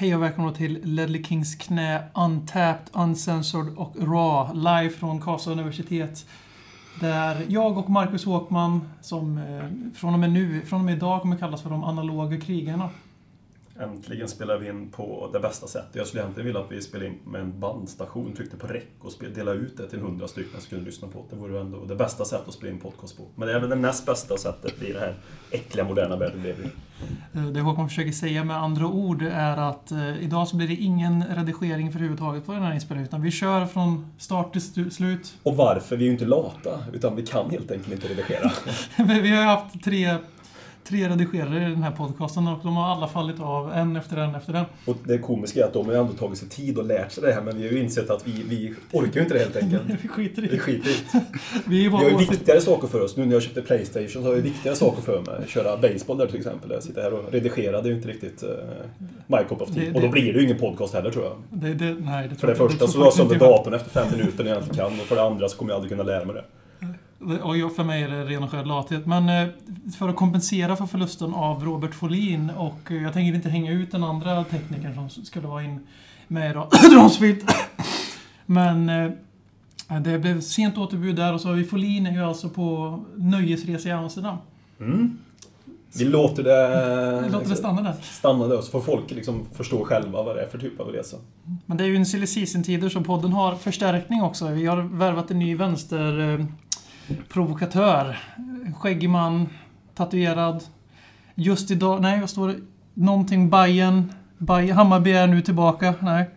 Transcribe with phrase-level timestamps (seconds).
[0.00, 6.26] Hej och välkomna till Ledley Kings knä Untapped, Uncensored och Raw live från Karlstad universitet.
[7.00, 11.22] Där jag och Marcus Håkman, som eh, från och med nu, från och med idag
[11.22, 12.88] kommer kallas för de analoga krigarna.
[13.80, 15.96] Äntligen spelar vi in på det bästa sättet.
[15.96, 19.12] Jag skulle egentligen vilja att vi spelade in med en bandstation, tryckte på räck och
[19.12, 21.36] spel, delade ut det till hundra stycken som kunde lyssna på det.
[21.36, 23.22] Det vore ändå det bästa sättet att spela in podcast på.
[23.34, 25.14] Men det är väl det näst bästa sättet i det här
[25.50, 26.50] äckliga moderna världen vi.
[27.40, 30.74] Eh, Det Håkman försöker säga med andra ord är att eh, idag så blir det
[30.74, 33.08] ingen redigering överhuvudtaget på den här inspelningen.
[33.08, 35.34] Utan vi kör från start till slut.
[35.42, 35.96] Och varför?
[35.96, 38.50] Vi är ju inte lata, utan vi kan helt enkelt inte redigera.
[39.22, 40.16] Vi har haft tre,
[40.84, 44.34] tre redigerare i den här podcasten och de har alla fallit av en efter en
[44.34, 44.64] efter en.
[44.86, 47.22] Och det komiska är att de har ju ändå tagit sig tid och lärt sig
[47.24, 49.56] det här, men vi har ju insett att vi, vi orkar ju inte det helt
[49.56, 49.82] enkelt.
[50.02, 50.58] Vi skiter i Vi det.
[50.58, 51.20] skiter i det.
[51.66, 53.16] Vi är Vi har ju viktigare saker för oss.
[53.16, 55.48] Nu när jag köpte Playstation så har jag viktigare saker för mig.
[55.48, 56.70] Köra baseball där till exempel.
[56.70, 58.48] Jag sitter här och redigerar, det är ju inte riktigt uh,
[59.26, 59.82] my cup of tea.
[59.84, 61.36] Det- Och då det- blir det ju ingen podcast heller tror jag.
[61.50, 63.74] Det, det, nej, det För tror det jag- första det så la jag sönder datorn
[63.74, 64.86] efter fem minuter när jag inte kan.
[64.86, 66.44] Och för det andra så kommer jag aldrig kunna lära mig det.
[67.20, 69.06] Och för mig är det ren och skär lathet.
[69.06, 69.48] Men eh,
[69.98, 73.92] för att kompensera för förlusten av Robert Folin och eh, jag tänker inte hänga ut
[73.92, 75.86] den andra teknikern som skulle vara in
[76.28, 76.68] med idag.
[76.90, 77.44] Dronsfilt.
[78.46, 79.10] Men eh,
[80.00, 83.88] det blev sent återbud där och så har vi Folin är ju alltså på nöjesresa
[83.88, 84.36] i Amsterdam.
[84.80, 85.18] Mm.
[85.98, 87.94] Vi låter det, Låter det stanna där.
[88.02, 91.16] stanna där så får folk liksom förstå själva vad det är för typ av resa.
[91.66, 94.48] Men det är ju en silly season-tider så podden har förstärkning också.
[94.48, 95.54] Vi har värvat en ny
[97.14, 98.18] vänsterprovokatör.
[98.78, 99.48] Skäggig man,
[99.94, 100.62] tatuerad.
[101.34, 102.56] Just idag, nej vad står det?
[102.94, 104.12] Någonting Bayern.
[104.38, 105.94] Bayern Hammarby är nu tillbaka.
[106.00, 106.30] Nej.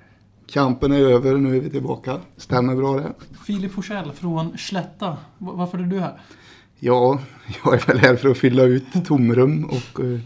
[0.54, 2.18] Kampen är över, nu är vi tillbaka.
[2.38, 3.14] Stämmer bra det?
[3.46, 5.18] Filip Forsell från Slätta.
[5.38, 6.14] Varför är du här?
[6.80, 7.20] Ja,
[7.66, 10.00] jag är väl här för att fylla ut tomrum och...
[10.06, 10.20] eh,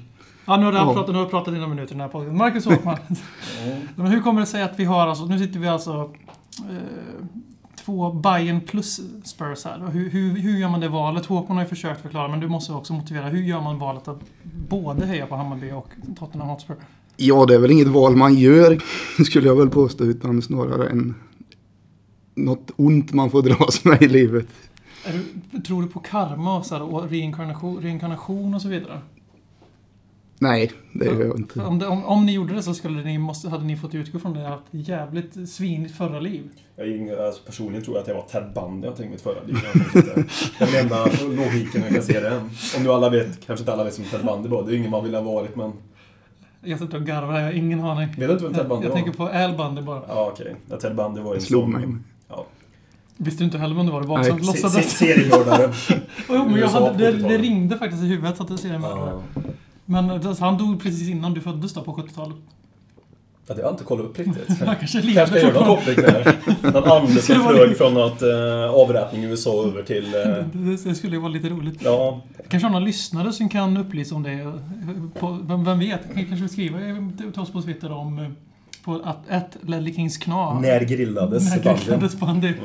[0.49, 0.93] Ja, nu har du Ja.
[0.93, 2.37] pratat, nu har du pratat i några minuter i den här podden.
[2.37, 2.97] Marcus Håkman.
[3.95, 6.11] Men hur kommer det sig att vi har alltså, nu sitter vi alltså
[6.69, 7.25] eh,
[7.85, 9.89] två Bayern plus Spurs här.
[9.91, 11.25] Hur, hur, hur gör man det valet?
[11.25, 13.27] Håkman har ju försökt förklara, men du måste också motivera.
[13.27, 14.21] Hur gör man valet att
[14.69, 15.89] både heja på Hammarby och
[16.19, 16.75] Tottenham Hotspur?
[17.17, 18.79] Ja, det är väl inget val man gör,
[19.23, 21.15] skulle jag väl påstå, utan snarare en...
[22.35, 24.47] Något ont man får dras med i livet.
[25.51, 29.01] Du, tror du på karma och, så här, och reinkarnation, reinkarnation och så vidare?
[30.39, 31.61] Nej, det gör jag inte.
[31.61, 34.19] Om, det, om, om ni gjorde det så skulle ni, måste, hade ni fått utgå
[34.19, 34.41] från det.
[34.41, 36.49] Jag ett jävligt svinigt förra liv.
[36.75, 39.21] Jag är ingen, alltså personligen tror jag att jag var Ted Bundy någonting i mitt
[39.21, 39.57] förra liv.
[39.93, 40.03] Jag.
[40.69, 42.37] Den enda logiken jag kan se det.
[42.77, 44.63] Om nu alla vet, kanske inte alla vet som Ted Bundy var.
[44.63, 45.73] Det är ingen man vill ha varit men...
[46.63, 48.07] Jag sitter och garvar, jag har ingen aning.
[48.07, 48.95] Vet du inte vem Ted Bundy Jag var?
[48.95, 50.01] tänker på Al Bundy bara.
[50.07, 50.55] Ja okej.
[50.69, 51.87] Ja, Ted Bundy var ju slog mig.
[52.29, 52.45] Ja.
[53.17, 54.01] Visste du inte heller vem det var?
[54.01, 54.97] Det var Nej, som Se- se- låtsades.
[54.97, 55.73] Seriemördare.
[56.29, 57.41] Jo, men jag hade, det, det 70-talet.
[57.41, 59.21] ringde faktiskt i huvudet att det ser Ja.
[59.89, 62.37] Men alltså, han dog precis innan du föddes då på 70-talet.
[63.47, 64.59] Ja, det har jag inte kollat upp riktigt.
[64.65, 66.37] Han kanske Kanske ska jag göra någon toppning där.
[66.71, 70.05] Någon ande som flög från något eh, avrättning i USA över till...
[70.15, 70.21] Eh,
[70.53, 71.81] Det, det skulle ju vara lite roligt.
[71.83, 74.53] ja, Kanske har någon lyssnare som kan upplysa om det.
[75.19, 76.13] På, vem, vem vet?
[76.13, 76.77] Kan kanske skriva
[77.33, 78.25] till oss på Twitter om eh,
[78.85, 80.59] på att ett Ledley Kings kna.
[80.59, 82.47] när grillades När grillades bandy.
[82.47, 82.59] Mm.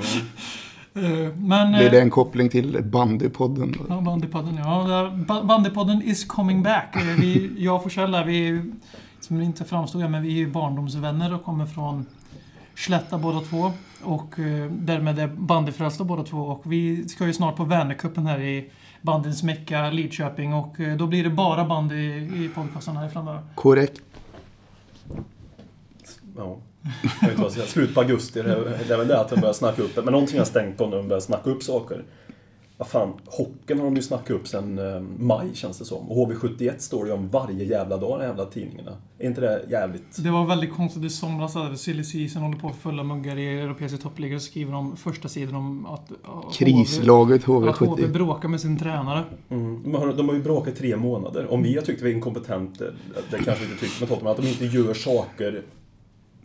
[0.95, 1.03] Eh,
[1.37, 1.73] Men...
[1.73, 3.75] Blir eh, det en koppling till bandypodden?
[3.89, 5.11] Ja, Bandypodden, ja.
[5.45, 6.97] Bandypodden is coming back.
[6.97, 8.73] Eh, Vi, jag och här, vi är ju,
[9.21, 12.07] som inte framstod, men vi är ju barndomsvänner och kommer från
[12.75, 13.73] Slätta båda två.
[14.03, 16.39] Och eh, därmed är bandyfrälsta båda två.
[16.39, 18.71] Och vi ska ju snart på Vänercupen här i
[19.03, 20.55] bandyns mecka Lidköping.
[20.55, 21.97] Och eh, då blir det bara bandy
[22.45, 23.43] i podcasten här framöver.
[23.55, 24.01] Korrekt.
[26.37, 26.59] Ja.
[27.21, 27.69] Vet.
[27.69, 30.03] Slut på augusti, det är, väl det att jag börjar snacka upp det.
[30.03, 32.05] Men någonting har stängt på nu, de börjar snacka upp saker.
[32.83, 36.11] Vad fan, hockeyn har de ju snackat upp sen eh, maj känns det som.
[36.11, 38.97] Och HV71 står det ju om varje jävla dag i de jävla tidningarna.
[39.19, 40.25] Är inte det jävligt...
[40.25, 41.57] Det var väldigt konstigt i somras.
[41.57, 44.37] att Silly Season håller på att fulla muggar i europeiska toppligor.
[44.37, 46.11] och skriver de första sidan om att...
[46.11, 48.13] att Krislaget HV, att HV HV70.
[48.13, 49.25] bråkar med sin tränare.
[49.49, 49.83] Mm.
[49.83, 51.53] De, har, de har ju bråkat i tre månader.
[51.53, 52.85] Om vi har tyckt att vi är inkompetenta,
[53.31, 55.63] det kanske vi inte tycker Tottenham, att de inte gör saker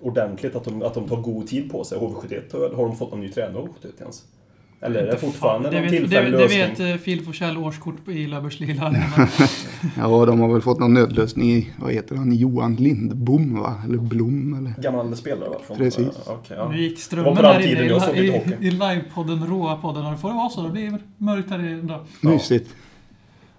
[0.02, 1.98] ordentligt, att de, att de tar god tid på sig.
[1.98, 4.24] HV71, har- de fått någon ny tränare HV71 ens?
[4.82, 6.88] Eller är det fortfarande det någon vet, tillfällig det, det lösning?
[6.88, 8.96] vet eh, Filip Forsell årskort i Löfbergslila.
[9.98, 13.76] Ja, de har väl fått någon nödlösning i, vad heter han, Johan Lindbom va?
[13.86, 14.82] Eller Blom eller?
[14.82, 15.56] Gammal spelare va?
[15.68, 16.00] Från, Precis.
[16.00, 16.70] Uh, okej, ja.
[16.70, 18.28] Nu gick Det strömmen var på den här inne i,
[18.62, 20.06] i, i livepodden, råa podden.
[20.06, 20.62] Och det får det vara så.
[20.64, 22.00] Det blir mörkt här idag.
[22.22, 22.30] Ja.
[22.30, 22.70] Mysigt.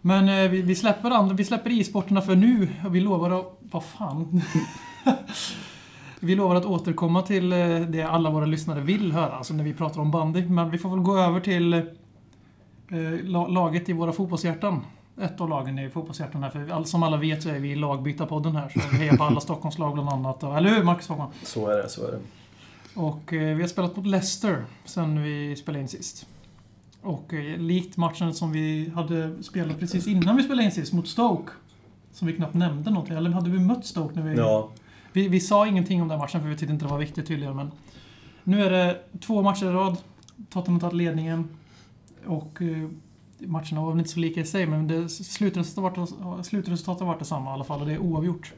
[0.00, 2.68] Men eh, vi, vi släpper andra, vi släpper e-sporterna för nu.
[2.86, 3.58] Och Vi lovar att...
[3.70, 4.42] Vad fan?
[6.20, 9.32] vi lovar att återkomma till eh, det alla våra lyssnare vill höra.
[9.32, 10.46] Alltså när vi pratar om bandy.
[10.46, 11.82] Men vi får väl gå över till eh,
[13.22, 14.80] la- laget i våra fotbollshjärtan.
[15.20, 16.50] ett av lagen i fotbollshjärtan här.
[16.50, 18.68] För all- som alla vet så är vi i lagbytarpodden här.
[18.68, 20.42] Så vi hejar på alla Stockholmslag bland annat.
[20.42, 21.28] Eller hur Max Hagman?
[21.42, 22.18] Så är det, så är det.
[22.94, 26.26] Och eh, vi har spelat mot Leicester sen vi spelade in sist.
[27.02, 31.08] Och eh, likt matchen som vi hade spelat precis innan vi spelade in sist mot
[31.08, 31.52] Stoke.
[32.12, 33.16] Som vi knappt nämnde någonting.
[33.16, 34.36] Eller hade vi mött Stoke när vi...
[34.36, 34.68] Ja,
[35.18, 37.56] vi, vi sa ingenting om den matchen för vi tyckte inte det var viktigt tydligen.
[37.56, 37.70] Men
[38.44, 39.96] nu är det två matcher i rad.
[40.50, 41.48] Tottenham har tagit ledningen.
[42.26, 42.88] Och eh,
[43.38, 47.18] matcherna var väl inte så lika i sig, men det, slutresultatet, var- slutresultatet har varit
[47.18, 48.52] detsamma i alla fall och det är oavgjort.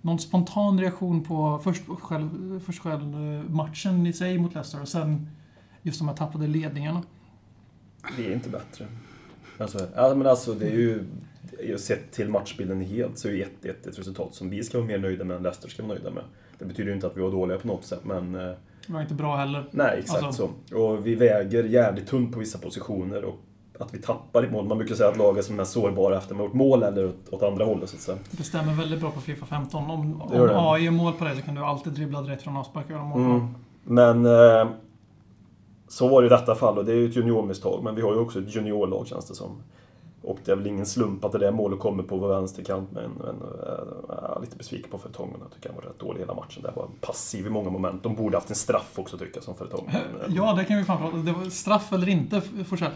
[0.00, 4.88] Någon spontan reaktion på först själv, först själv eh, matchen i sig mot Leicester och
[4.88, 5.28] sen
[5.82, 7.02] just de här tappade ledningarna.
[8.16, 8.86] Vi är inte bättre.
[9.58, 11.04] Alltså, ja, men alltså det är ju...
[11.78, 13.48] Sett till matchbilden helt så är ju 1-1
[13.88, 16.22] ett resultat som vi ska vara mer nöjda med än Leicester ska vara nöjda med.
[16.58, 18.34] Det betyder ju inte att vi var dåliga på något sätt, men...
[18.34, 18.40] eh,
[18.86, 19.68] Det var inte bra heller.
[19.70, 20.76] Nej, exakt Alltså- så.
[20.78, 23.34] Och vi väger jävligt tunt på vissa positioner och
[23.78, 24.66] att vi tappar i mål.
[24.66, 26.82] Man brukar säga att lag är som är mest sårbara efter man har gjort mål
[26.82, 28.18] eller åt, åt andra hållet så att säga.
[28.30, 29.90] Det stämmer väldigt bra på Fifa 15.
[29.90, 30.60] Om, Det om det.
[30.60, 33.04] AI gör mål på dig så kan du alltid dribbla direkt från avspark och göra
[33.04, 33.20] mål.
[33.20, 33.46] Mm.
[33.84, 34.68] Men eh,
[35.88, 37.84] så var det i detta fall och det är ju ett juniormisstag.
[37.84, 39.62] Men vi har ju också ett juniorlag känns det som.
[40.26, 42.88] Och det är väl ingen slump att det där målet kommer på vår vänsterkant.
[42.92, 45.36] Men, men eh, jag är lite besviken på Fertongen.
[45.42, 46.62] Jag tycker han var rätt dålig hela matchen.
[46.62, 48.02] Det var passiv i många moment.
[48.02, 49.94] De borde haft en straff också tycker jag som Fertongen.
[50.28, 51.24] Ja, det kan vi fan prata om.
[51.24, 52.90] Det var straff eller inte, Forsell.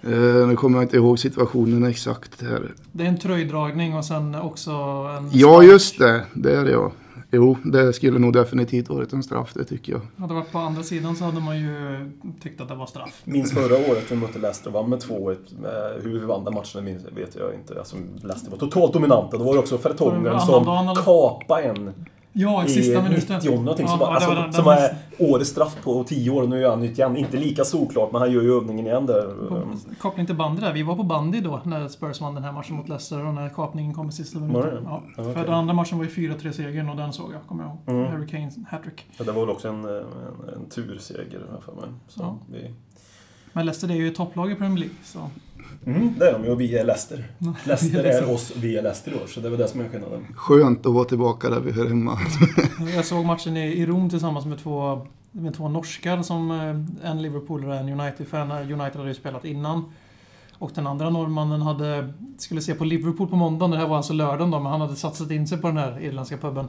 [0.00, 2.74] Eh, nu kommer jag inte ihåg situationen exakt här.
[2.92, 5.30] Det är en tröjdragning och sen också en...
[5.32, 5.70] Ja, spark.
[5.70, 6.24] just det.
[6.34, 6.92] Det är det ja.
[7.30, 10.00] Jo, det skulle nog definitivt varit en straff, det tycker jag.
[10.16, 11.70] Hade det varit på andra sidan så hade man ju
[12.42, 13.22] tyckt att det var straff.
[13.24, 15.30] Minns förra året vi mötte Leicester och vann med 2-1.
[15.32, 17.78] Eh, Hur vi vann den matchen minns, vet jag inte.
[17.78, 19.36] Alltså, Leicester var totalt dominanta.
[19.38, 20.64] Då var det också Fertongen som
[21.04, 21.92] kapade en
[22.38, 23.36] Ja, i sista minuten.
[23.36, 23.88] 90 någonting.
[23.88, 24.96] som, Ja, var, det alltså, var den- som den- är
[25.34, 26.46] årets straff på 10 år.
[26.46, 27.16] Nu är han nytt igen.
[27.16, 29.48] Inte lika solklart, men han gör ju övningen igen där.
[29.48, 29.62] På-
[29.98, 30.72] Koppling till bandy där.
[30.72, 33.48] Vi var på bandy då när Spurs vann den här matchen mot Leicester och när
[33.48, 34.80] kapningen kom i sista minuten.
[34.84, 35.02] Ja.
[35.16, 37.96] Ja, För den andra matchen var ju 4-3-segern och den såg jag, kommer jag ihåg.
[38.04, 38.12] Mm.
[38.12, 39.04] Harry Kanes hattrick.
[39.18, 40.04] Ja, det var väl också en, en,
[40.56, 41.84] en turseger för mig.
[42.08, 42.36] Så Ja.
[42.52, 42.70] vi...
[43.56, 44.96] Men Leicester det är ju ett topplag i Premier League.
[45.04, 45.30] Så.
[45.86, 47.24] mm, det är de ju och vi är Leicester.
[47.64, 49.26] Leicester är oss, vi är Leicester i år.
[49.26, 50.26] Så det är väl det som är skillnaden.
[50.34, 52.18] Skönt att vara tillbaka där vi hör hemma.
[52.94, 57.22] Jag såg matchen i, i Rom tillsammans med två, med två norskar som eh, en
[57.22, 58.50] Liverpoolare och en United-fan.
[58.50, 59.84] United hade ju spelat innan.
[60.58, 64.12] Och den andra norrmannen hade, skulle se på Liverpool på måndagen, det här var alltså
[64.12, 66.68] lördagen då, men han hade satsat in sig på den här irländska puben.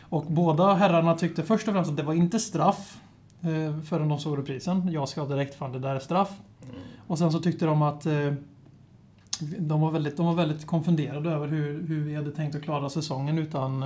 [0.00, 2.98] Och båda herrarna tyckte först och främst att det var inte straff
[3.46, 4.92] eh, förrän de såg reprisen.
[4.92, 6.40] Jag ska direkt, fan det där är straff.
[7.06, 8.32] Och sen så tyckte de att eh,
[9.58, 12.88] de var väldigt, de var väldigt konfunderade över hur, hur vi hade tänkt att klara
[12.88, 13.84] säsongen utan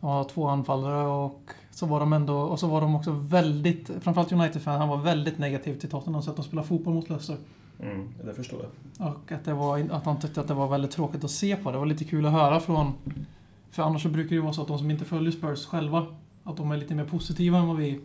[0.00, 4.32] ja, två anfallare och så var de ändå, och så var de också väldigt, framförallt
[4.32, 7.36] United-fan, han var väldigt negativ till Tottenham sätt att spela fotboll mot Leicester.
[7.80, 9.08] Mm, det förstår jag.
[9.08, 11.72] Och att, det var, att han tyckte att det var väldigt tråkigt att se på.
[11.72, 12.92] Det var lite kul att höra från...
[13.70, 16.06] För annars så brukar det ju vara så att de som inte följer Spurs själva,
[16.44, 18.00] att de är lite mer positiva än vad vi,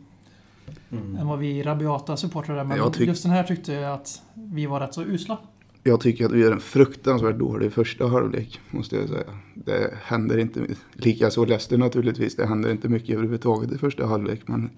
[0.92, 1.16] Mm.
[1.16, 2.64] än vad vi rabiata supportrar är.
[2.64, 5.38] Men tyck- just den här tyckte jag att vi var rätt så usla.
[5.84, 9.24] Jag tycker att vi gör en fruktansvärt dålig första halvlek, måste jag säga.
[9.54, 14.42] Det händer inte, lika så Leicester naturligtvis, det händer inte mycket överhuvudtaget i första halvlek.
[14.48, 14.70] Men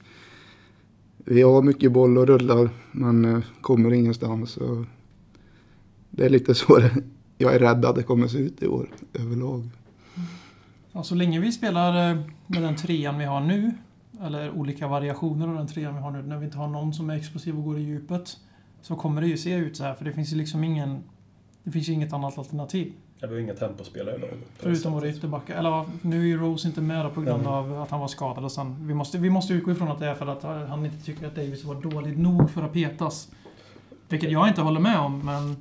[1.18, 4.58] vi har mycket boll och rullar, men eh, kommer ingenstans.
[4.58, 4.86] Och
[6.10, 6.92] det är lite så det,
[7.38, 9.70] jag är rädd att det kommer se ut i år överlag.
[10.92, 12.18] Ja, så länge vi spelar eh,
[12.48, 13.72] med den trean vi har nu,
[14.24, 17.10] eller olika variationer av den trean vi har nu, när vi inte har någon som
[17.10, 18.38] är explosiv och går i djupet,
[18.82, 19.94] så kommer det ju se ut så här.
[19.94, 21.04] För det finns ju liksom ingen...
[21.64, 22.94] Det finns ju inget annat alternativ.
[23.20, 25.56] Ja, vi har inga tempospelare i det Förutom våra ytterbackar.
[25.56, 28.44] Eller nu är ju Rose inte med på grund av att han var skadad.
[28.44, 31.06] Och sen, vi, måste, vi måste utgå ifrån att det är för att han inte
[31.06, 33.32] tycker att Davis var dålig nog för att petas.
[34.10, 35.56] Vilket jag inte håller med om, men...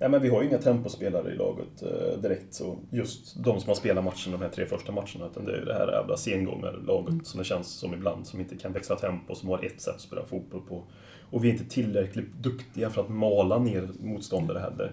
[0.00, 2.54] Ja, men vi har ju inga tempospelare i laget eh, direkt.
[2.54, 5.26] Så just de som har spelat matchen, de här tre första matcherna.
[5.32, 7.24] Utan det är ju det här jävla sengångarlaget Mm.
[7.24, 8.26] som det känns som ibland.
[8.26, 10.82] Som inte kan växla tempo, som har ett sätt att spela fotboll på.
[11.30, 14.92] Och vi är inte tillräckligt duktiga för att mala ner motståndare heller.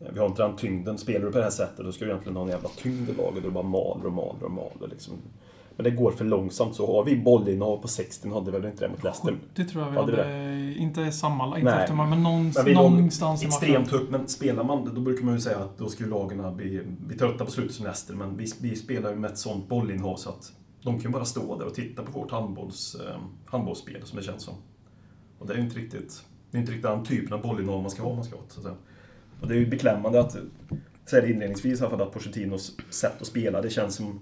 [0.00, 0.98] Eh, Vi har inte den tyngden.
[0.98, 3.12] Spelar du på det här sättet, då ska du egentligen ha en jävla tyngd i
[3.12, 3.36] laget.
[3.36, 5.14] Och du bara maler och maler och maler liksom.
[5.76, 6.74] Men det går för långsamt.
[6.74, 9.38] Så har vi bollinnehav på 60, hade vi väl inte det mot Leicester.
[9.54, 10.74] Det tror jag vi Ja, det hade...
[10.74, 13.56] Inte samma, inte efter men någon, Men någonstans i matchen.
[13.56, 16.82] extremt högt, men spelar man, då brukar man ju säga att då ju lagen bli,
[16.86, 20.16] bli trötta på slutet som Leicester, men vi, vi spelar ju med ett sånt bollinnehav
[20.16, 20.52] så att
[20.82, 24.42] de kan bara stå där och titta på vårt handbolls, eh, handbollsspel, som det känns
[24.42, 24.54] som.
[25.38, 27.90] Och det är ju inte riktigt, det är inte riktigt den typen av bollinnehav man
[27.90, 28.76] ska ha, man ska ha så att säga.
[29.40, 30.36] Och det är ju beklämmande att,
[31.06, 34.20] säga det inledningsvis i alla fall, att Pochettinos sätt att spela, det känns som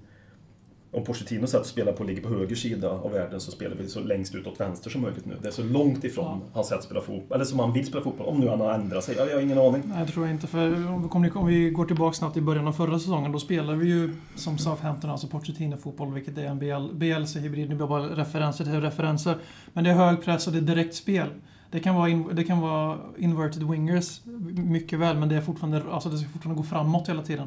[0.95, 3.89] om Pochettino sätt att spela på ligger på höger sida av världen så spelar vi
[3.89, 5.37] så längst ut åt vänster som möjligt nu.
[5.43, 6.49] Det är så långt ifrån Ja.
[6.53, 8.27] hans sätt att spela fotboll, eller som han vill spela fotboll.
[8.27, 9.83] Om nu han har ändrat sig, jag, har ingen aning.
[9.87, 10.47] Nej, det tror jag inte.
[10.47, 13.39] För om vi, kommer, om vi går tillbaka snabbt i början av förra säsongen, då
[13.39, 17.69] spelade vi ju som Southampton, alltså Pochettino-fotboll, vilket är en BL, BLC-hybrid.
[17.69, 19.37] Nu blir bara referenser till referenser.
[19.73, 21.29] Men det är hög press och det är direkt spel.
[21.73, 24.21] Det kan vara, in, det kan vara inverted wingers,
[24.57, 27.47] mycket väl, men det är fortfarande, alltså det ska fortfarande gå framåt hela tiden.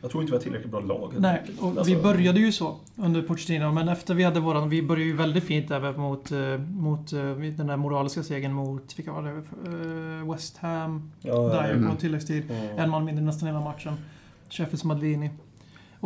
[0.00, 1.12] Jag, tror inte vi har tillräckligt bra lag.
[1.18, 4.82] Nej, och Alltså, vi började ju så under Pochettino, men efter vi hade våran, vi
[4.82, 7.20] började ju väldigt fint där mot, eh, mot eh,
[7.56, 9.30] den där moraliska segern mot, vilka var det?
[9.30, 11.90] Eh, West Ham, Ja, där Mm.
[11.90, 12.50] på tilläggstid.
[12.50, 12.78] Mm.
[12.78, 13.92] En man mindre nästan hela matchen.
[14.50, 15.30] Sheffields Madlini.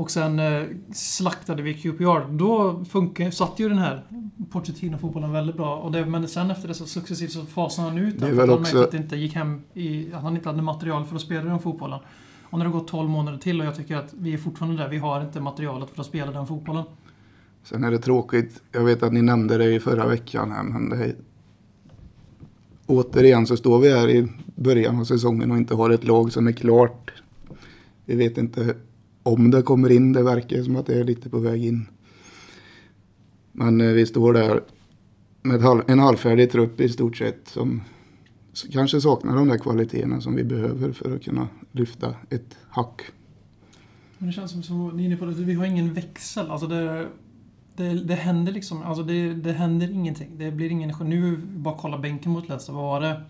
[0.00, 2.33] Och sen eh, slaktade vi QPR.
[2.37, 4.04] Då funkar, satt ju den här
[4.50, 5.76] Pochettino-fotbollen väldigt bra.
[5.76, 8.37] Och det, men sen efter det så successivt så fasade han ut Det den.
[8.37, 10.62] för att han också- märkte att det inte gick hem i, att han inte hade
[10.62, 11.99] material för att spela den fotbollen.
[12.50, 14.88] Och det har gått 12 månader till och jag tycker att vi är fortfarande där.
[14.88, 16.85] Vi har inte materialet för att spela den fotbollen.
[17.64, 20.88] Sen är det tråkigt, jag vet att ni nämnde det i förra veckan här, men
[20.88, 21.14] det är...
[22.87, 26.47] Återigen så står vi här i början av säsongen och inte har ett lag som
[26.47, 27.12] är klart.
[28.04, 28.75] Vi vet inte
[29.22, 31.86] om det kommer in, det verkar som att det är lite på väg in.
[33.52, 34.60] Men eh, vi står där
[35.42, 37.82] med en halvfärdig trupp i stort sett som
[38.72, 43.02] kanske saknar de där kvaliteterna som vi behöver för att kunna lyfta ett hack.
[44.18, 46.50] Men det känns som, som ni är inne på det, vi har ingen växel.
[46.50, 47.08] Alltså det,
[47.76, 50.38] det, det händer liksom, alltså det, det händer ingenting.
[50.38, 52.72] Det blir ingen Nu, bara kolla bänken mot Leicester.
[52.72, 53.22] Vad var det?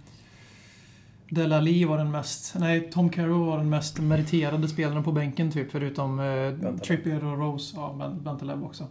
[1.30, 5.72] Delali var den mest, nej Tom Carroll var den mest meriterade spelaren på bänken typ,
[5.72, 6.74] förutom eh.
[6.86, 7.74] Trippier och Rose.
[7.76, 8.84] Ja, Ben- Bentaleb också.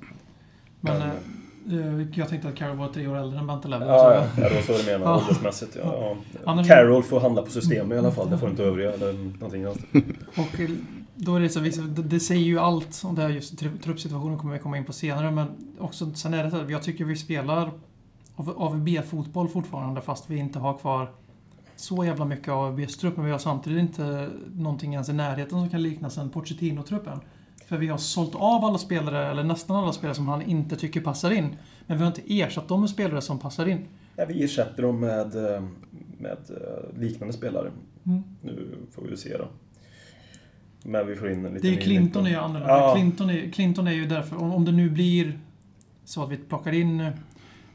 [0.81, 1.07] Men eh,
[1.79, 3.81] eh, jag tänkte att Carroll var tre år äldre än Bentaleb.
[3.81, 5.05] Ja, ja, ja, det var så du menar.
[5.11, 5.17] Ja.
[5.17, 5.77] Åldersmässigt.
[5.83, 6.15] Ja,
[6.45, 6.63] ja.
[6.67, 8.29] Carroll får handla på system i alla fall.
[8.29, 9.77] Det får inte övriga eller någonting annat.
[10.37, 10.69] Och eh,
[11.15, 14.37] då är det så, det, det säger ju allt om det här just tru- truppsituationen
[14.37, 15.47] kommer vi komma in på senare men
[15.79, 17.71] också sen är det så att jag tycker vi spelar
[18.35, 21.11] av- AVB-fotboll fortfarande fast vi inte har kvar
[21.79, 25.69] så jävla mycket AVBs trupp men vi har samtidigt inte någonting ens i närheten som
[25.69, 27.19] kan liknas en Pochettino-truppen.
[27.65, 31.01] För vi har sålt av alla spelare, eller nästan alla spelare som han inte tycker
[31.01, 31.55] passar in.
[31.87, 33.85] Men vi har inte ersatt dem med spelare som passar in.
[34.15, 35.35] Ja, vi ersätter dem med,
[36.17, 37.71] med eh, liknande spelare.
[38.05, 38.23] Mm.
[38.41, 39.47] Nu får vi se då.
[40.83, 41.61] Men vi får in en liten...
[41.61, 42.77] Det är ju Clinton är ju annorlunda.
[42.77, 42.93] Ja.
[42.95, 45.39] Clinton, är, Clinton är ju därför, om, om det nu blir
[46.05, 47.11] så att vi plockar in eh,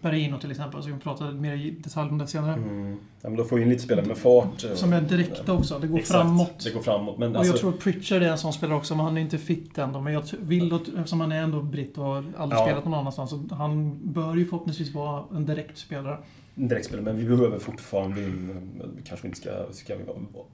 [0.00, 2.54] Berino till exempel, så kan vi prata mer i detalj om det senare.
[2.54, 2.98] Mm.
[3.24, 4.60] Ja, men då får vi in lite spelare med fart.
[4.74, 6.64] Som är direkta också, det går Exakt, framåt.
[6.64, 7.18] Det går framåt.
[7.18, 9.38] Men Och alltså, jag tror Pritchard är en sån spelare också, men han är inte
[9.38, 10.00] fit ändå.
[10.00, 12.64] Men jag vill, eftersom han är ändå britt och har aldrig Ja.
[12.66, 16.18] spelat någon annanstans, så han bör ju förhoppningsvis vara en direkt spelare.
[16.54, 18.50] direktspelare, men vi behöver fortfarande in...
[18.80, 20.04] eh, Vi kanske inte ska, ska vi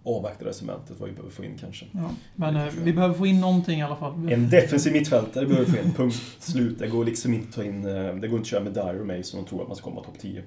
[0.05, 1.87] avvakta det cementet, vad vi behöver få in kanske.
[1.93, 2.11] Ja.
[2.37, 4.33] Men eh, tror vi behöver få in någonting i alla fall.
[4.33, 6.79] En defensiv mittfältare behöver vi få in, punkt slut.
[6.79, 7.85] Det går liksom inte att ta in...
[7.87, 9.85] eh, Det går inte att köra med Dyer och Mason och tro att man ska
[9.91, 10.43] komma topp 10.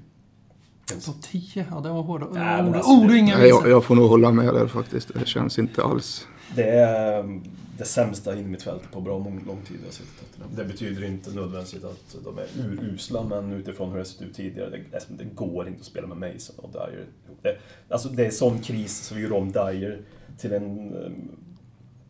[1.06, 1.66] Topp 10?
[1.72, 2.76] Ja, det var hårda Nej, men ord.
[2.76, 3.70] alltså, ord och det- inga Nej, jag, visor.
[3.70, 5.12] jag får nog hålla med där faktiskt.
[5.14, 6.28] Det känns inte alls.
[6.56, 7.26] Det är eh,
[7.78, 10.56] det sämsta innermittfältet på bra mång- lång tid jag sett Tottenham.
[10.56, 14.70] Det betyder inte nödvändigtvis att de är urusla, men utifrån hur det sett ut tidigare,
[14.70, 17.06] det, det går inte att spela med Mason och Dyer.
[17.42, 17.58] Det,
[17.90, 20.02] alltså det är sån kris så vi gör om Dyer
[20.38, 21.12] till en eh,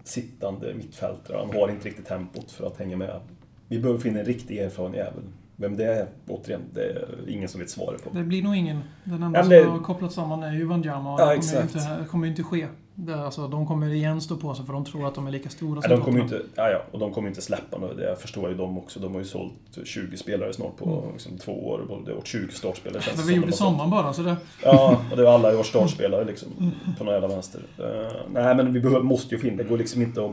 [0.03, 1.37] sittande mittfältare.
[1.37, 3.19] Han har inte riktigt tempot för att hänga med.
[3.67, 5.23] Vi behöver finna en riktig erfaren jävel.
[5.63, 8.09] Vem det är, återigen, det är ingen som vet svaret på.
[8.13, 8.79] Det blir nog ingen.
[9.03, 11.37] Den enda Ja, men som det- har kopplat samman är ju Wanyama och Ja, det
[11.39, 12.67] kommer ju inte, det kommer inte ske.
[12.95, 15.31] Det, är alltså, de kommer igen stå på sig för de tror att de är
[15.31, 17.97] lika stora Ja, som de kommer inte, ja, ja, och de kommer inte släppa något.
[17.97, 18.99] Det förstår ju de också.
[18.99, 19.53] De har ju sålt
[19.83, 21.11] 20 spelare snart på Mm.
[21.13, 21.79] liksom, två år.
[21.79, 23.57] Och det har varit 20 startspelare känns det vi gjorde sålt.
[23.71, 24.35] sommaren bara, så det...
[24.63, 26.49] Ja, och det var alla i år startspelare liksom.
[26.97, 27.61] På någon jävla vänster.
[27.79, 29.57] Eh, nej, men vi behöver, måste ju finna.
[29.57, 30.31] Det går liksom inte att...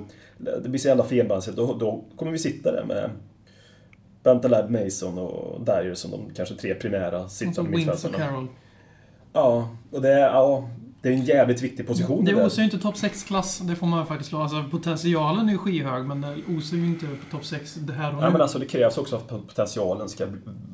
[0.63, 1.57] Det blir så jävla felbalanserat.
[1.57, 3.11] Då, då kommer vi sitta där med
[4.23, 8.25] Bentaleb, Mason och Dyer som de kanske tre primära sittande Winks och mittfältarna.
[8.31, 8.49] Carroll.
[9.33, 10.69] Ja, och det är, ja,
[11.03, 12.47] det är en jävligt viktig position Det där.
[12.47, 14.39] osar ju inte topp 6-klass, det får man faktiskt slå.
[14.39, 18.17] Alltså potentialen är ju skyhög, men det osar ju inte på topp 6 det här
[18.17, 20.27] och Ja, men alltså det krävs också att potentialen ska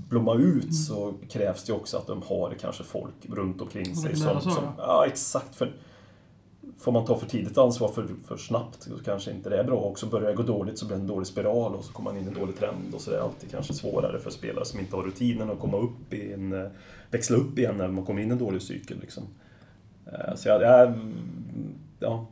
[0.08, 0.72] blomma ut Mm.
[0.72, 4.40] så krävs det också att de har kanske folk runt omkring sig som...
[4.40, 4.60] som det.
[4.78, 5.56] ja, exakt.
[5.56, 5.72] För
[6.78, 9.78] får man ta för tidigt ansvar för, för snabbt så kanske inte det är bra.
[9.78, 12.11] Och så börjar det gå dåligt så blir det en dålig spiral och så kommer
[12.11, 14.64] man in i en dålig trend och så är det alltid kanske svårare för spelare
[14.64, 16.52] som inte har rutinen att komma upp i en...
[16.52, 16.71] Eh,
[17.11, 19.25] växla upp igen när man kommer in i en dålig cykel liksom.
[20.06, 20.62] Eh, så jag...
[20.62, 20.95] jag
[21.99, 22.26] Ja,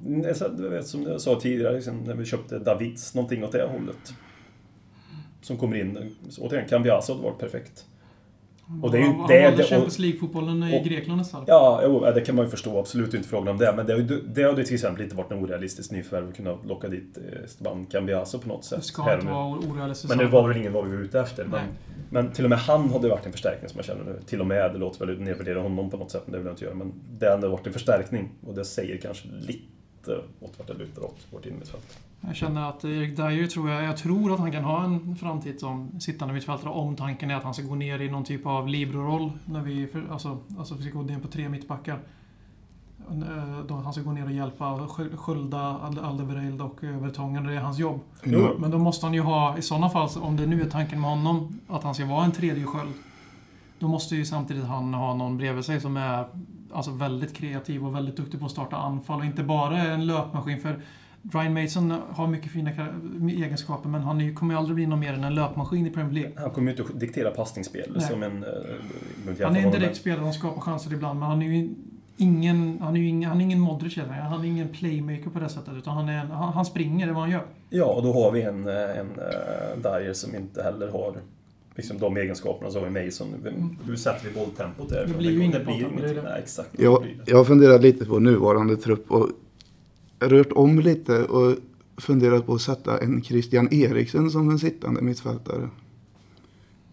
[0.57, 4.15] du vet, som jag sa tidigare, liksom, när vi köpte Davids, någonting åt det hållet.
[5.41, 6.17] Som kommer in.
[6.29, 7.87] Så återigen, Cambiaso hade varit perfekt.
[8.83, 11.45] Och det är ju det- valde det- Champions League-fotbollen i Grekland istället.
[11.49, 12.79] Ja, jo, det kan man ju förstå.
[12.79, 13.73] Absolut inte frågan om det.
[13.77, 17.19] Men det, det hade till exempel inte varit en orealistisk nyförvärv att kunna locka dit
[17.19, 18.85] eh, Esteban Cambiaso på något Det sätt.
[18.85, 20.09] ska här inte vara orealistiskt.
[20.09, 21.45] Men det var väl ingen vad vi var ute efter.
[21.45, 21.61] Men,
[22.11, 24.21] men till och med han hade varit en förstärkning som jag känner nu.
[24.27, 26.53] Till och med, det låter väl nedvärdera honom på något sätt, men det vill jag
[26.53, 26.75] inte göra.
[26.75, 28.31] Men det hade varit en förstärkning.
[28.47, 31.99] Och det säger kanske lite åt vart det lutar åt, vårt innermittfält.
[32.27, 35.61] Jag känner att Erik Dyer tror jag, jag tror att han kan ha en framtid
[35.61, 38.69] som sittande mittfältare om tanken är att han ska gå ner i någon typ av
[38.69, 39.33] libero-roll.
[39.45, 41.99] När vi, alltså, alltså vi ska gå ner på tre mittbackar.
[43.11, 47.45] Eh, Då han ska gå ner och hjälpa Sk- Skölda, Ald- Aldevereld och Vertongen.
[47.45, 48.01] Det är hans jobb.
[48.25, 48.49] Jo.
[48.59, 51.11] Men då måste han ju ha, i sådana fall, om det nu är tanken med
[51.11, 52.93] honom, att han ska vara en tredje sköld.
[53.79, 56.27] Då måste ju samtidigt han ha någon bredvid sig som är
[56.73, 60.61] alltså, väldigt kreativ och väldigt duktig på att starta anfall och inte bara en löpmaskin.
[60.61, 60.81] För
[61.33, 62.71] Ryan Mason har mycket fina
[63.31, 66.33] egenskaper men han kommer ju aldrig bli något mer än en löpmaskin i Premier League.
[66.37, 68.01] Han kommer ju inte att diktera passningsspel Nej.
[68.09, 68.45] som en...
[68.45, 71.69] eh, Han är en direkt spelare som skapar chanser ibland men han är ju
[72.17, 74.17] ingen, han är ju ingen, han är ingen Modric enkelt.
[74.17, 77.13] Han är ingen playmaker på det sättet utan han, är en, han, han springer, det
[77.13, 77.45] är vad han gör.
[77.71, 81.15] Ja, och då har vi en, eh, en uh, Dyer som inte heller har
[81.75, 82.71] liksom, de egenskaperna.
[82.71, 83.29] Så har vi Mason.
[83.43, 84.99] Vem- Hur sätter vi bolltempot där?
[84.99, 85.13] Mm.
[85.13, 85.67] Det blir ju inget.
[85.67, 86.69] Nej, exakt.
[86.79, 89.29] Jag, jag har funderat lite på nuvarande trupp och
[90.21, 91.57] rört om lite och
[91.97, 95.69] funderat på att sätta en Christian Eriksen som en sittande mittfältare.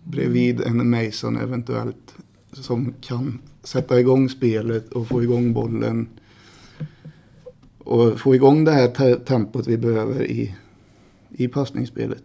[0.03, 2.15] Bredvid en Mason eventuellt.
[2.51, 6.07] Som kan sätta igång spelet och få igång bollen.
[7.77, 10.55] Och få igång det här te- tempot vi behöver i,
[11.29, 12.23] i passningsspelet.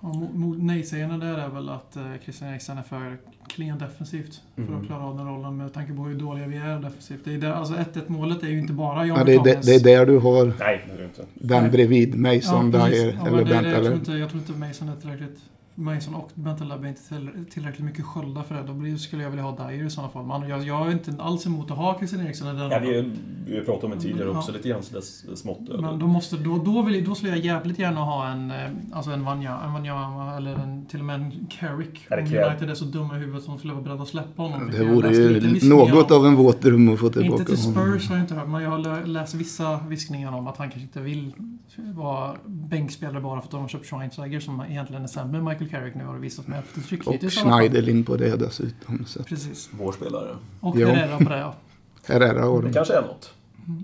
[0.00, 3.18] Ja, mo- mo- Nej-sägarna där är väl att eh, Christian Eriksen är för
[3.54, 4.80] klen defensivt för Mm.
[4.80, 7.20] att klara av den rollen med tanke på hur dåliga vi är defensivt.
[7.24, 9.60] Det är där, alltså 1-1 målet är ju inte bara Jan Ja, det, är, det,
[9.66, 11.24] det är där du har Nej, det är det inte.
[11.34, 11.70] den Nej.
[11.70, 13.48] bredvid Mason, Ja, eller det Bent.
[13.48, 13.54] det.
[13.54, 15.38] Jag, tror Eller, inte, jag tror inte Mason är tillräckligt...
[15.76, 18.90] Mason och Bentaleb är inte till- tillräckligt mycket sköldar för det.
[18.92, 20.26] Då skulle jag vilja ha Dyer i sådana fall.
[20.26, 23.12] Men jag, jag är inte alls emot att ha Christian Eriksen i den Ja, vi,
[23.46, 24.38] vi har pratat om det tidigare Ja.
[24.38, 24.98] också, lite grann så det
[25.32, 28.50] är smått Men då, måste, då, då, vill, då skulle jag jävligt gärna ha en,
[28.50, 28.56] eh,
[28.92, 32.06] alltså en Vanja, en Wanyama eller en, till och med en Carrick.
[32.10, 32.18] Om?
[32.18, 34.70] United är så dumma i huvudet som skulle vara beredda att släppa honom.
[34.70, 37.72] det vore ju något av en våt dröm att få Inte tillbaka till honom.
[37.98, 40.66] Spurs har jag inte hört, men jag har lä- läst vissa viskningar om att han
[40.70, 41.32] kanske inte vill
[41.76, 45.70] vara bänkspelare bara för att de har köpt Schweinsteiger som egentligen är sämre än Michael
[45.70, 47.14] Carrick nu har det visat med eftertryck Och.
[47.32, 49.04] Schneiderlin på det dessutom.
[49.06, 49.22] Så.
[49.22, 49.70] Precis.
[49.78, 50.36] Vår spelare.
[50.60, 50.88] Och Ja.
[50.88, 51.54] Herrera på det ja.
[52.06, 52.74] Herrera har Det de.
[52.74, 53.34] kanske är något.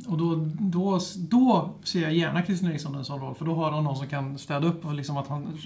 [0.07, 3.55] Och då, då, då ser jag gärna Christian Eriksson i en sån roll, för då
[3.55, 5.59] har han någon som kan städa upp och liksom att han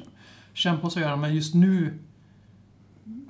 [0.52, 1.16] kämpar så göra.
[1.16, 1.98] Men just nu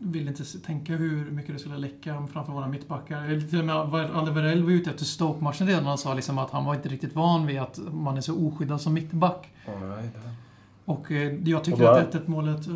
[0.04, 3.48] vill inte tänka hur mycket det skulle läcka framför våra mittbackar.
[3.50, 6.74] Till och med Alderweireld var ute efter Stoke-matchen redan och sa liksom att han var
[6.74, 9.48] inte riktigt van vid att man är så oskyddad som mittback.
[10.84, 12.74] Och eh, jag Och tycker är- att 1-1 målet, eh,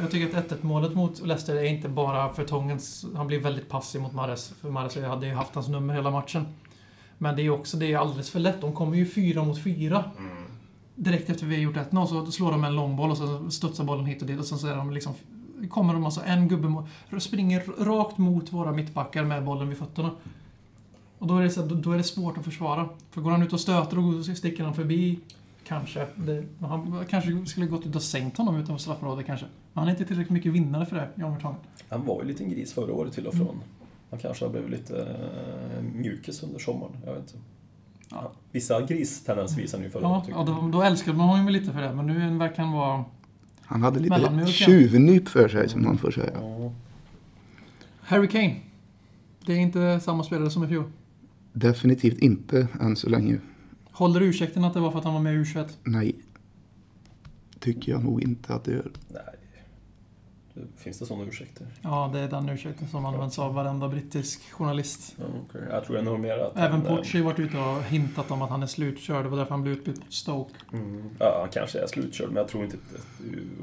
[0.00, 3.06] jag tycker att 1-1 målet mot Leicester är inte bara för Tångens...
[3.16, 4.48] Han blir väldigt passiv mot Mares.
[4.60, 6.46] För Mares hade ju haft hans nummer hela matchen.
[7.18, 8.60] Men det är också det är alldeles för lätt.
[8.60, 10.04] De kommer ju fyra mot fyra.
[10.94, 14.06] Direkt efter vi har gjort 1-0 så slår de en långboll och så studsar bollen
[14.06, 15.12] hit och dit och sen så är de liksom...
[15.70, 16.84] Kommer de alltså en gubbe
[17.18, 20.10] springer rakt mot våra mittbackar med bollen vid fötterna.
[21.18, 22.88] Och då är, det så, då, då är det svårt att försvara.
[23.10, 25.20] För går han ut och stöter och sticker han förbi
[25.68, 26.06] Kanske.
[26.16, 29.46] Det, han kanske skulle gått ut och sänkt honom utanför straffområdet kanske.
[29.46, 31.58] Men han är inte tillräckligt mycket vinnare för det, Jan Vertongen.
[31.88, 33.60] Han var ju en liten gris förra året till och från.
[34.10, 36.92] Han kanske har blivit lite uh, mjukis under sommaren.
[37.06, 37.38] Jag vet inte.
[38.10, 40.28] Ja, vissa gristendenser visade han ju förra Ja, året.
[40.28, 43.04] ja då, då älskade man honom väl lite för det, men nu verkar han vara...
[43.66, 46.40] Han hade lite tjuvnyp för sig som man får säga.
[48.00, 48.56] Harry Kane.
[49.46, 50.84] Det är inte samma spelare som i fjol.
[51.52, 53.38] Definitivt inte än så länge.
[53.92, 55.68] Håller ursäkten att det var för att han var med i U21?
[55.82, 56.14] Nej.
[57.60, 58.90] Tycker jag nog inte att det gör.
[59.08, 59.35] Nej.
[60.76, 61.66] Finns det sådana ursäkter?
[61.82, 65.16] Ja, det är den ursäkten som används av varenda brittisk journalist.
[65.18, 65.60] Okej.
[65.70, 68.62] Jag tror nog mer att Även eh, har varit ute och hintat om att han
[68.62, 69.24] är slutkörd.
[69.24, 70.54] Det var därför han blev utbytt mot Stoke.
[70.72, 71.10] Mm.
[71.18, 73.02] Ja, han kanske är slutkörd, men jag tror inte att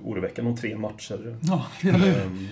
[0.04, 1.38] oroväckande om tre matcher.
[1.42, 2.22] Ja, eller hur?
[2.22, 2.48] Ehm,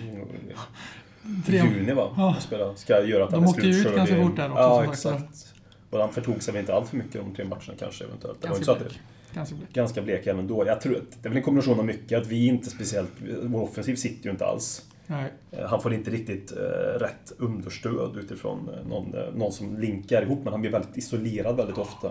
[1.45, 2.13] Tre- juni va?
[2.17, 2.29] Ja.
[2.29, 4.83] Han spelar, ska göra att De han är åkte ut ganska fort där också, Ja,
[4.83, 5.53] exakt.
[5.89, 8.41] Och han förtog sig väl inte allt för mycket de tre matcherna kanske eventuellt.
[8.41, 8.99] Det var inte Ganska så att det, blek.
[9.33, 9.73] Ganska blek.
[9.73, 10.65] ganska blek även då.
[10.67, 12.21] Jag tror att det är väl en kombination av mycket.
[12.21, 13.11] Att vi inte speciellt...
[13.43, 14.85] Vår offensiv sitter ju inte alls.
[15.07, 15.33] Nej.
[15.51, 20.39] Eh, Han får inte riktigt eh, rätt understöd utifrån eh, någon, någon som linkar ihop,
[20.43, 22.07] men han blir väldigt isolerad väldigt ofta.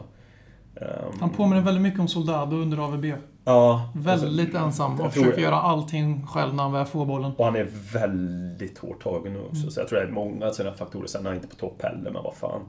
[0.76, 3.04] Ehm, Han påminner väldigt mycket om Soldado under AVB.
[3.44, 3.92] Ja.
[3.94, 7.33] Väldigt alltså, ensam och jag försöker göra allting själv när han väl får bollen.
[7.37, 9.70] Och han är väldigt hårt tagen nu också.
[9.70, 11.06] Så jag tror det är många sådana faktorer.
[11.06, 12.61] Sen är han inte på topp heller, men vad fan.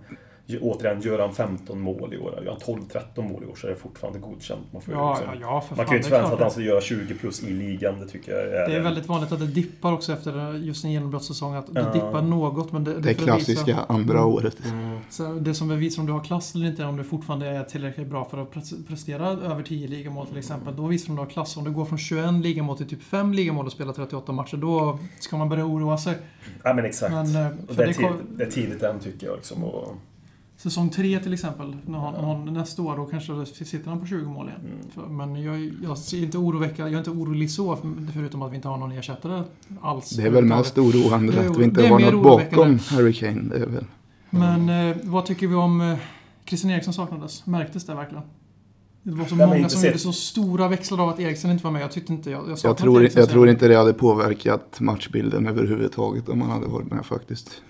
[0.61, 2.75] Återigen, gör han 15 mål i år, gör han
[3.15, 4.61] 12-13 mål i år så är det fortfarande godkänt.
[4.73, 6.33] Man, får Ja, liksom, ja, ja, för man kan ju inte det är förvänta sig
[6.35, 8.69] att han ska göra 20 plus i ligan, det tycker jag är...
[8.69, 11.55] Det är väldigt vanligt att det dippar också efter just en genombrottssäsong.
[11.55, 11.93] Att det Ja.
[11.93, 12.71] dippar något.
[12.71, 14.57] Men det, Det är får visa- klassiska andra året.
[14.65, 14.97] Mm.
[15.09, 18.07] Så det som bevisar om du har klass eller inte, om du fortfarande är tillräckligt
[18.07, 20.75] bra för att pre- prestera över 10 ligamål till exempel.
[20.75, 21.57] Då visar de du har klass.
[21.57, 24.99] Om du går från 21 ligamål till typ 5 ligamål och spelar 38 matcher, då
[25.19, 26.15] ska man börja oroa sig.
[26.63, 27.11] Ja, men exakt.
[27.11, 29.35] Men, eh, det, är det kom- det är tidigt än, tycker jag.
[29.35, 29.95] Liksom, och,
[30.63, 32.21] Säsong 3 till exempel, när han, Ja.
[32.25, 34.59] han, nästa år, då kanske sitter han på 20 mål igen.
[34.65, 34.89] mm.
[34.93, 37.77] För, men jag, jag ser inte oroväckande, jag är inte orolig så,
[38.13, 39.43] förutom att vi inte har någon ersättare
[39.81, 40.09] alls.
[40.09, 42.23] Det är väl mest oroande Det är att vi inte det är har mer något
[42.51, 43.41] bakom Harry Kane.
[43.41, 43.85] Det är väl.
[44.29, 45.97] Men eh, vad tycker vi om eh,
[46.45, 47.45] Christian Eriksson saknades?
[47.45, 48.23] Märktes det verkligen?
[49.03, 51.71] Det var så Nej, många som gjorde så stora växlar av att Eriksson inte var
[51.71, 51.81] med.
[51.81, 52.31] Jag tyckte inte...
[52.31, 56.67] Jag, jag, Jag tror, jag tror inte det hade påverkat matchbilden överhuvudtaget om han hade
[56.67, 57.61] varit med faktiskt.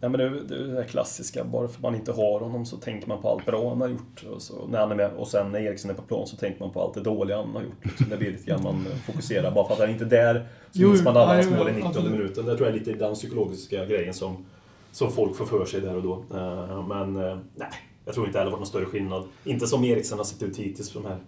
[0.00, 3.08] Ja, men det, är- det klassiska, bara för att man inte har honom så tänker
[3.08, 4.24] man på allt bra han har gjort.
[4.34, 6.60] Och, så, när han är med, och sen när Eriksen är på plan så tänker
[6.60, 7.84] man på allt det dåliga han har gjort.
[7.84, 8.06] Liksom.
[8.10, 9.50] Det blir lite grann man eh, fokuserar.
[9.50, 11.86] Bara för att han inte är där så minns man alla hans mål i 90
[11.88, 12.12] absolut.
[12.12, 12.46] minuten.
[12.46, 14.46] Det tror jag är lite den psykologiska grejen som,
[14.92, 16.24] som folk får för sig där och då.
[16.36, 17.68] Eh, Men eh, nej,
[18.04, 19.24] jag tror inte heller det var någon större skillnad.
[19.44, 21.18] Inte som Eriksen har sett ut hittills för de här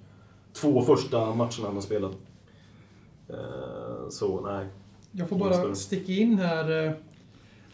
[0.53, 2.13] två första matcherna han har spelat.
[4.11, 4.67] Så nej.
[5.13, 6.95] Jag får bara sticka in här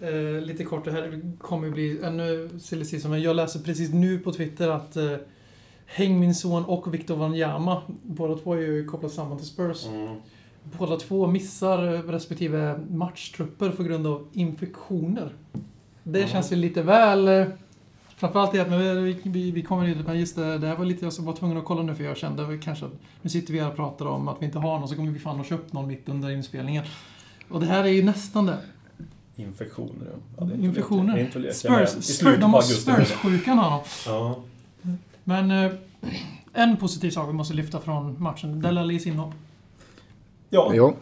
[0.01, 0.85] eh, lite kort.
[0.85, 5.13] Det här kommer bli ännu silly men jag läser precis nu på Twitter att eh,
[5.89, 9.87] Häng min son och Victor Wanyama, båda två är ju kopplade samman till Spurs.
[9.87, 10.17] Mm.
[10.79, 11.79] Båda två missar
[12.13, 15.33] respektive matchtrupper på grund av infektioner.
[16.03, 16.31] Det Mm.
[16.31, 17.29] känns ju lite väl...
[17.29, 17.47] eh,
[18.17, 21.05] Framförallt det att vi, vi, vi kommer in men just det, det här var lite
[21.07, 23.61] jag som var tvungen att kolla nu för jag kände kanske att nu sitter vi
[23.61, 25.73] här och pratar om att vi inte har någon så kommer vi fan ha köpt
[25.73, 26.85] någon mitt under inspelningen.
[27.49, 28.59] Och det här är ju nästan det.
[29.37, 30.07] Infektioner,
[30.39, 30.47] ja.
[30.61, 31.31] Infektioner.
[31.53, 32.63] Spurs, Spurs, de har.
[32.63, 33.83] Spurs-sjukan har.
[34.07, 34.37] Ja.
[35.25, 35.73] Men eh,
[36.53, 38.63] en positiv sak vi måste lyfta från matchen.
[38.63, 39.35] Dele Allis inhopp.
[40.51, 40.75] Ja.
[40.75, 40.95] Ja,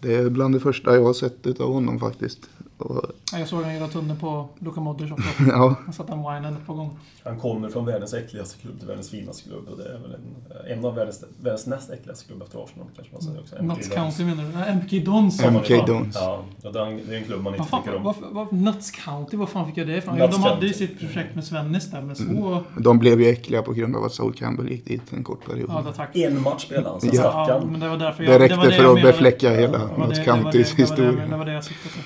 [0.00, 2.50] det är bland det första jag har sett utav honom faktiskt.
[2.78, 3.02] Ja,
[3.38, 5.28] Jag såg han göra tunnel på Luka Modric också.
[5.48, 6.94] ja, Han satte en winen ett par gånger.
[7.24, 9.68] Han kommer från världens äckligaste klubb till världens finaste klubb.
[9.70, 13.12] Och det är väl en, en av världens, världens näst äckligaste klubb efter Arsenal kanske
[13.14, 13.56] man säger också.
[13.62, 14.74] Nuts County menar du?
[14.98, 15.42] MK Dons.
[15.44, 16.14] MK Dons.
[16.20, 18.02] Ja, det är en- det klubb man inte fan, tycker om.
[18.02, 20.16] vad, vad, Nuts County, vad fan fick jag det ifrån?
[20.18, 22.22] Ja, de hade ju sitt projekt med Svennis där, men så...
[22.24, 22.62] Mm.
[22.78, 25.70] de blev ju äckliga på grund av att Saul Campbell gick dit en kort period.
[25.72, 26.16] Ja, det tack.
[26.16, 27.20] En match spelade han, sen Ja.
[27.20, 27.68] stack Ja, han.
[27.68, 28.40] men det var därför Det jag...
[28.40, 30.52] räckte var det för att befläcka hela Det var det- Nuts det var det- Countys
[30.76, 31.26] det var det- historia.
[31.30, 32.00] Det var det jag syftade på.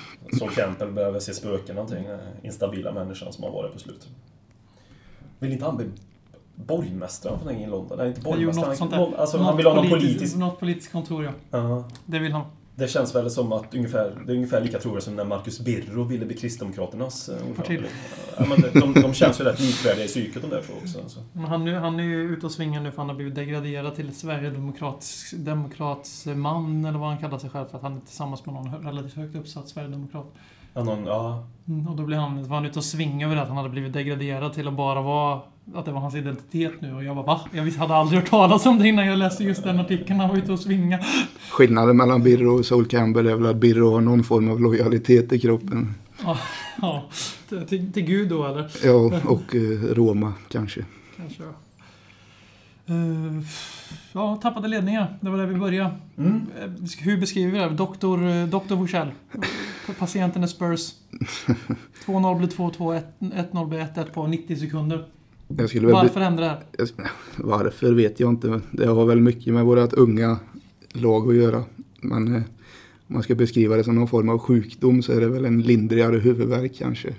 [0.63, 2.05] Campbell behöver se spöken någonting.
[2.43, 4.07] Instabila människan som har varit på slutet.
[5.39, 5.89] Vill inte han bli
[6.55, 7.97] borgmästare för i London?
[7.97, 8.67] Nej, inte Jo, borgmästare.
[8.67, 10.37] något sånt han, alltså, Något han vill ha någon politiskt- politisk...
[10.37, 11.31] Något politiskt kontor, ja.
[11.51, 11.83] Ja.
[12.05, 12.45] Det vill han.
[12.75, 16.03] Det känns väl som att ungefär, det är ungefär lika troligt som när Marcus Birro
[16.03, 17.87] ville bli Kristdemokraternas eh, ordförande.
[18.37, 20.99] Ja, men de, de, de känns ju rätt likvärdiga i psyket de där två också.
[20.99, 21.19] alltså.
[21.47, 24.15] Han, är- han är ju ute och svingar nu för han har blivit degraderad till
[24.15, 28.83] Sverigedemokratisk demokratsman, eller vad han kallar sig själv, för att han är tillsammans med någon
[28.85, 30.25] relativt högt uppsatt sverigedemokrat.
[30.73, 33.41] Ja, någon, ja, Mm, och då blir han, var han ute och svinga över det,
[33.41, 35.41] att han hade blivit degraderad till att bara vara...
[35.75, 36.93] Att det var hans identitet nu.
[36.95, 37.41] Och jag bara va?
[37.51, 40.19] Jag visst hade aldrig hört talas om det innan jag läste just den artikeln.
[40.19, 40.99] Han var ute och svinga.
[41.51, 45.33] Skillnaden mellan Birro och Saul Campbell är väl att Birro har någon form av lojalitet
[45.33, 45.93] i kroppen.
[46.81, 47.03] Ja,
[47.49, 48.71] till, till, till Gud då eller?
[48.83, 50.85] Ja, och eh, Roma kanske.
[51.17, 51.43] Kanske.
[52.89, 53.41] Uh,
[54.13, 55.17] ja, tappade ledningar.
[55.21, 55.91] Det var där vi började.
[56.17, 56.41] mm.
[56.61, 57.69] Eh, Hur beskriver vi det?
[57.69, 59.11] Doktor, eh, Doktor Forsell.
[59.99, 60.93] Patienten är Spurs.
[62.05, 65.07] 2-0 blir 2-2, 1-0 blir 1-1 på 90 sekunder.
[65.47, 66.63] Varför hände det här?
[66.77, 66.87] Jag
[67.37, 68.61] Varför vet jag inte.
[68.71, 70.39] Det har väl mycket med vårt unga
[70.93, 71.63] lag att göra.
[72.01, 72.41] Men eh,
[73.07, 75.61] om man ska beskriva det som någon form av sjukdom så är det väl en
[75.61, 77.15] lindrigare huvudvärk kanske.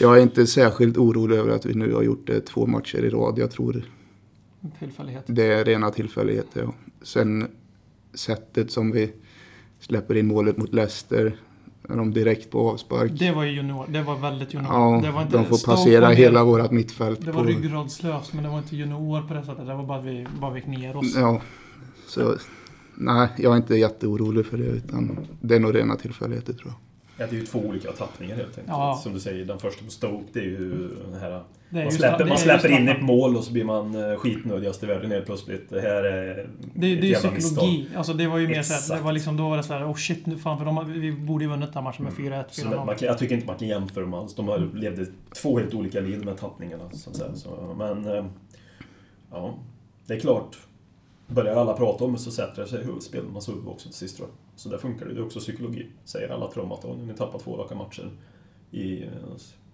[0.00, 3.10] Jag är inte särskilt orolig över att vi nu har gjort det två matcher i
[3.10, 3.38] rad.
[3.38, 3.84] Jag tror
[4.78, 5.24] Tillfällighet.
[5.26, 6.62] det är rena tillfälligheter.
[6.62, 6.74] Ja.
[7.02, 7.46] Sen
[8.14, 9.12] sättet som vi
[9.80, 11.36] släpper in målet mot Leicester.
[11.88, 13.12] Är de direkt på avspark.
[13.18, 13.86] Det var ju junior.
[13.88, 14.72] Det var väldigt junior.
[14.72, 17.20] Ja, det var inte de får passera hela vårt mittfält.
[17.24, 19.66] Det var på- ryggradslöst, men det var inte junior på det sättet.
[19.66, 21.14] Det var bara att vi bara gick ner oss.
[21.16, 21.40] Ja,
[22.08, 22.36] så
[22.94, 26.76] nej, jag är inte jätteorolig för det utan det är nog rena tillfälligheter tror jag.
[27.18, 28.68] Ja, det är ju två olika tappningar helt enkelt.
[28.68, 29.00] Ja.
[29.02, 31.42] Som du säger, den första på Stoke, det är ju den här...
[31.70, 35.10] Man släpper, man släpper in ett mål och så blir man eh, skitnödigast i världen
[35.10, 35.70] helt plötsligt.
[35.70, 37.88] Det här är Det, ett det är ju jävla psykologi.
[37.96, 40.26] Alltså det var ju mer såhär, det var liksom, då var det såhär, oh shit
[40.26, 42.88] nu fan, för de, vi borde ju vunnit den matchen med 4-1, Så det- man
[42.88, 42.94] 4-0.
[42.98, 44.34] kan, jag tycker inte man kan jämföra dem alls.
[44.34, 45.06] De har levde
[45.42, 46.90] två helt olika liv med tappningarna.
[46.92, 47.34] Så att säga.
[47.34, 48.24] Så, men, eh,
[49.30, 49.54] ja,
[50.06, 50.56] det är klart.
[51.26, 53.98] Börjar alla prata om det så sätter det sig i huvudet, spelarnas huvud också till
[53.98, 54.36] sist tror jag.
[54.56, 55.14] Så där funkar det.
[55.14, 55.86] Det är också psykologi.
[56.04, 58.10] Säger alla trummat och ni tappar två raka matcher
[58.70, 59.02] i...
[59.02, 59.08] eh,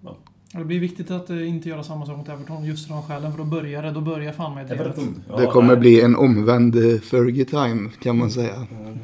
[0.04, 3.02] Ja, Det blir viktigt att eh, inte göra samma sak mot Everton just av de
[3.02, 3.90] skälen, för då börjar det.
[3.90, 4.70] Då börjar fan med.
[4.72, 5.22] Everton.
[5.28, 8.54] Ja, Det kommer bli en omvänd eh, Fergie-time kan man säga.
[8.54, 8.98] Mm.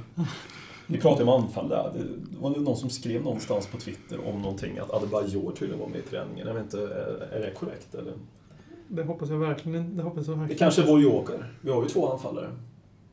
[0.86, 1.92] Vi pratade om anfall där.
[2.30, 5.98] Det var någon som skrev någonstans på Twitter om någonting att Adebayor tydligen var med
[5.98, 6.46] i träningen.
[6.46, 6.78] Jag vet inte,
[7.32, 8.12] är, det korrekt eller?
[8.88, 9.96] Det hoppas jag verkligen.
[9.96, 10.58] Det hoppas jag Det verkligen.
[10.58, 11.52] kanske är vår joker.
[11.60, 12.50] Vi har ju två anfallare.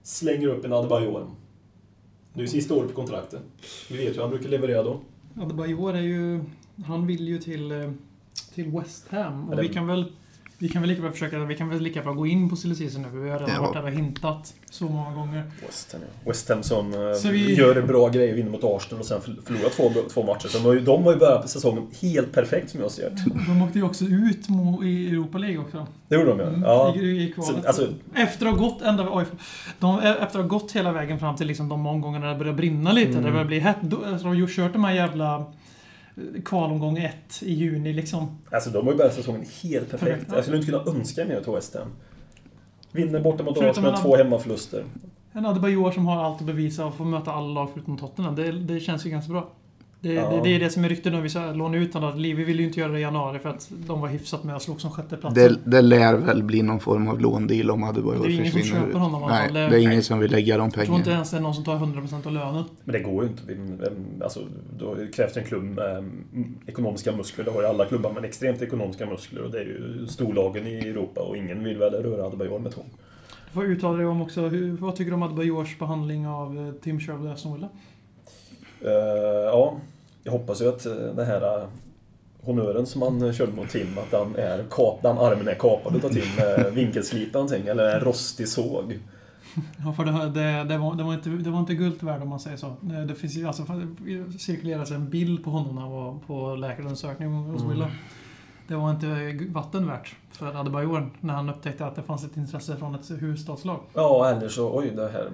[0.04, 1.28] Slänger upp en Adebayor.
[2.36, 3.42] Det är sista året på kontraktet.
[3.90, 5.00] Vi vet ju, han brukar leverera då.
[5.42, 6.44] Adebayor är ju...
[6.86, 7.92] Han vill ju till, eh,
[8.54, 9.50] till West Ham.
[9.50, 10.12] Och Ja, vi kan väl...
[10.58, 11.40] Vi kan väl lika bra försöka...
[11.40, 13.10] Vi kan väl lika bra gå in på silly season nu.
[13.10, 13.62] för Vi har redan Ja.
[13.62, 15.44] varit där och hintat så många gånger.
[15.68, 16.30] West Ham, ja.
[16.32, 19.46] West Ham som eh, Så vi- gör bra grejer, vinner mot Arsenal och sen förl-
[19.46, 20.48] förlorar två, två matcher.
[20.48, 23.10] Så de har, ju, de har ju börjat på säsongen helt perfekt som jag ser
[23.10, 23.24] det.
[23.48, 24.48] De åkte ju också ut
[24.84, 25.88] i Europa League också.
[26.08, 26.96] Det gjorde de Mm, ja.
[26.96, 27.24] i, ja.
[27.24, 27.62] i kvalet.
[27.62, 29.08] Så, alltså, Efter att ha gått ända...
[29.12, 29.26] Oj,
[29.80, 32.92] de, efter att ha gått hela vägen fram till liksom de omgångarna det börjar brinna
[32.92, 33.12] lite.
[33.12, 33.24] Mm.
[33.24, 33.78] Det börjar bli hett.
[33.82, 35.46] Då, alltså, de har ju kört de här jävla
[36.46, 38.38] kvalomgång ett i juni liksom.
[38.52, 40.00] alltså de har ju börjat säsongen helt perfekt.
[40.12, 40.36] Perfekt, ja.
[40.36, 41.88] Jag skulle inte kunna önska mer till West Ham.
[42.92, 44.84] Vinner borta mot Arsenal, en- två hemmaförluster.
[45.32, 48.36] En Adebayor som har allt att bevisa och får möta alla lag förutom Tottenham.
[48.36, 49.50] Det, det känns ju ganska bra.
[50.08, 50.30] Det, Ja.
[50.30, 51.22] det, det är det som är ryktet nu.
[51.22, 52.18] Vi ska låna ut honom.
[52.20, 54.62] Livi ville ju inte göra det i januari för att de var hyfsat med att
[54.62, 55.36] slå som sjätte plats.
[55.36, 58.60] Det, det lär väl bli någon form av låndeal om Adebayor Det är ingen som
[58.62, 58.86] försvinner.
[58.86, 61.12] köper honom Nej, det Det- är ingen som vill lägga de Jag tror inte pengarna.
[61.14, 62.64] ens det är någon som tar 100% av lönen.
[62.84, 63.44] Men det går ju inte.
[64.24, 64.40] Alltså,
[64.80, 67.46] då krävs det en klubb med mm, ekonomiska muskler.
[67.46, 69.42] Det har ju alla klubbar, men extremt ekonomiska muskler.
[69.42, 72.86] Och det är ju storlagen i Europa och ingen vill väl röra Adebayor med tång.
[73.48, 74.48] Du får uttala dig om också.
[74.48, 77.70] Hur, vad tycker du om Adebayors behandling av eh, Tim Sherwood och Aston Villa?
[78.82, 78.92] Eh,
[79.46, 79.78] ja,
[80.26, 81.68] jag hoppas ju att uh, den här uh,
[82.44, 85.96] honören som han uh, körde mot Tim, att han är kap, den armen är kapad
[85.96, 89.00] utav Tim med vinkelslip någonting, eller en rostig såg.
[89.86, 92.30] Ja, för det, det, det, var, det, var inte, det var inte guld värd om
[92.30, 92.76] man säger så.
[92.82, 96.56] Det, det finns ju, alltså, det cirkuleras en bild på honom när han var på
[96.56, 97.88] läkarundersökning hos Mm.
[98.68, 102.78] Det var inte vatten värt för Adebayor när han upptäckte att det fanns ett intresse
[102.78, 103.80] från ett huvudstadslag.
[103.94, 105.30] Ja, eller så, oj, det här...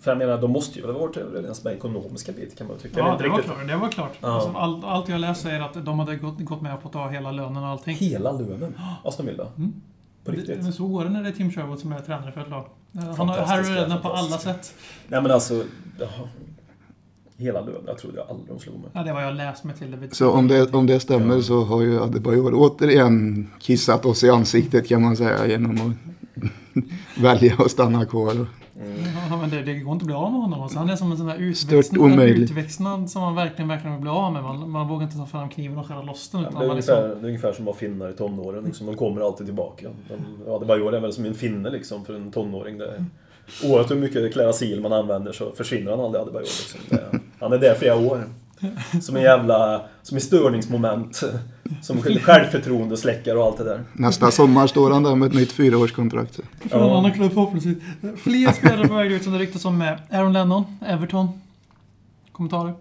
[0.00, 2.82] För jag menar, de måste ju ha varit överens med ekonomiska bit kan man ju
[2.82, 3.00] tycka.
[3.00, 3.68] Ja, inte det var riktigt- klart.
[3.68, 4.12] Det var klart.
[4.20, 4.28] Ja.
[4.34, 7.08] Alltså, allt, allt jag läst säger att de hade gått, gått med på att ta
[7.08, 7.96] hela lönen och allting.
[7.96, 9.46] Hela lönen, Aston Villa.
[9.56, 9.72] Mm.
[10.24, 10.64] På riktigt.
[10.64, 12.64] Det, så går det när det är Tim Sherwood som är tränare för ett lag.
[13.16, 14.74] Han har Harry Redknapp på alla sätt.
[15.08, 15.64] Nej men alltså...
[17.36, 18.90] Hela lönen, jag trodde jag aldrig de slog mig.
[18.92, 19.90] Ja, det var jag läst mig till.
[20.00, 21.42] Det Så om det, om det stämmer Ja.
[21.42, 25.96] så har ju Adebayor återigen kissat oss i ansiktet kan man säga genom att
[27.22, 28.46] välja att stanna kvar.
[28.80, 28.96] Mm.
[29.30, 30.62] Ja, men det, det går inte att bli av med honom.
[30.62, 34.32] Alltså, han är som en sån där utväxnad, som man verkligen, verkligen vill bli av
[34.32, 34.42] med.
[34.42, 36.42] Man, man vågar inte ta fram kniven och skära loss den.
[36.42, 38.12] Ja, Utan det, är man ungefär, liksom, det är ungefär som att vara finnar i
[38.12, 38.64] tonåren.
[38.64, 38.86] Liksom.
[38.86, 39.88] De kommer alltid tillbaka.
[40.08, 40.14] De,
[40.46, 42.78] ja, det bara gör det väl som en finne liksom, för en tonåring.
[42.78, 43.04] Det,
[43.64, 46.44] oavsett hur mycket Clarasil man använder så försvinner han aldrig Adebayor.
[46.44, 46.80] Liksom.
[46.88, 48.24] Det, han är där flera år.
[49.02, 49.82] Som en jävla...
[50.02, 51.22] Som ett störningsmoment.
[51.82, 53.84] Som självförtroende släckare och allt det där.
[53.92, 56.40] Nästa sommar står han där med ett nytt fyraårskontrakt.
[56.70, 57.78] för en annan klubb förhoppningsvis.
[58.16, 61.28] Fler spelare på väg ut som det ryktas om med Aaron Lennon, Everton.
[62.32, 62.74] Kommentarer?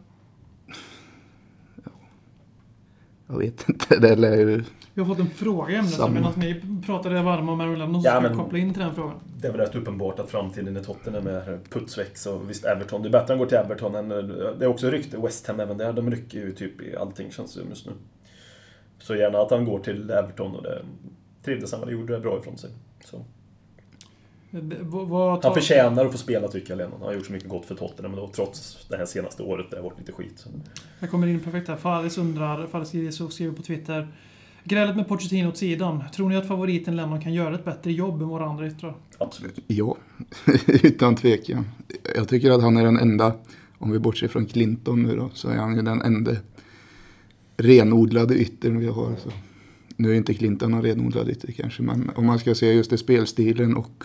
[3.28, 4.64] Jag vet inte, det lär ju...
[4.94, 6.12] Vi har fått en fråga i ämnet.
[6.12, 8.82] Medan ni pratade varma om Aaron Lennon så Ja, ska men- jag koppla in till
[8.84, 9.16] den frågan.
[9.42, 12.18] Det är väl rätt uppenbart att framtiden i Tottenham är putsväck.
[12.18, 13.02] Så visst, Everton.
[13.02, 14.10] Det är bättre att han går till Everton än...
[14.60, 15.18] Det är också rykte.
[15.18, 15.94] West Ham även där.
[15.94, 17.92] De rycker ju typ i allting känns det just nu.
[19.08, 20.82] Så gärna att han går till Everton och det
[21.44, 21.90] trivdes han väl.
[21.92, 22.70] Gjorde bra ifrån sig.
[23.06, 23.26] Så.
[24.52, 24.76] Det-
[25.44, 26.94] Han förtjänar att få spela tycker jag, Lennon.
[27.00, 29.66] Han har gjort så mycket gott för Tottenham men då, trots det här senaste året
[29.70, 30.46] där det har varit lite skit.
[31.00, 31.76] Jag kommer in perfekt här.
[31.76, 32.90] Faris undrar, Faris
[33.34, 34.08] skriver på Twitter.
[34.64, 36.04] Grälet med Pochettino åt sidan.
[36.16, 38.96] Tror ni att favoriten Lennon kan göra ett bättre jobb än våra andra yttrar?
[39.18, 39.60] Absolut.
[39.68, 39.98] Ja,
[40.84, 41.66] utan tvekan.
[42.16, 43.34] Jag tycker att han är den enda,
[43.78, 46.32] om vi bortser från Clinton nu då, så är han ju den enda
[47.58, 49.16] renodlade yttern vi har.
[49.24, 49.30] Så.
[49.96, 52.98] Nu är inte Clinton någon renodlad ytter kanske, men om man ska se just det
[52.98, 54.04] spelstilen och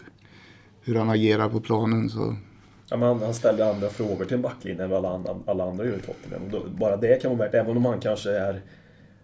[0.84, 2.36] hur han agerar på planen så
[2.90, 5.64] Ja, men han, han ställer andra frågor till en backlinje än vad alla, andra- alla
[5.70, 6.50] andra gör i Tottenham.
[6.50, 8.60] Då, bara det kan vara värt, även om han kanske är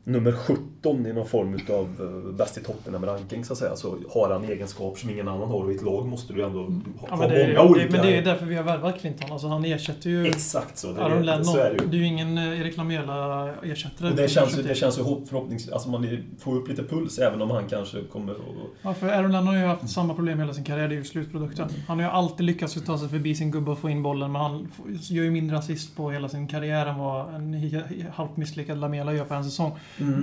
[0.08, 4.30] nummer 17 i någon form av uh, bäst i Tottenham-ranking så att säga, så har
[4.32, 5.64] han egenskaper som ingen annan har.
[5.64, 6.70] Och i ett lag måste du ändå ha,
[7.08, 7.86] Ja, ha det, många olika...
[7.86, 9.32] det, men det är därför vi har värvat Clinton.
[9.32, 10.92] Alltså, han ersätter ju Exakt så.
[10.92, 11.44] Det, Aaron är, Lennon.
[11.44, 11.90] så är det ju.
[11.90, 14.10] Det är ju ingen eh, Erik Lamela-ersättare.
[14.10, 15.72] Och det känns, det känns ju hopp- förhoppningsvis...
[15.72, 18.38] Alltså man får upp lite puls även om han kanske kommer att...
[18.82, 20.88] Ja, för Aaron Lennon har ju haft samma problem hela sin karriär.
[20.88, 21.68] Det är ju slutprodukten.
[21.88, 24.42] Han har ju alltid lyckats ta sig förbi sin gubbe och få in bollen, men
[24.42, 27.72] han gör ju mindre assist på hela sin karriär än vad en
[28.14, 29.72] halvt misslyckad Lamela gör på en säsong.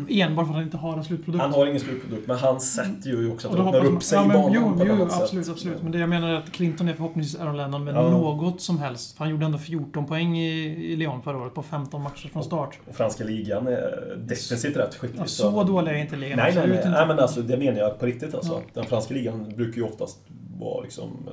[0.10, 1.42] Enbart för att han inte har en slutprodukt.
[1.42, 4.18] Han har ingen slutprodukt, men han sätter ju också att Och det öppnar upp sig
[4.18, 5.22] ja, i men, banan jo, på ett jo, annat sätt.
[5.22, 5.84] absolut, absolut.
[5.84, 8.10] Men det jag menar är att Clinton är förhoppningsvis Aaron Lennon med Ja.
[8.10, 9.18] något som helst.
[9.18, 10.52] För han gjorde ändå 14 poäng i,
[10.92, 12.80] i Lyon förra året på 15 matcher från start.
[12.90, 15.22] Och franska ligan är defensivt rätt skicklig.
[15.22, 16.38] Ja, så dålig är inte ligan.
[16.38, 16.94] Nej, nej, absolut nej.
[16.94, 18.54] nej men alltså, det menar jag på riktigt alltså.
[18.54, 18.62] Ja.
[18.74, 20.18] Den franska ligan brukar ju oftast
[20.60, 21.30] vara liksom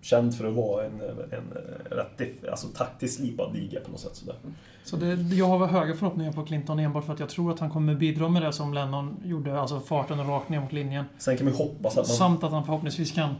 [0.00, 1.52] känd för att vara en, en
[1.90, 4.14] rätt alltså, taktiskt slipad liga på något sätt.
[4.16, 4.36] Sådär.
[4.84, 7.70] Så det, jag har höga förhoppningar på Clinton enbart för att jag tror att han
[7.70, 11.04] kommer bidra med det som Lennon gjorde, alltså farten rakt ner mot linjen.
[11.18, 13.34] Sen kan vi hoppas att man, Samt att han förhoppningsvis kan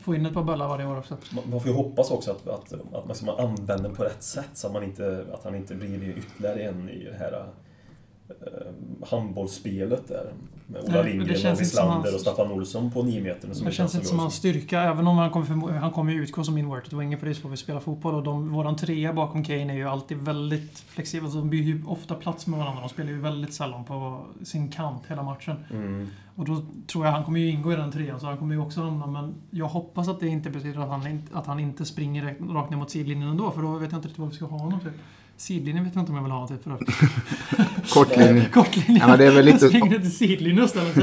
[0.00, 1.16] få in ett par bollar varje år också.
[1.30, 4.02] man- man får ju hoppas också att, att, att man, ska man använder den på
[4.02, 7.46] rätt sätt så att, man inte, att han inte blir ytterligare en i det här
[8.28, 10.32] eh, handbollsspelet där.
[10.68, 13.48] Med Ola Lindgren, och Wislander och Staffan Olsson på nio meter.
[13.64, 16.58] Det känns inte som hans styrka, även om han kommer, han kommer ju utgå som
[16.58, 18.14] inverted winger för det är så vi spelar fotboll.
[18.14, 21.30] Och de, våran trea bakom Kane är ju alltid väldigt flexibel.
[21.30, 22.80] Så de byter ju ofta plats med varandra.
[22.80, 25.56] De spelar ju väldigt sällan på sin kant hela matchen.
[25.70, 26.08] Mm.
[26.34, 28.60] Och då tror jag han kommer ju ingå i den trean, så han kommer ju
[28.60, 29.06] också hamna.
[29.06, 32.70] Men jag hoppas att det inte betyder att han, inte- att han inte springer rakt-
[32.70, 34.80] ner mot sidlinjen ändå, för då vet jag inte riktigt vad vi ska ha honom
[34.80, 34.90] till.
[35.36, 37.90] Sidlinjen vet jag inte om jag vill ha till för övrigt.
[37.92, 38.48] Kortlinje.
[39.00, 40.96] Ja, men det är väl lite- Springer till sidlinjen istället.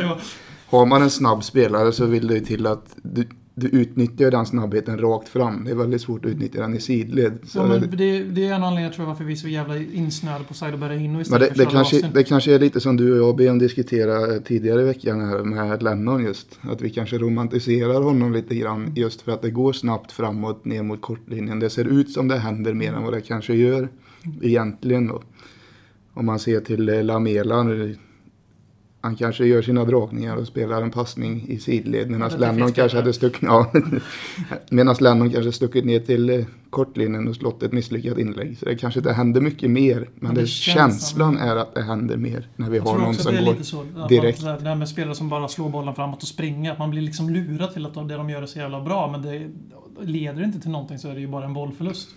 [0.66, 4.46] Har man en snabb spelare så vill det ju till att du, du utnyttjar den
[4.46, 5.64] snabbheten rakt fram.
[5.64, 7.38] Det är väldigt svårt att utnyttja den i sidled.
[7.56, 10.44] Ja, men det, det är en anledning tror jag varför vi är så jävla insnöade
[10.44, 13.22] på Saido Berahino Men istället det, för det, kanske, det kanske är lite som du
[13.22, 16.60] och jag började diskutera tidigare i veckan här med Lennon just.
[16.62, 20.84] Att vi kanske romantiserar honom lite grann just för att det går snabbt framåt ner
[20.84, 21.60] mot kortlinjen.
[21.60, 23.90] Det ser ut som det händer mer än vad det kanske gör
[24.42, 25.08] egentligen.
[25.08, 25.22] Då.
[26.14, 27.64] Om man ser till eh, Lamela.
[27.64, 27.98] nu,
[29.02, 32.72] Han kanske gör sina dragningar och spelar en passning i sidled medan Ja, det Lennon
[32.72, 33.72] kanske hade stuckit, ja,
[34.70, 38.58] medan Lennon kanske stuckit ner till eh, kortlinjen och slått ett misslyckat inlägg.
[38.58, 40.10] Så det kanske inte händer mycket mer.
[40.16, 43.14] Men det det, känns känslan är att det händer mer när vi Jag har någon
[43.14, 43.86] som det går så.
[44.10, 44.44] Direkt.
[44.44, 46.72] Man, det här med spelare som bara slår bollen framåt och springer.
[46.72, 49.12] Att man blir liksom lurad till att det de gör är så jävla bra.
[49.12, 49.50] Men det
[50.02, 52.10] leder inte till någonting så är det ju bara en bollförlust.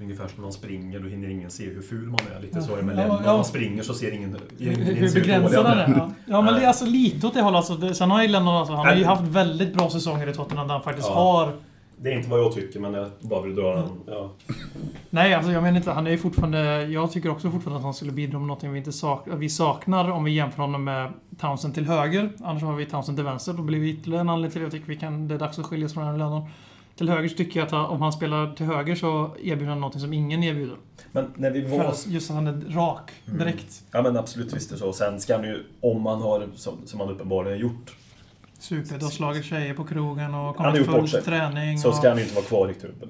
[0.00, 2.40] Ungefär som när man springer, då hinner ingen se hur ful man är.
[2.42, 3.18] Lite så är det med Ja, Lennon.
[3.24, 3.32] ja.
[3.36, 5.98] Man springer så ser ingen, ingen Hur, hur begränsad han är.
[5.98, 7.56] Ja, ja men det är alltså lite åt det hållet.
[7.56, 10.34] Alltså, det, sen har ju Lennon alltså, han har ju haft väldigt bra säsonger i
[10.34, 11.52] Tottenham där han faktiskt har...
[12.02, 13.88] Det är inte vad jag tycker, men jag bara vill dra den.
[14.06, 14.30] Ja.
[15.10, 16.84] Nej, alltså jag menar inte, han är ju fortfarande...
[16.84, 20.10] Jag tycker också fortfarande att han skulle bidra med någonting vi inte sak, vi saknar
[20.10, 22.30] om vi jämför honom med Townsend till höger.
[22.42, 23.52] Annars har vi Townsend till vänster.
[23.52, 25.58] Då blir det ytterligare en anledning till att jag tycker vi kan, det är dags
[25.58, 26.48] att skiljas från Lennon.
[27.00, 29.80] Till höger så tycker jag att han, om han spelar till höger så erbjuder han
[29.80, 30.76] någonting som ingen erbjuder.
[31.12, 31.84] Men när vi För var...
[31.84, 33.82] att just att han är rak direkt.
[33.90, 34.88] Ja men absolut, visst är det så.
[34.88, 37.96] Och sen ska han ju, om man har, som, som han uppenbarligen har gjort,
[38.60, 38.98] Super.
[38.98, 41.22] Du har slagit tjejer på krogen och kommit full bort sig.
[41.22, 41.78] träning.
[41.78, 41.94] så och...
[41.94, 43.08] ska han ju inte vara kvar i truppen.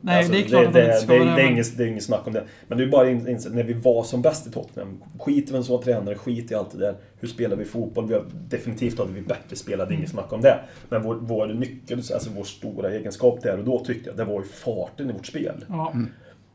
[0.00, 1.84] Nej, det är klart att han inte ska det, vara det, det, är inget, det
[1.84, 2.44] är inget snack om det.
[2.68, 5.02] Men det är bara in, in, när vi var som bäst i Tottenham.
[5.18, 6.94] Skit i vem som var tränare, skit i allt det där.
[7.20, 8.06] Hur spelar vi fotboll?
[8.06, 10.60] Vi har, definitivt hade vi bättre spelat, inget snack om det.
[10.88, 14.40] Men vår, vår nyckel, alltså vår stora egenskap där och då tyckte jag, det var
[14.40, 15.64] ju farten i vårt spel.
[15.68, 15.94] Ja.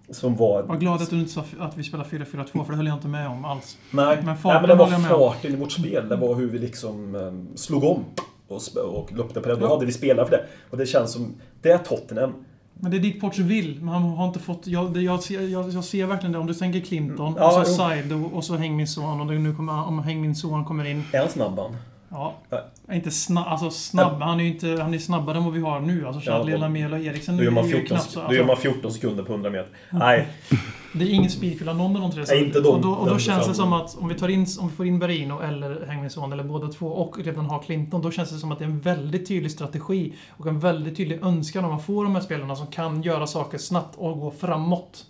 [0.09, 0.63] Som var...
[0.63, 3.07] Var glad att du inte sa att vi spelar 4-4-2 för det höll jag inte
[3.07, 3.77] med om alls.
[3.91, 6.09] Nej, Men farten Nej, men det var farten i vårt spel.
[6.09, 8.05] Det var hur vi liksom um, slog om
[8.47, 9.55] och, och löpte på det.
[9.55, 10.45] Då hade vi spelat för det.
[10.69, 11.35] Och det känns som...
[11.61, 12.33] Det är Tottenham.
[12.79, 14.67] Men det är dit Poch vill, han har inte fått...
[14.67, 16.37] Jag, jag, ser, jag, jag ser verkligen det.
[16.39, 17.37] Om du tänker Clinton, Mm.
[17.39, 17.77] Ja, och så jo.
[17.77, 19.21] Saido och så Häng min son.
[19.21, 21.03] Och nu kommer, om Häng min son kommer in.
[21.13, 21.77] Är han snabb han?
[22.09, 22.33] Ja.
[22.49, 22.93] Ja.
[22.93, 24.21] Inte snabb, alltså snabb.
[24.21, 26.07] Han är ju inte, han är snabbare än vad vi har nu.
[26.07, 28.19] Alltså Charlie, Ja, och- Lamela och Eriksen Då gör, man är ju 14, knappt så.
[28.19, 29.69] då gör Alltså, man 14 sekunder på 100 meter.
[29.89, 30.27] Nej,
[30.99, 32.23] det är ingen speedkill av någon av de tre.
[32.27, 34.45] Nej, inte de- och då, och då känns det som att om vi, tar in,
[34.59, 38.11] om vi får in Berino eller son, eller båda två, och redan har Clinton, då
[38.11, 41.65] känns det som att det är en väldigt tydlig strategi och en väldigt tydlig önskan
[41.65, 45.05] om att få de här spelarna som kan göra saker snabbt och gå framåt.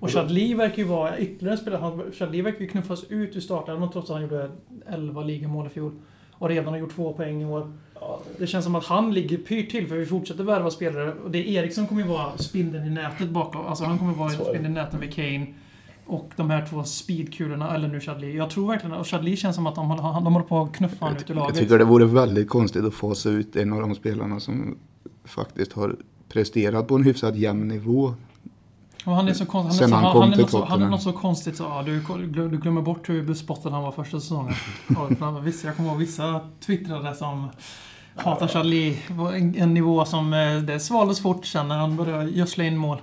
[0.00, 2.12] Och Chadli verkar ju vara ytterligare en spelare.
[2.12, 4.50] Chadli verkar ju knuffas ut ur startelvan trots att han gjorde
[4.86, 5.92] 11 ligamål i fjol.
[6.32, 7.72] Och redan har gjort två poäng i år.
[8.38, 11.12] Det känns som att han ligger pyrt till för vi fortsätter värva spelare.
[11.24, 13.66] Och det är Eriksson kommer ju vara spindeln i nätet bakom.
[13.66, 15.46] Alltså han kommer vara spindeln i nätet med Kane.
[16.06, 18.36] Och de här två speedkulorna, eller nu Chadli.
[18.36, 21.16] Jag tror verkligen och Chadli känns som att de de håller på att knuffa honom
[21.16, 21.56] ut ur Jag laget.
[21.56, 24.78] tycker det vore väldigt konstigt att fasa ut en av de spelarna som
[25.24, 25.96] faktiskt har
[26.28, 28.14] presterat på en hyfsat jämn nivå.
[29.04, 29.78] Och han är så konstig.
[29.78, 31.56] Sen Han, är så, han han, han, är något så, han är något så konstigt
[31.56, 32.00] så, ja, du,
[32.48, 34.54] du glömmer bort hur bespottad han var första säsongen.
[34.88, 37.48] Ja, men vissa, jag kommer ihåg vissa twittrare som
[38.16, 42.30] hatar Charlie på en, en nivå som eh, det svaldes fort sen när han började
[42.30, 42.98] gödsla in mål.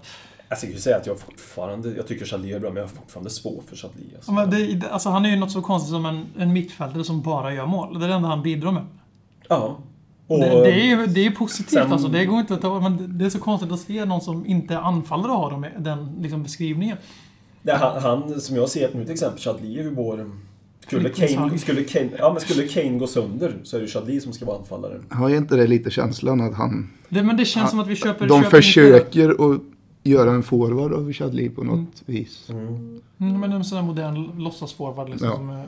[0.49, 1.93] Jag skulle säga att jag fortfarande...
[1.95, 4.03] Jag tycker Chadli är bra, men jag har fortfarande svårt för Chadli.
[4.15, 4.31] Alltså.
[4.31, 7.53] Men det, alltså, han är ju något så konstigt som en, en mittfältare som bara
[7.53, 7.99] gör mål.
[7.99, 8.85] Det är det enda han bidrar med.
[9.47, 9.77] Ja.
[10.27, 12.07] Och, det, det, är ju det är positivt sen- alltså.
[12.07, 14.73] Det går inte att ta, men det- är så konstigt att se någon som inte
[14.73, 16.97] är anfallare ha dem, den liksom, beskrivningen.
[17.61, 20.31] det, han, han, som jag ser nu till exempel, Chadli är ju vår...
[20.89, 24.33] Skulle Kane, skulle, Kane, ja, men skulle Kane gå sönder så är det Chadli som
[24.33, 24.99] ska vara anfallare.
[25.09, 26.89] Har inte det lite känslan att han...
[27.09, 28.27] Det, men det känns Han- som att vi köper...
[28.27, 29.61] De köper försöker att
[30.03, 32.49] göra en forward av Chadli på något vis.
[32.49, 33.01] Mm.
[33.17, 35.27] Mm, men en sån här modern låtsasforward liksom.
[35.27, 35.35] Ja.
[35.35, 35.65] Som, är-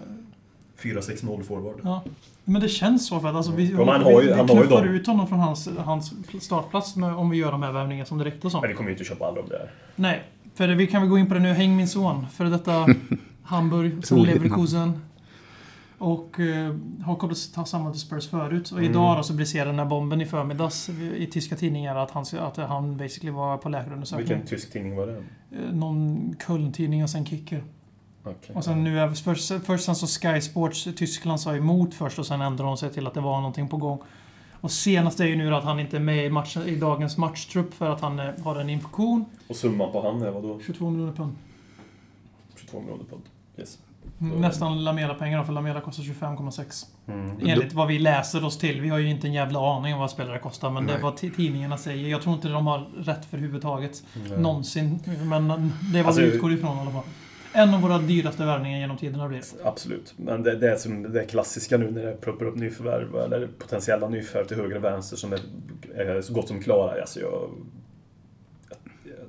[0.82, 1.76] 4-6-0 forward.
[1.84, 2.04] ja.
[2.44, 4.50] Men det känns så för att alltså, vi, Ja, han vi, har ju- vi han
[4.50, 7.72] har ju knuffar ut honom från hans, hans startplats med, om vi gör de här
[7.72, 8.62] värvningarna som direkt och så.
[8.62, 9.72] Men vi kommer ju inte köpa alla de där.
[9.96, 10.24] Nej,
[10.56, 11.54] för vi kan väl gå in på det nu.
[11.54, 12.26] Häng min son.
[12.34, 12.86] För detta
[13.44, 15.02] Hamburg, sen Leverkusen.
[16.02, 18.72] Och eh, har kommit att samma till Spurs förut.
[18.72, 18.92] Och Mm.
[18.92, 22.58] idag då så briserade den här bomben i förmiddags i tyska tidningar att han, att
[22.58, 24.28] han basically var på läkarundersökning.
[24.28, 25.18] Vilken tysk tidning var det?
[25.52, 27.64] Eh, Någon Köln-tidning och sen Kicker.
[28.24, 28.56] Okej.
[28.56, 32.42] Och sen nu, först, först sen så Sky Sports Tyskland sa emot först och sen
[32.42, 34.00] ändrade de sig till att det var någonting på gång.
[34.62, 37.74] Och senast är ju nu att han inte är med i, matchen, i dagens matchtrupp
[37.74, 39.26] för att han eh, har en infektion.
[39.48, 40.60] Och summan på han är vadå?
[40.66, 41.36] 22 miljoner pund.
[42.56, 43.24] 22 miljoner pund.
[43.58, 43.78] Yes.
[44.22, 46.86] Mm, Nästan Lamela-pengar för Lamela kostar 25,6.
[47.08, 47.40] Mm.
[47.48, 48.82] Enligt vad vi läser oss till.
[48.82, 51.04] Vi har ju inte en jävla aning om vad spelare kostar, men det är Nej.
[51.04, 52.10] vad ti- tidningarna säger.
[52.10, 54.04] Jag tror inte de har rätt för huvudtaget.
[54.28, 54.42] Mm.
[54.42, 55.00] Någonsin.
[55.24, 57.04] Men det är vad Alltså- vi utgår ifrån i alla fall.
[57.54, 59.66] En av våra dyraste värvningar genom tiderna blir det.
[59.68, 60.14] Absolut.
[60.18, 64.10] Men det, det är som det klassiska nu när det ploppar upp nyförvärv eller potentiella
[64.10, 65.40] nyförvärv till höger och vänster som är,
[65.96, 67.02] är så gott som klara.
[67.02, 67.50] Alltså jag,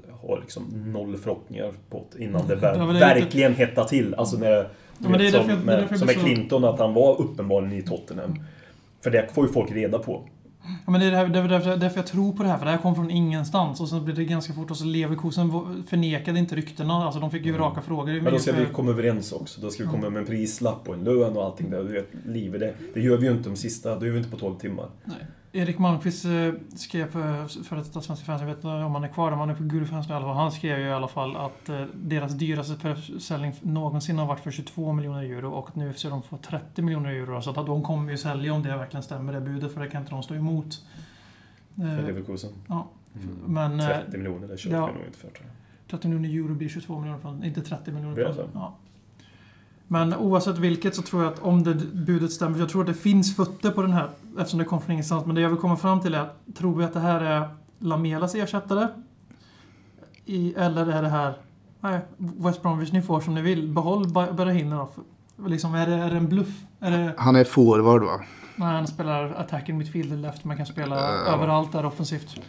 [0.08, 4.14] jag har liksom noll förhoppningar på att innan det, ver- det verkligen hettar till.
[4.14, 4.68] Alltså när,
[5.02, 7.82] Ja, det vet, som, jag- det med, som med Clinton, att han var uppenbarligen i
[7.82, 8.34] Tottenham.
[9.02, 10.22] För det får ju folk reda på.
[10.84, 12.70] Ja, men det är därför, därför, därför, därför jag tror på det här, för det
[12.70, 13.80] här kom från ingenstans.
[13.80, 15.50] Och sen blev det ganska fort, och så Leverkusen
[15.88, 16.94] förnekade inte ryktena.
[16.94, 18.10] Alltså de fick ju raka frågor.
[18.10, 18.24] Mm.
[18.24, 19.60] Men då ska vi Ungefär- komma överens också.
[19.60, 21.84] Då ska vi komma med en prislapp och en lön och allting där.
[21.84, 24.30] Du vet, livet, det, det gör vi ju inte de sista, det gör vi inte
[24.30, 24.86] på 12 timmar.
[25.54, 29.32] Erik Malmqvist eh, skrev för, detta Svenska fans, jag vet inte om han är kvar,
[29.32, 30.36] om han är på Gulfans i alla fall.
[30.36, 34.50] Han skrev ju i alla fall att eh, deras dyraste försäljning någonsin har varit för
[34.50, 37.42] 22 miljoner euro och nu ska de få 30 miljoner euro.
[37.42, 40.00] Så att de kommer ju sälja om det verkligen stämmer, det budet, för det kan
[40.02, 40.74] inte de stå emot.
[41.76, 42.50] För Eh, Leverkusen.
[42.68, 43.36] ja, Mm.
[43.46, 43.80] men...
[43.80, 44.86] eh, 30 miljoner, det köper ja.
[44.86, 45.90] jag nog inte för tror jag.
[45.90, 48.48] 30 miljoner euro blir 22 miljoner inte 30 miljoner så?
[48.54, 48.74] Ja.
[49.92, 52.94] Men oavsett vilket så tror jag att om det budet stämmer, jag tror att det
[52.94, 55.26] finns fötter på den här eftersom det kom från ingenstans.
[55.26, 58.34] Men det jag vill komma fram till är, tror vi att det här är Lamelas
[58.34, 58.88] ersättare?
[60.24, 61.34] I, eller är det här,
[61.80, 63.68] nej, West Bromwich, ni får som ni vill.
[63.68, 64.88] Behåll Berahino
[65.36, 65.46] då.
[65.48, 66.60] Liksom, är, det, är det en bluff?
[66.80, 68.20] Är det, Han är forward va?
[68.56, 71.34] nej, han spelar attacking midfielder left, man kan spela Ja.
[71.34, 72.40] överallt där offensivt.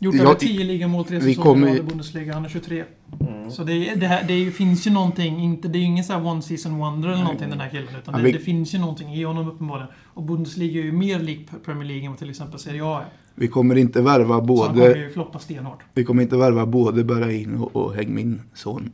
[0.00, 2.34] Gjort över 10 ligamål, tre vi säsonger kommer i Bundesliga.
[2.34, 2.84] Han är 23.
[3.20, 3.50] Mm.
[3.50, 6.04] Så det, är- det, här, det är finns ju någonting, inte, det är ju ingen
[6.04, 7.88] så här one season wonder eller någonting den här killen.
[8.02, 9.88] Utan det, vi- det finns ju någonting i honom uppenbarligen.
[10.04, 13.06] Och Bundesliga är ju mer lik Premier League än vad till exempel Serie A är.
[13.34, 15.78] Vi kommer inte värva Så han kommer både, ju floppa stenhårt.
[15.94, 18.92] vi kommer inte värva både Berrain och, och Häggmin son.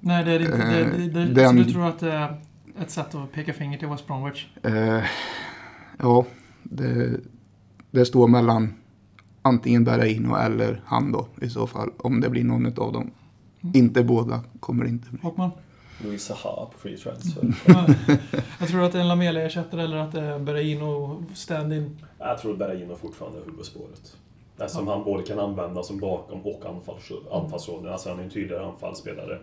[0.00, 0.56] Nej, det är inte.
[0.56, 2.36] Det, det, det, Eh, den- Så du tror att det är
[2.82, 4.46] ett sätt att peka finger till West Bromwich?
[4.62, 5.02] Eh,
[5.98, 6.24] ja,
[6.62, 7.20] det,
[7.90, 8.74] det står mellan
[9.44, 11.90] antingen Berrain eller han då i så fall.
[11.96, 13.10] Om det blir någon av dem.
[13.62, 13.76] Mm.
[13.76, 15.20] Inte båda kommer det inte bli.
[15.22, 15.50] Hockman?
[16.04, 17.54] Louis Zaha på free transfer.
[17.66, 17.86] Ja.
[18.60, 21.98] jag tror att det är en Lamela-ersättare eller att det är Berrain och stand-in.
[22.18, 24.16] jag tror Berahino fortfarande är huvudspåret.
[24.58, 27.92] Eftersom han både kan användas som bakom och anfalls, anfallsrollen.
[27.92, 29.38] Alltså han är en tydligare anfallsspelare.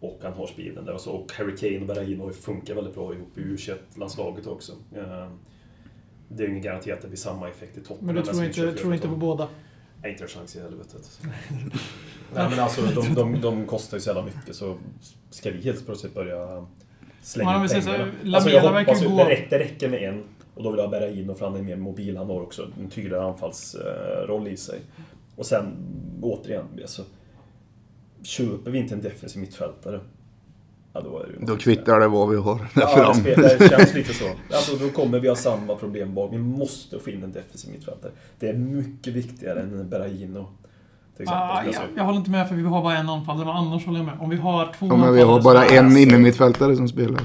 [0.00, 1.08] Och han har speeden där.
[1.08, 4.72] Och, Harry Kane och Berahino funkar väldigt bra ihop i U21-landslaget också.
[6.28, 8.06] Det är ju ingen garanti att det blir samma effekt i toppen.
[8.06, 9.48] Men du tror inte, tror inte på båda?
[10.02, 11.20] Nej, inte en chans i helvetet.
[12.34, 14.76] Nej men alltså de, de, de kostar ju så jävla mycket så
[15.30, 16.66] ska vi helt plötsligt börja
[17.22, 17.98] slänga ut pengarna.
[18.22, 20.22] Lamela Alltså, jag hoppas ju gå- det, räcker, det räcker med en.
[20.54, 22.16] Och då vill jag bära in och han är mer mobil.
[22.16, 24.80] Han har också en tydligare anfallsroll i sig.
[25.36, 25.76] Och sen
[26.22, 27.04] återigen, alltså,
[28.22, 30.00] köper vi inte en defensiv mittfältare
[30.96, 33.14] Ja, då är det Då kvittar det vad vi har där Ja, det, fram.
[33.14, 34.24] spelar, det känns lite så.
[34.54, 36.32] Alltså, då kommer vi ha samma problem bak.
[36.32, 38.12] Vi måste få in en defensiv mittfältare.
[38.38, 40.46] Det är mycket viktigare än Berahino.
[41.16, 41.42] Till exempel.
[41.48, 43.86] Ah, Alltså, jag, jag håller inte med för vi har bara en anfallare, men annars
[43.86, 44.14] håller jag med.
[44.20, 47.20] Om vi har två Ja, men vi har bara en innermittfältare som spelar.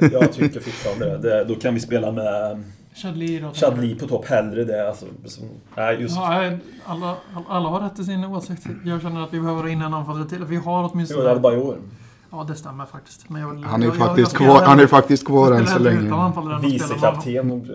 [0.00, 1.18] Det- Jag tycker fortfarande det.
[1.18, 1.44] det.
[1.44, 2.62] Då kan vi spela med
[2.94, 3.50] Chadli då.
[3.54, 4.26] Chadli på topp.
[4.28, 4.88] Hellre det.
[4.88, 5.44] Alltså, som,
[5.76, 6.16] nej, just...
[6.16, 6.50] Ja,
[6.84, 7.14] alla,
[7.48, 8.66] alla har rätt till sin åsikt.
[8.84, 10.44] Jag känner att vi behöver in en anfallare till.
[10.44, 11.24] Vi har Jo, åtminstone...
[11.24, 11.76] det är bara i år.
[12.30, 13.28] Ja, det stämmer faktiskt.
[13.28, 15.58] Men jag vill, han är jag, faktiskt jag, kvar, jag, han är faktiskt kvar än
[15.58, 16.10] jag så länge.
[16.62, 17.70] Vicekapten.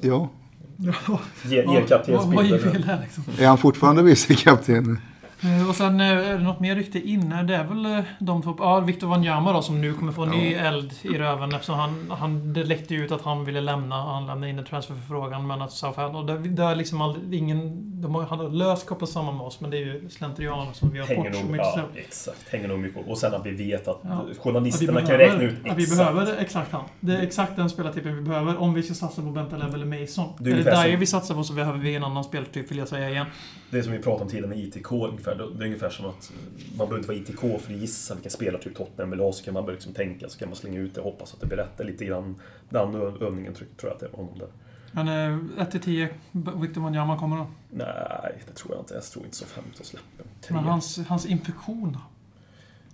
[0.00, 0.28] Ja.
[0.76, 0.92] Ja,
[1.42, 3.24] Ge- vad- Ge kaptens Vad är fel här liksom?
[3.38, 5.00] Är han fortfarande vicekapten?
[5.44, 7.42] Eh, Och sen eh, är det något mer rykte inne.
[7.42, 8.54] Det är väl eh, de två...
[8.58, 12.52] Ja, Victor Wanyama då som nu kommer få ny eld i röven eftersom han, han...
[12.52, 14.02] Det läckte ju ut att han ville lämna.
[14.02, 16.16] Han lämnade in en transferförfrågan men att Southampton...
[16.16, 17.82] Och det, det är liksom aldrig, ingen...
[18.02, 20.90] de har, han har löst kopplat samman med oss, men det är ju slentrian som
[20.90, 21.66] vi har Hänger bort så nog, mycket.
[21.76, 22.48] ja, så- exakt.
[22.48, 24.24] Hänger nog mycket Och sen att vi vet att Ja.
[24.30, 25.98] Att journalisterna kan behöver, räkna ut att vi exakt.
[25.98, 26.82] behöver exakt han.
[27.00, 30.28] Det är exakt den spelartypen vi behöver om vi ska satsa på Bentaleb eller Mason.
[30.38, 32.88] Det är ungefär Dyer vi satsar på så behöver vi en annan spelartyp, vill jag
[32.88, 33.26] säga igen.
[33.72, 35.34] Det som vi pratade om tidigare med ITK ungefär.
[35.34, 38.30] Det är ungefär som att eh, man behöver inte vara ITK för att gissa vilken
[38.30, 39.32] spelartyp Tottenham vill ha.
[39.32, 41.40] Så kan man börja liksom tänka, så kan man slänga ut det och hoppas att
[41.40, 41.86] det blir rätt.
[41.86, 44.48] Lite grann den övningen tror jag att det är honom där.
[44.92, 45.08] Men
[45.58, 46.08] eh, 1-10,
[46.60, 47.46] Victor Wanyama kommer då.
[47.70, 48.94] Nej, det tror jag inte.
[48.94, 50.24] Jag tror inte så 15 släpper.
[50.40, 50.54] Tre.
[50.54, 52.00] Men hans, hans infektion då?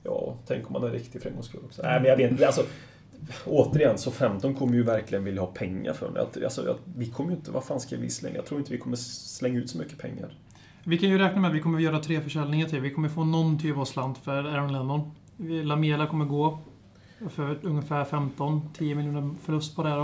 [0.02, 1.82] Ja, tänk om man är riktig för en gångs skull också.
[1.82, 2.46] Nej, men jag vet inte.
[2.46, 2.62] Alltså,
[3.44, 6.44] återigen, så 15 kommer ju verkligen vilja ha pengar för det.
[6.44, 7.50] Alltså, vi kommer ju inte...
[7.50, 8.36] Vad fan ska vi slänga?
[8.36, 10.34] Jag tror inte vi kommer slänga ut så mycket pengar.
[10.88, 12.80] Vi kan ju räkna med att vi kommer göra tre försäljningar till.
[12.80, 15.10] Vi kommer få någon typ av slant för Aaron Lennon.
[15.64, 16.58] Lamela kommer gå
[17.30, 20.02] för ungefär 15-10 miljoner förlust på det då.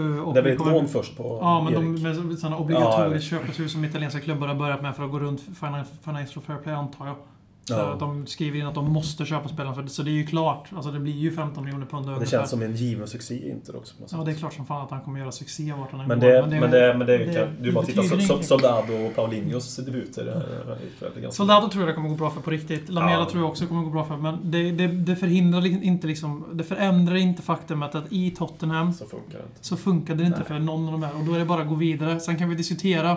[0.00, 2.02] Eh, och det är väl ett lån först på Ja, men Erik?
[2.14, 5.18] de med sådana Ja, obligatoriskt köpbeslut som italienska klubbar har börjat med för att gå
[5.18, 7.16] runt finan- Financial Fair Play antar jag.
[7.68, 7.96] Ja.
[8.00, 10.68] De skriver in att de måste köpa spelarna, för, så det är ju klart.
[10.76, 13.94] Alltså det blir ju 15 miljoner pund Det känns som en given succé Inter också.
[14.10, 16.20] Ja, det är klart som fan att han kommer göra succé vart han än Men
[16.20, 18.42] det, men det, men det, det- kan, du det bara titta betyder så, så, ingenting.
[18.48, 20.24] Soldado och Paulinhos debuter.
[20.24, 22.88] det det ganska- Soldado tror jag det kommer gå bra för på riktigt.
[22.88, 23.30] Lamela Ja.
[23.30, 24.16] tror jag också kommer gå bra för.
[24.16, 26.44] Men det, det, det förhindrar inte liksom...
[26.52, 29.58] Det förändrar inte faktumet att i Tottenham Så funkar det inte.
[29.60, 30.48] så funkade det inte Nej.
[30.48, 31.16] för någon av de här.
[31.20, 32.20] Och då är det bara att gå vidare.
[32.20, 33.16] Sen kan vi diskutera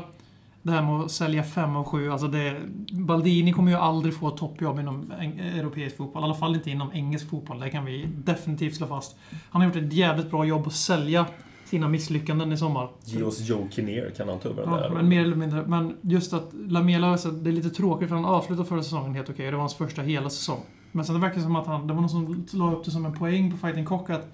[0.67, 2.11] det här med att sälja fem av sju.
[2.11, 2.55] Alltså det,
[2.91, 5.11] Baldini kommer ju aldrig få ett toppjobb inom
[5.57, 6.23] europeisk fotboll.
[6.23, 7.59] I alla fall inte inom engelsk fotboll.
[7.59, 9.15] Det kan vi definitivt slå fast.
[9.49, 11.25] Han har gjort ett jävligt bra jobb att sälja
[11.65, 12.89] sina misslyckanden i sommar.
[13.03, 14.89] Ge oss Joe Kinnear, kan han ta över den Ja, där?
[14.89, 15.63] men mer eller mindre.
[15.67, 19.29] Men just att Lamela, alltså, det är lite tråkigt för han avslutade förra säsongen helt
[19.29, 19.45] okej.
[19.45, 20.59] Det var hans första hela säsong.
[20.91, 23.05] Men sen det verkar som att han, det var någon som la upp det som
[23.05, 24.27] en poäng på Fighting Cock att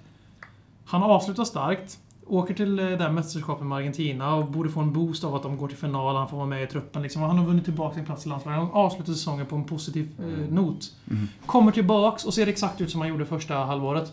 [0.86, 4.92] han avslutar starkt, åker till eh, det här mästerskapet med Argentina och borde få en
[4.92, 7.02] boost av att de går till final, han får vara med i truppen.
[7.02, 7.22] Liksom.
[7.22, 8.60] Han har vunnit tillbaka sin plats i landslaget.
[8.60, 10.54] Han avslutar säsongen på en positiv eh, Mm.
[10.54, 10.92] not.
[11.10, 11.28] Mm.
[11.46, 14.12] Kommer tillbaks och ser exakt ut som han gjorde första halvåret.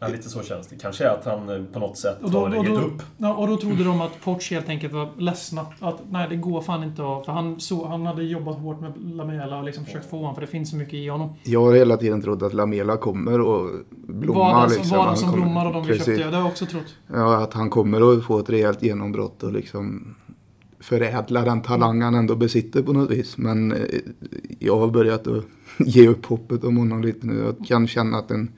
[0.00, 0.76] Ja, lite så känns det.
[0.76, 3.02] Kanske att han eh, på något sätt Och då- har och gett då- upp.
[3.18, 5.66] Ja, och då trodde de att Poch helt enkelt var ledsna.
[5.80, 7.24] Att nej, det går fan inte att...
[7.24, 10.40] För han, så, han hade jobbat hårt med Lamela och liksom försökt få honom, för
[10.40, 11.32] det finns så mycket i honom.
[11.42, 13.70] Jag har hela tiden trott att Lamela kommer och
[14.06, 14.38] blomma.
[14.38, 14.98] Var den som, liksom.
[14.98, 16.06] var den som kommer- blommar och de vi Precis.
[16.06, 16.96] köpte, ja, det har jag också trott.
[17.12, 20.14] Ja, att han kommer att få ett rejält genombrott och liksom
[20.80, 23.38] förädla den talang han ändå besitter på något vis.
[23.38, 23.78] Men eh,
[24.58, 25.44] jag har börjat att
[25.78, 27.38] ge upp hoppet om honom lite nu.
[27.58, 28.52] Jag kan känna att en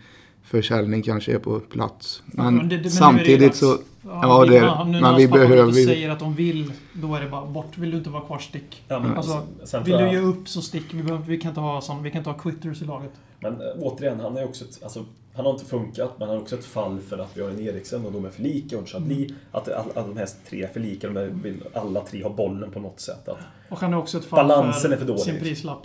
[0.48, 2.22] försäljning kanske är på plats.
[2.36, 3.78] Ja, Men, men det- det- är samtidigt så,
[4.10, 7.14] Ja, Ja, det- man- nu men vi behöver och ju- säger att de vill, då
[7.14, 7.78] är det bara bort.
[7.78, 8.82] Vill du inte vara kvar, stick.
[8.88, 10.84] Ja, men, Alltså, sen Vill tror du jag, ge upp så stick.
[10.94, 13.10] Vi, behöver, vi, kan inte ha sån, vi kan inte ha quitters i laget.
[13.40, 16.40] Men eh, återigen, han är också ett, alltså, han har inte funkat, men han är
[16.42, 18.82] också ett fall för att vi har en Eriksen och de är för lika och
[18.82, 19.24] en Chadli.
[19.24, 19.36] Mm.
[19.52, 22.30] Att alla, alla de här tre är för lika, de är, vill alla tre ha
[22.30, 23.28] bollen på något sätt.
[23.28, 23.38] Att,
[23.68, 25.20] Och han är också ett fall Balansen är för dålig.
[25.22, 25.82] sin prislapp.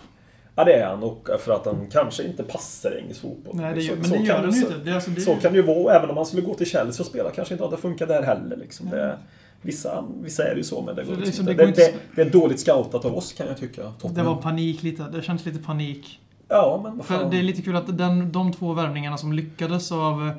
[0.55, 1.03] Ja, det är han.
[1.03, 3.55] Och för att han kanske inte passar engelsk fotboll.
[3.55, 4.77] Nej, det Så- gör, men så det gör han ju så- inte.
[4.89, 7.01] Det, alltså, det, Så kan det ju vara, även om han skulle gå till Chelsea
[7.03, 8.57] och spela kanske inte hade funkat där heller.
[8.57, 8.89] Liksom.
[8.89, 9.17] Det,
[9.61, 11.53] vissa, vissa är det ju så, men det går liksom liksom, inte.
[11.65, 13.83] det Det, går det, det är dåligt scoutat av oss kan jag tycka.
[13.83, 14.25] det Tottenham.
[14.25, 15.03] var panik lite.
[15.03, 16.19] Det känns lite panik.
[16.47, 20.27] Ja, men För det är lite kul att den, de två värvningarna som lyckades av...
[20.27, 20.33] eh,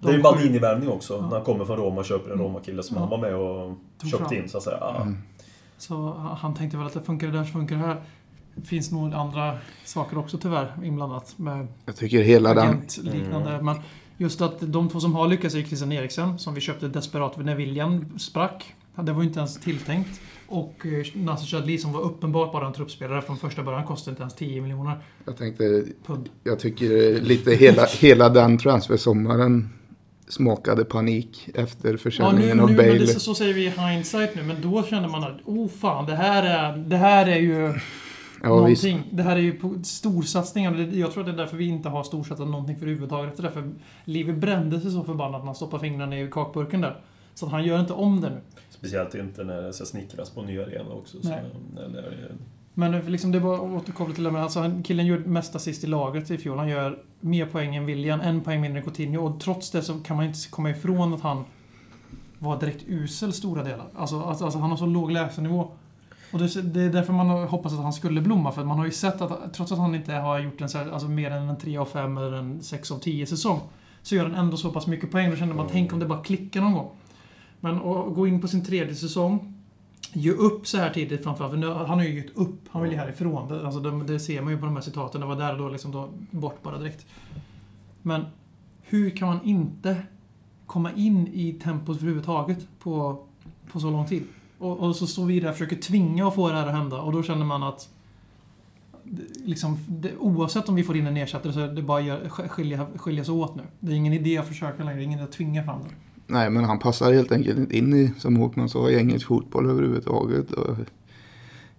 [0.00, 1.20] Det är ju de Baldini-värvning också, Ja.
[1.20, 3.00] när han kommer från Roma och köper en Roma-kille som Ja.
[3.00, 4.38] han var med och Tog köpte fram.
[4.42, 4.78] in, så att säga.
[4.80, 4.96] Ja.
[5.02, 5.18] Mm.
[5.78, 7.96] Så han tänkte väl att det funkar det där så funkar det här.
[8.54, 13.50] Det finns nog andra saker också tyvärr inblandat med jag tycker hela den, agentliknande.
[13.50, 13.64] Mm.
[13.64, 13.76] Men
[14.16, 17.54] just att de två som har lyckats är Christian Eriksen, som vi köpte desperat när
[17.54, 18.74] William sprack.
[18.94, 20.20] Det var ju inte ens tilltänkt.
[20.46, 24.22] Och eh, Nasser Chadli som var uppenbart bara en truppspelare från första början kostade inte
[24.22, 26.28] ens 10 miljoner jag tänkte, pund.
[26.44, 29.68] jag tycker lite hela, hela den transfersommaren
[30.28, 32.98] smakade panik efter Ja, nu, försäljningen nu av Bale.
[32.98, 36.16] det, så säger vi i hindsight nu, men då kände man att oh fan, det
[36.16, 37.74] här är, det här är ju
[38.42, 38.84] ja, visst.
[38.84, 39.16] någonting.
[39.16, 40.72] Det här är ju storsatsningar.
[40.78, 43.50] Jag tror att det är därför vi inte har storsatsat någonting för överhuvudtaget efter det.
[43.50, 43.70] För
[44.04, 47.00] Livi brände sig så förbannat när han stoppade fingrarna i kakburken där.
[47.34, 48.40] Så att han gör inte om det nu.
[48.70, 51.22] Speciellt inte när det ska snickras på nya arenor också.
[51.22, 52.32] Så, eller,
[52.74, 55.56] Men det- liksom det är bara att återkoppla till det med, alltså killen gjorde mest
[55.56, 56.58] assist i laget i fjol.
[56.58, 59.26] Han gör mer poäng än William, en poäng mindre än Coutinho.
[59.26, 61.44] Och trots det så kan man inte komma ifrån att han
[62.38, 63.86] var direkt usel stora delar.
[63.96, 65.70] Alltså, alltså, alltså han har så låg lägstanivå.
[66.32, 68.52] Och det, är därför man har hoppats att han skulle blomma.
[68.52, 70.90] För man har ju sett att trots att han inte har gjort en, så här,
[70.90, 73.60] alltså mer än en 3 av 5 eller en 6 av 10 säsong.
[74.02, 75.30] Så gör han ändå så pass mycket poäng.
[75.30, 75.72] Då kände man, Mm.
[75.72, 76.90] tänk om det bara klickar någon gång.
[77.60, 79.54] Men att gå in på sin tredje säsong.
[80.12, 81.52] Ge upp så här tidigt framförallt.
[81.52, 82.60] För nu, han har ju gett upp.
[82.70, 83.48] Han vill ju härifrån.
[83.48, 85.20] Det, alltså det, det ser man ju på de här citaten.
[85.20, 87.06] Det var där och då liksom då, bort bara direkt.
[88.02, 88.24] Men
[88.82, 89.96] hur kan man inte
[90.66, 93.22] komma in i tempot överhuvudtaget på,
[93.72, 94.22] på så lång tid?
[94.60, 97.00] Och, och så står vi där och försöker tvinga och få det här att hända.
[97.00, 97.88] Och då känner man att
[99.44, 102.86] Liksom, det, oavsett om vi får in en ersättare så är det bara att skilja,
[102.96, 103.62] skiljas åt nu.
[103.80, 105.94] Det är ingen idé att försöka längre, det är ingen idé att tvinga fram det.
[106.26, 109.70] Nej, men han passar helt enkelt inte in i, som Håkman sa, i engelsk fotboll
[109.70, 110.52] överhuvudtaget.
[110.52, 110.76] Och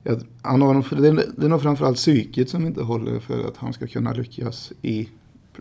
[0.03, 3.57] jag, han har, det, är, det är nog framförallt psyket som inte håller för att
[3.57, 5.09] han ska kunna lyckas i...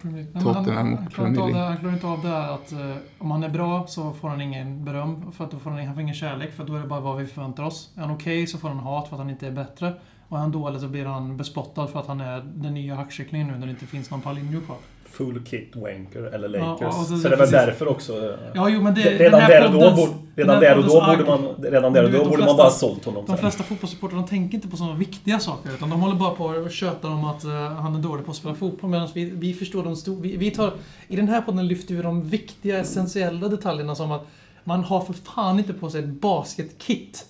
[0.02, 1.64] Han, Tottenham, av Premier League.
[1.64, 4.40] han klarar inte av det här att eh, om han är bra så får han
[4.40, 5.32] ingen beröm.
[5.32, 7.16] För att då får han, han får ingen kärlek, för då är det bara vad
[7.16, 7.90] vi förväntar oss.
[7.96, 9.94] Är han okej så får han hat för att han inte är bättre.
[10.28, 13.48] Och är han dålig så blir han bespottad för att han är den nya hackkycklingen
[13.48, 14.76] nu när det inte finns någon Paulinho kvar.
[15.12, 16.88] Full kit wanker eller Ja, Lakers.
[16.88, 17.50] och så- så, det precis.
[17.52, 18.12] därför också.
[18.28, 21.24] eh, Ja, jo, men det, redan där och då, borde, redan där och då borde
[21.24, 23.24] man, redan där och då de borde man flesta- bara sålt honom.
[23.26, 25.70] De flesta fotbollssupportrar tänker inte på sådana viktiga saker.
[25.70, 28.36] Utan de håller bara på och tjötar om att eh, han är dålig på att
[28.36, 28.90] spela fotboll.
[28.90, 30.20] Medan vi, vi förstår de stora...
[30.20, 30.72] Vi, vi tar,
[31.08, 34.26] I den här podden lyfter vi de viktiga, essentiella detaljerna som att
[34.64, 37.24] man har för fan inte på sig ett basketkit.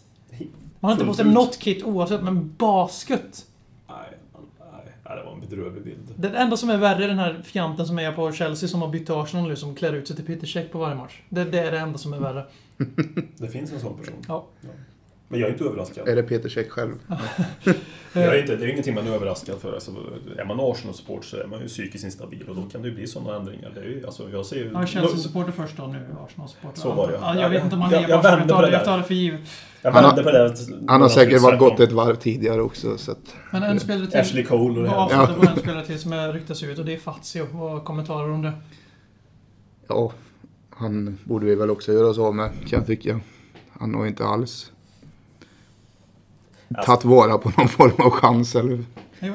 [0.81, 3.47] Man har inte på sig något kit oavsett, men basket.
[5.11, 6.15] Nej, det var en bedrövlig bild.
[6.17, 8.89] Det enda som är värre är den här fjanten som är på Chelsea som har
[8.89, 11.21] bytt till Arsenal nu, som klär ut sig till Peter Cech på varje match.
[11.29, 12.45] Det, det är det enda som är värre.
[13.39, 14.25] Det finns en sån person.
[14.29, 14.47] Ja.
[15.33, 16.09] Men jag är inte överraskad.
[16.09, 16.93] Är det Peter Cech själv?
[18.13, 19.73] Jag är inte, det är ju ingenting man är överraskad för.
[19.73, 19.91] Alltså,
[20.39, 23.07] är man Arsenal-support så är man ju psykiskt instabil och då kan det ju bli
[23.07, 23.71] sådana ändringar.
[23.75, 24.71] Det är ju, alltså, jag ser ju...
[24.75, 26.81] Ja, Chelsea-supporter först då, nu Arsenal-supporter.
[26.81, 27.35] Så var det, ja.
[27.35, 27.41] ja.
[27.43, 28.99] Jag vet inte om han är jag vände jag på tar det det, jag tar
[28.99, 29.41] det för givet.
[29.83, 30.47] Jag Han har- vände på det.
[30.47, 33.35] att- Han har säkert varit gått ett varv tidigare också, så att...
[33.53, 34.21] Men en spelare till.
[34.21, 34.97] Ashley Cole och det här.
[34.97, 37.47] avslutar på en spelare till som ryktas ut och det är Fazio.
[37.53, 38.53] Vad kommentarer om det?
[39.89, 40.13] Ja,
[40.71, 43.21] han borde vi väl också göra oss av med, kan jag tycka.
[43.81, 44.73] Han har inte alls
[46.75, 48.85] Alltså, tagit vara på någon form av chans eller...
[49.21, 49.33] Jag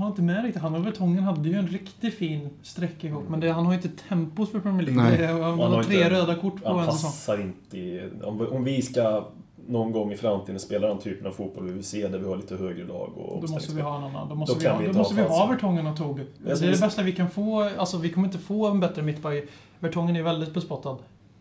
[0.00, 0.62] har inte med riktigt.
[0.62, 3.24] Han och Vertongen hade ju en riktigt fin sträcka ihop.
[3.28, 5.02] Men det, han har ju inte tempos för Premier League.
[5.02, 5.18] Nej.
[5.18, 7.10] Det han Han har tre inte- röda kort på han en säsong.
[7.10, 8.10] passar inte i...
[8.24, 9.24] Om, om vi ska
[9.68, 12.36] någon gång i framtiden spela den typen av fotboll vi vill se, där vi har
[12.36, 14.28] lite högre lag och Då måste vi ha en annan.
[14.28, 15.46] Då måste Då vi ha, vi då måste vi ha.
[15.46, 16.22] Vertongen och Toby.
[16.44, 17.70] Det är det bästa vi kan få.
[17.78, 19.34] Alltså vi kommer inte få en bättre mittback.
[19.78, 20.96] Vertongen är väldigt bespottad.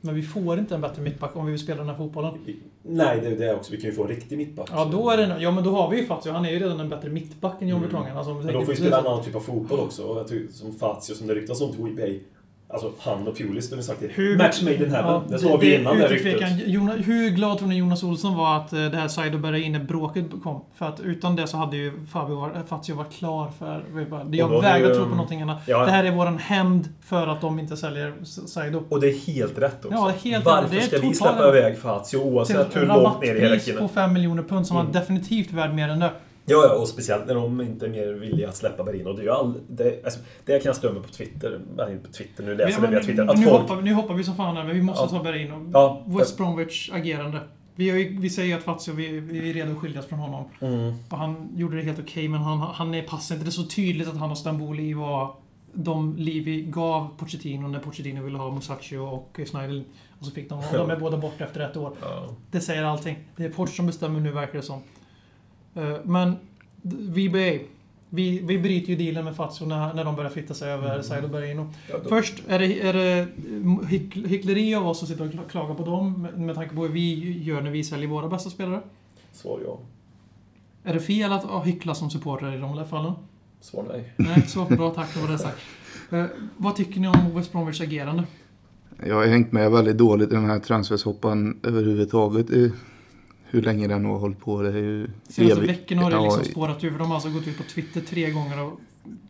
[0.06, 2.34] Men vi får inte en bättre mittback om vi vill spela den här fotbollen.
[2.84, 3.72] Nej, det är det också.
[3.72, 4.70] Vi kan ju få en riktig mittback.
[4.72, 6.32] Ja, då är det, ja men då har vi ju Fazio.
[6.32, 7.90] Han är ju redan en bättre mittback än John Mm.
[7.92, 8.18] Vertongen.
[8.18, 10.02] Alltså, Men då får vi spela en annan typ av fotboll också.
[10.02, 12.20] Jag tycker, som Fazio, som det ryktas om till WePay.
[12.70, 14.08] Alltså, han och Pulis, har vi sagt det.
[14.08, 15.12] Hur- Match made in heaven.
[15.12, 16.68] Ja, det sa vi innan det ryktet.
[16.68, 20.62] Jonas, hur glad tror ni Jonas Olsson var att eh, det här Saido Berraine-bråket kom?
[20.76, 23.84] För att utan det så hade ju Fabio var, Fazio varit klar för...
[24.32, 25.58] Jag är vägrar tro på någonting annat.
[25.68, 25.86] Ja.
[25.86, 28.84] Det här är våran hämnd för att de inte säljer Saido.
[28.90, 29.98] Och det är helt rätt också.
[29.98, 33.36] Ja, det är helt Varför är ska vi släppa iväg Fazio oavsett hur långt ner
[33.36, 33.78] i rabattpris hierarkin?
[33.78, 34.88] på 5 miljoner pund som Mm.
[34.92, 36.12] var definitivt värd mer än det.
[36.48, 39.14] Ja, ja, och speciellt när de inte är mer villiga att släppa Berino.
[39.14, 41.62] Det är ju all, det, alltså, det kan jag störa mig på Twitter.
[41.78, 43.28] Nej, inte på Twitter, nu läser jag via Twitter.
[43.28, 43.62] Att nu, folk...
[43.62, 45.18] hoppar, vi- nu hoppar vi som fan här, men vi måste Ja.
[45.18, 45.70] ta Berraino.
[45.74, 47.40] Ja, West Bromwich agerande.
[47.76, 50.46] Vi, ju, vi säger ju att Fazio, vi, vi är redo att skiljas från honom.
[50.62, 50.94] Mm.
[51.10, 53.46] Och han gjorde det helt okej, men han, han är passar inte.
[53.46, 55.36] Det är så tydligt att han och Stamboli var
[55.74, 59.84] de liv vi gav Pochettino när Pochettino ville ha Musacchio och Snyder.
[60.20, 61.92] Och så fick de, och de är båda borta efter ett år.
[62.02, 62.28] Ja.
[62.52, 63.18] Det säger allting.
[63.36, 64.80] Det är Poch som bestämmer nu, verkar det som.
[65.76, 66.36] Eh, Men
[66.82, 67.60] VBA.
[68.10, 71.04] Vi, vi bryter ju dealen med Fazio när, när de börjar flytta sig över Mm.
[71.04, 71.74] Saido Berino.
[71.90, 73.28] Ja, Först, är det, är det
[73.88, 76.82] hyck, hyckleri av oss att sitta och kla- klaga på dem med, med tanke på
[76.82, 78.82] hur vi gör när vi säljer våra bästa spelare?
[79.32, 79.80] Svar ja.
[80.84, 83.14] Är det fel att ja, hyckla som supporter i de här fallen?
[83.62, 84.14] Svar nej.
[84.18, 84.90] Nej, så bra.
[84.90, 85.58] Tack, det var det sagt.
[86.12, 86.26] Eh,
[86.58, 88.24] vad tycker ni om West Bromwich agerande?
[89.08, 92.50] Jag har hängt med väldigt dåligt i den här transfershoppan överhuvudtaget.
[92.50, 92.72] i
[93.50, 94.62] Hur länge den har hållit på.
[94.62, 95.70] Det är ju Senaste evigt.
[95.70, 96.92] veckorna har det liksom spårat ur.
[96.92, 98.80] För de har alltså gått ut på Twitter tre gånger och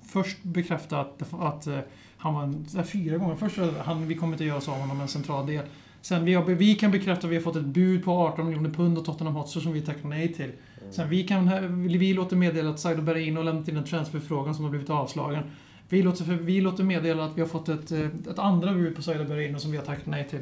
[0.08, 1.80] först bekräftat att, att eh,
[2.18, 3.36] han var en, fyra gånger.
[3.36, 5.66] Först han, vi kommer inte göra oss av honom en central del.
[6.02, 8.70] Sen vi, har, vi kan bekräfta att vi har fått ett bud på 18 miljoner
[8.70, 10.52] pund och Tottenham Hotspur som vi tackar nej till.
[10.92, 14.64] Sen vi kan, vi låter meddela att Saido Berraino har lämnat in en transferfrågan som
[14.64, 15.44] har blivit avslagen.
[15.90, 19.02] Vi låter, vi låter meddela att vi har fått ett, eh, ett andra bud på
[19.02, 20.40] Saido Berraino som vi har tackat nej till.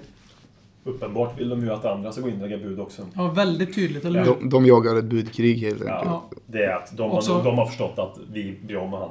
[0.84, 3.02] Uppenbart vill de ju att andra ska gå in och lägga bud också.
[3.16, 4.36] Ja, väldigt tydligt, eller hur?
[4.40, 6.02] De, de jagar ett budkrig helt enkelt.
[6.06, 9.00] Ja, det är att de, Också- har, de har förstått att vi blir av med
[9.00, 9.10] han.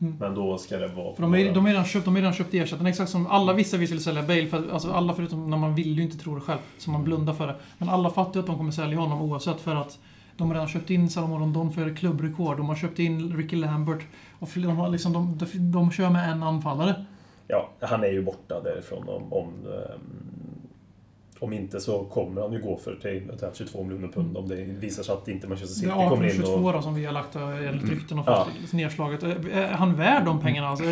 [0.00, 0.16] Mm.
[0.20, 1.14] Men då ska det vara...
[1.14, 2.88] För de har ju de har redan köpt, de har redan köpt ersättarna.
[2.88, 4.46] Exakt som alla visste vi skulle sälja Bale.
[4.46, 6.58] För, att- alltså alla förutom när man vill ju inte tro det själv.
[6.78, 7.54] Så man blundar för det.
[7.78, 9.98] Men alla fattar ju att de kommer sälja honom oavsett för att
[10.36, 12.56] de har redan köpt in Salomon Rondon för klubbrekord.
[12.56, 14.02] De har köpt in Ricky Lambert.
[14.38, 17.04] Och de, har liksom, de, de, de kör med en anfallare.
[17.48, 20.00] Ja, han är ju borta därifrån om, om, ehm,
[21.44, 24.54] Om inte så kommer han ju gå för till eventuellt 22 miljoner pund om det
[24.64, 26.72] visar sig att inte Manchester Det City kommer in 18-22 och...
[26.72, 28.46] då som vi har lagt eh, enligt ryktena och Ja.
[28.62, 29.22] fått nedslaget.
[29.22, 30.68] Är är han värd de pengarna?
[30.68, 30.84] Alltså,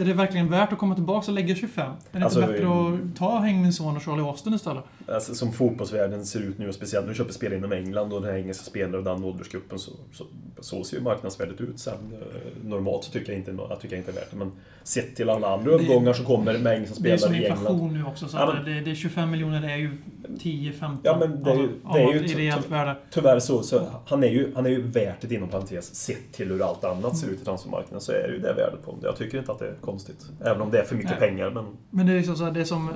[0.00, 1.90] är det verkligen värt att komma tillbaka och lägga 25?
[2.12, 4.84] Är det Alltså, inte bättre att ta Hängmin Son och Charlie Austin istället?
[5.14, 8.20] Alltså, som fotbollsvärlden ser ut nu, och speciellt när du köper spel inom England och
[8.22, 10.24] den här engelska spelare och den åldersgruppen, så, så,
[10.60, 11.78] så ser ju marknadsvärdet ut.
[11.78, 14.52] Sen, eh, normalt så tycker jag inte, jag tycker jag inte är värt det, men
[14.82, 17.46] sett till alla andra Det- övergångar som kommer med engelska Det är som spelare i
[17.46, 17.60] England.
[17.60, 19.90] inflation nu också, så Ja, men- det, det är 25 miljoner det är ju
[20.38, 20.96] 10-15.
[21.02, 22.96] Ja, men det är ju- alltså, det är ju något t- ideellt t- värde.
[23.10, 26.48] Tyvärr så, så han, är ju, han är ju värt det inom parentes, sett till
[26.48, 29.06] hur allt annat ser ut i transfermarknaden, så är det ju det värdet på det.
[29.06, 30.26] Jag tycker inte att det är konstigt.
[30.44, 31.28] Även om det är för mycket Nej.
[31.28, 31.64] pengar, men...
[31.90, 32.90] Men det är liksom så här, det är som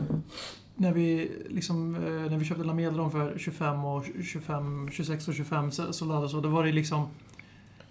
[0.76, 5.70] när vi, liksom, eh, när vi köpte Lamedlon för 25 och 25, 26 och 25
[5.70, 7.08] så, så, då var det liksom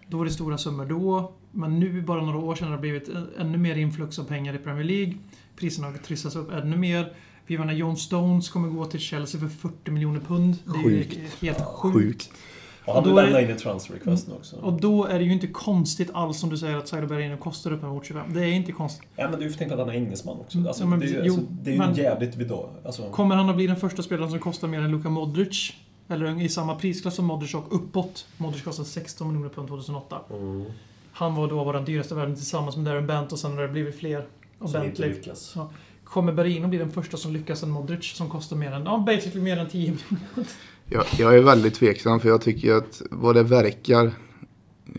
[0.08, 3.10] då var det stora summor då, men nu bara några år sedan har det blivit
[3.38, 5.18] ännu mer influx av pengar i Premier League.
[5.56, 7.14] Priserna har trissats upp ännu mer.
[7.48, 10.56] Vi menar, John Stones kommer gå till Chelsea för 40 miljoner pund.
[10.66, 11.42] Det är ju Sjukt.
[11.42, 11.96] helt sjukt.
[11.96, 12.32] Sjukt.
[12.86, 14.56] Och han Och då vill lämna in en transfer request nu också.
[14.56, 17.72] Och då är det ju inte konstigt alls som du säger att Saido Bergino kostar
[17.72, 18.34] uppemot 25.
[18.34, 19.08] Det är inte konstigt.
[19.16, 20.58] Ja, men du får tänka att han är engelsman också.
[20.58, 22.70] Mm, Alltså, ja, men det är ju jo, alltså, det är ju men- jävligt vidal.
[22.86, 25.74] Alltså, Kommer han att bli den första spelaren som kostar mer än Luka Modric?
[26.08, 28.26] Eller i samma prisklass som Modric och uppåt.
[28.38, 30.20] Modric kostade 16 miljoner pund 2008.
[30.30, 30.66] mm,
[31.14, 33.96] Han var då vår dyraste värden tillsammans med Darren Bent och sen har det blivit
[34.00, 34.26] fler.
[34.60, 35.10] Och som inte Bentley.
[35.10, 35.56] lyckas.
[36.04, 39.42] Kommer Berino bli den första som lyckas än Modric som kostar mer än, ja basically
[39.42, 40.48] mer än 10 miljoner.
[40.94, 44.12] Jag, jag är väldigt tveksam för jag tycker att vad det verkar,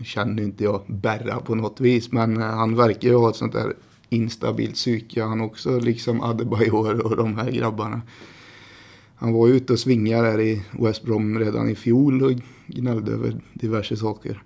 [0.03, 3.53] känner inte jag Berra på något vis, men eh, han verkar ju ha ett sånt
[3.53, 3.73] där
[4.09, 8.01] instabilt psyke han också, liksom Adebayor och de här grabbarna.
[9.15, 12.31] Han var ju ute och svingade där i West Brom redan i fjol och
[12.67, 14.43] gnällde över diverse saker.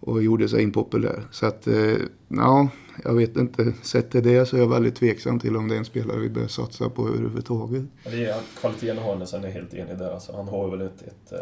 [0.00, 1.22] Och gjorde sig impopulär.
[1.30, 1.96] Så att, eh,
[2.28, 2.68] ja,
[3.04, 3.72] jag vet inte.
[3.82, 6.28] Sett till det så är jag väldigt tveksam till om det är en spelare vi
[6.28, 7.82] bör satsa på överhuvudtaget.
[8.04, 10.10] Det är, kvaliteten har han, sen är helt enig där.
[10.10, 11.02] Alltså, han har väl ett...
[11.02, 11.38] ett, eh,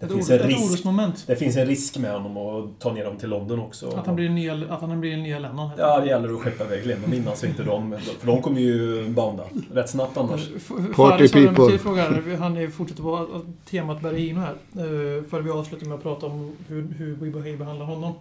[0.00, 3.16] det, finns ord, en risk, det finns en risk med honom att ta ner dem
[3.16, 3.88] till London också.
[3.96, 5.70] Att han blir en nya, att han blir en nya Lennon.
[5.78, 7.98] Ja, det gäller att skeppa iväg Lennon innan så inte de...
[8.20, 9.44] För de kommer ju bounda
[9.74, 10.48] rätt snabbt annars.
[10.96, 11.66] Party people.
[11.68, 12.36] till fråga här.
[12.36, 13.40] Han är- fortsätter på
[13.70, 14.54] temat Bergino här.
[14.72, 18.12] Eh, För vi avslutar med att prata om hur, hur Wibahay behandlar honom.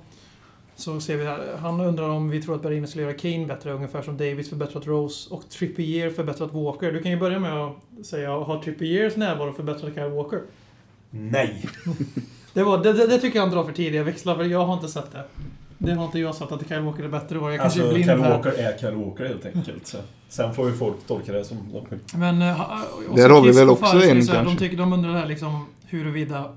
[0.82, 1.58] Så ser vi här.
[1.62, 4.88] Han undrar om vi tror att Bergino skulle göra Kane bättre, ungefär som Davis förbättrat
[4.88, 6.92] Rose och Trippier förbättrat Walker.
[6.92, 10.42] Du kan ju börja med att säga, har Trippiers närvaro förbättrat Kyle Walker?
[11.10, 11.66] Nej!
[12.54, 14.74] Det, var, det, det, det tycker jag han drar för tidiga växlar, för jag har
[14.74, 15.24] inte sett det.
[15.78, 17.36] Det har inte jag sett, att Kyle Walker är bättre.
[17.36, 18.30] Jag kanske Alltså, är blind Kyle här.
[18.30, 19.88] Walker är Kyle Walker helt enkelt.
[19.88, 19.98] Så.
[20.30, 22.00] Sen får ju folk tolka det som de vill.
[22.16, 22.42] Men...
[22.42, 22.62] eh,
[23.10, 24.58] och Där har vi väl också en här, de, kanske.
[24.60, 26.56] tycker, de undrar här liksom huruvida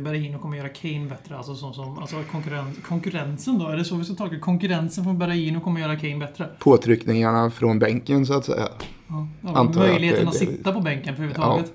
[0.00, 1.36] Berahino kommer göra Kane bättre.
[1.36, 3.66] Alltså, som, som, alltså konkurren, konkurrensen då?
[3.68, 6.48] Är det så vi ska tolka Konkurrensen från Berahino kommer göra Kane bättre?
[6.58, 8.68] Påtryckningarna från bänken så att säga.
[8.68, 8.86] Ja.
[9.08, 11.72] Ja, jag att möjligheten det- att det- sitta på bänken överhuvudtaget.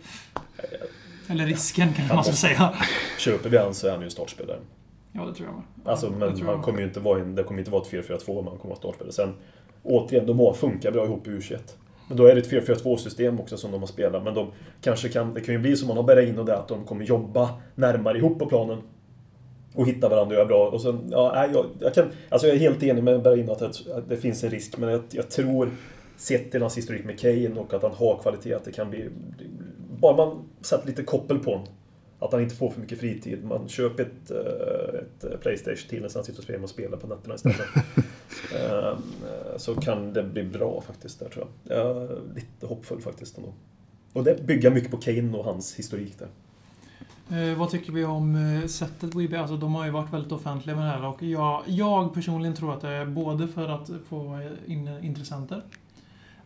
[1.27, 2.73] Eller risken kanske man ska säga.
[3.19, 4.59] Köper vi han så är han ju startspelare.
[5.11, 5.91] Ja, det tror jag med.
[5.91, 6.63] Alltså, det men tror han jag.
[6.63, 8.75] kommer ju inte vara en, det kommer inte vara ett 4-4-2 men han kommer vara
[8.75, 9.13] startspelare.
[9.13, 9.33] Sen,
[9.83, 11.57] återigen, de har funkat bra ihop i U21.
[12.07, 14.23] Men då är det ett 4-4-2-system också som de har spelat.
[14.23, 14.47] Men de
[14.81, 16.85] kanske kan, det kan ju bli som man har bärat in och det att de
[16.85, 18.77] kommer jobba närmare ihop på planen.
[19.73, 20.67] Och hitta varandra och göra bra.
[20.69, 23.93] Och sen, ja, jag, jag, kan, alltså jag är helt enig med Bergin att, det-
[23.97, 24.77] att det finns en risk.
[24.77, 25.69] Men jag, jag tror,
[26.17, 29.09] sett till hans historik med Kane och att han har kvalitet, att det kan bli...
[29.99, 31.67] Bara man sätter lite koppel på honom.
[32.19, 33.45] Att han inte får för mycket fritid.
[33.45, 37.07] Man köper ett, eh, ett Playstation till när han sitter och spelar och spelar på
[37.07, 37.59] nätterna istället.
[38.55, 38.97] Eh,
[39.57, 41.77] Så kan det bli bra faktiskt där tror jag.
[41.77, 43.53] Jag är lite hoppfull faktiskt ändå.
[44.13, 46.27] Och det bygger mycket på Kane och hans historik där.
[47.37, 49.39] Eh, vad tycker vi om eh, sättet WeBe?
[49.39, 52.73] Alltså de har ju varit väldigt offentliga med det här och jag, jag personligen tror
[52.73, 55.61] att det är både för att få in intressenter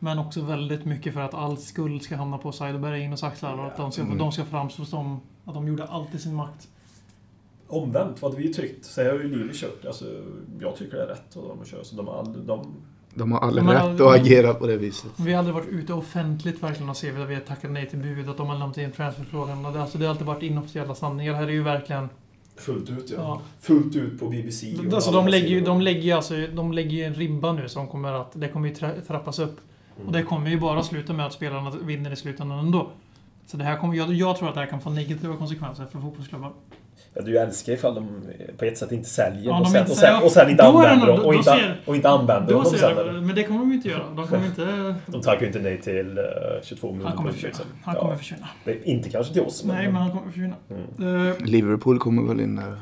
[0.04, 3.66] men också väldigt mycket för att all skuld ska hamna på Saido Berginos axlar och
[3.66, 4.18] att de ska, Mm.
[4.18, 6.68] de ska framstå som att de gjorde allt i sin makt.
[7.68, 8.86] Omvänt, vad hade vi tyckt?
[8.86, 9.86] Så har ju Lili kört.
[9.86, 10.06] Alltså,
[10.62, 11.84] jag tycker det är rätt vad de kör.
[11.84, 12.66] Så de, har aldrig- de,
[13.14, 15.12] De har all De har rätt aldrig- att agera på det viset.
[15.20, 17.99] Vi har aldrig varit ute offentligt verkligen och se att vi har tackat nej till
[17.99, 19.66] bud, att de har lämnat in transferfrågan.
[19.66, 21.34] Och det- Alltså det har alltid varit inofficiella sanningar.
[21.34, 22.10] Här är ju verkligen...
[22.56, 23.16] fullt ut ja.
[23.18, 23.41] Ja.
[23.60, 24.76] Fullt ut på BBC.
[24.88, 27.70] och Alltså de lägger ju, de lägger ju alltså, de lägger ju en ribba nu
[27.70, 29.58] som kommer att, det kommer ju tra- trappas upp.
[29.96, 30.08] Mm.
[30.08, 32.89] Och det kommer ju bara sluta med att spelarna vinner i slutändan ändå.
[33.46, 36.00] Så det här kommer, jag, jag tror att det här kan få negativa konsekvenser för
[36.00, 36.52] fotbollsklubbar.
[37.14, 38.08] Ja, du älskar ifall de
[38.58, 40.64] på ett sätt inte säljer Ja, och, de sen, inte och, sen, och sen inte
[40.64, 41.26] använder dem.
[41.26, 44.04] Och inte, och inte använder dem jag, men det kommer de inte göra.
[44.16, 44.96] De kommer inte...
[45.12, 46.24] De tackar ju inte nej till eh,
[46.64, 47.50] 22 miljoner Han kommer försvinna.
[47.50, 47.66] liksom.
[47.84, 48.48] Han Ja, kommer försvinna.
[48.66, 49.76] det är inte kanske till oss, men...
[49.76, 50.56] Nej, men han kommer försvinna.
[50.98, 51.28] Mm.
[51.30, 52.76] Eh, Liverpool kommer väl in där.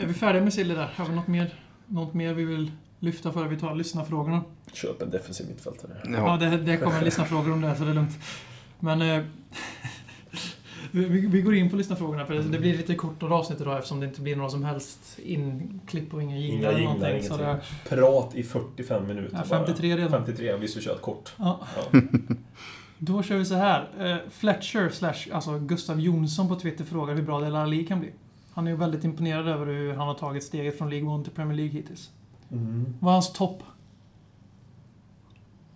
[0.00, 0.88] är vi färdiga med Silly där?
[0.96, 1.54] Har vi något mer,
[1.86, 2.70] något mer vi vill
[3.02, 4.42] lyfta före vi tar lyssnarfrågorna.
[4.72, 5.92] Köp en defensiv mittfältare.
[6.04, 8.18] Ja, Ja, det, det kommer lyssnarfrågor om det, så det är lugnt.
[8.80, 9.02] Men...
[9.02, 9.24] Eh,
[10.90, 14.00] vi, vi går in på lyssnarfrågorna, för det, det blir lite kortare avsnitt idag eftersom
[14.00, 17.28] det inte blir några som helst inklipp och inga Inga jinglar eller jinglar, någonting.
[17.28, 17.60] Så det.
[17.88, 20.10] Prat i 45 minuter ja, 53 redan.
[20.10, 20.24] bara.
[20.24, 21.32] 53, vi skulle köra ett kort.
[21.38, 21.60] Ja.
[21.76, 22.00] Ja.
[22.98, 23.88] Då kör vi så här.
[23.98, 28.10] Eh, Fletcher, slash, alltså Gustav Jonsson på Twitter frågar hur bra Dele Alli kan bli.
[28.52, 31.32] Han är ju väldigt imponerad över hur han har tagit steget från League 1 till
[31.32, 32.10] Premier League hittills.
[32.52, 32.94] Mm.
[33.00, 33.62] Vad är hans topp?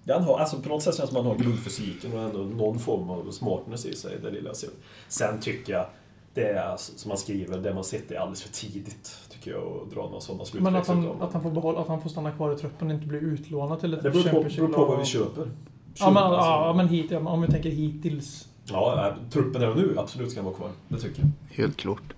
[0.05, 2.23] Ja, han har, alltså på något sätt känns det som att han har grundfysiken och
[2.23, 4.71] ändå någon form av smartness i sig, det lilla jag ser.
[5.09, 5.87] Sen tycker jag,
[6.35, 9.95] det är som man skriver, det man sett är alldeles för tidigt, tycker jag, att
[9.95, 12.53] dra några sådana Men att han, att, han får behålla, att han får stanna kvar
[12.53, 15.05] i truppen och inte bli utlånad till ett Det beror på, beror på vad vi
[15.05, 15.51] köper.
[15.95, 18.49] Ja men, Alltså, ja, men hit, ja, om vi tänker hittills.
[18.65, 20.71] Ja, nej, truppen är nu absolut ska vara kvar.
[20.89, 21.57] Det tycker jag.
[21.57, 22.15] helt klart.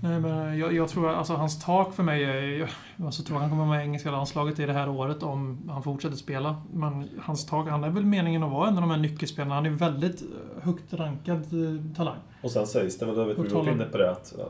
[0.00, 2.58] Nej, men jag, jag tror alltså hans tak för mig är...
[2.96, 5.82] Jag alltså, tror han kommer med i engelska landslaget i det här året om han
[5.82, 6.62] fortsätter spela.
[6.72, 9.54] Men hans tak, han är väl meningen att vara en av de här nyckelspelarna.
[9.54, 12.18] Han är väldigt eh, högt rankad eh, talang.
[12.42, 14.44] Och sen sägs det väl, jag vet vi var inne på det, att äh,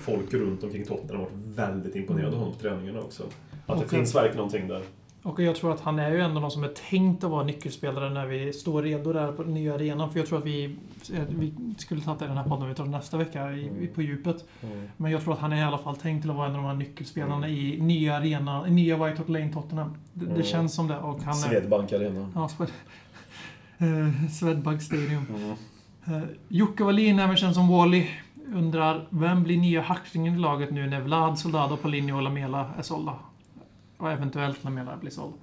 [0.00, 3.22] folk runt omkring Tottenham har varit väldigt imponerade av honom på träningarna också.
[3.66, 4.82] Att det Och- finns verkligen någonting där.
[5.28, 8.10] Och jag tror att han är ju ändå någon som är tänkt att vara nyckelspelare
[8.10, 10.10] när vi står redo där på den nya arenan.
[10.12, 10.64] För jag tror att vi,
[11.14, 13.88] eh, vi skulle ta det i den här podden vi tar nästa vecka i, Mm.
[13.94, 14.44] på djupet.
[14.96, 16.62] Men jag tror att han är i alla fall tänkt till att vara en av
[16.62, 19.94] de här nyckelspelarna i nya arena, i nya White Hart Lane Tottenham.
[20.12, 20.42] Det, det Mm.
[20.42, 20.98] känns som det.
[20.98, 21.48] Och han är...
[21.48, 22.30] Swedbank Arena.
[22.34, 22.44] Ja,
[23.78, 25.26] eh, Swedbank Stadium.
[25.36, 25.50] Mm.
[26.22, 28.06] Uh, Jocke Wallin, även känd som Wally,
[28.54, 32.82] undrar vem blir nya hackslingen i laget nu när Vlad, Soldado, Paulinho och Lamela är
[32.82, 33.12] sålda?
[33.98, 35.34] Och eventuellt Lamela blir såld.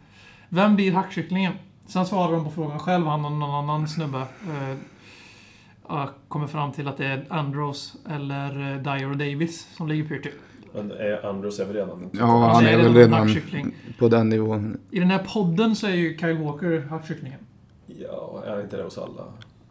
[0.49, 1.53] Vem blir hackkycklingen?
[1.87, 4.17] Sen svarar de på frågan själv, han och någon annan snubbe.
[5.89, 10.03] Uh, kommer fram till att det är Andros eller uh, Dyer och Davis som ligger
[10.03, 10.31] pyrt till.
[10.73, 12.09] Men är Andrews är väl redan...
[12.13, 13.35] Ja, han är väl redan
[13.99, 14.77] på den nivån.
[14.91, 17.39] I den här podden så är ju Kyle Walker hackkycklingen.
[17.85, 19.23] Ja, är inte det hos alla?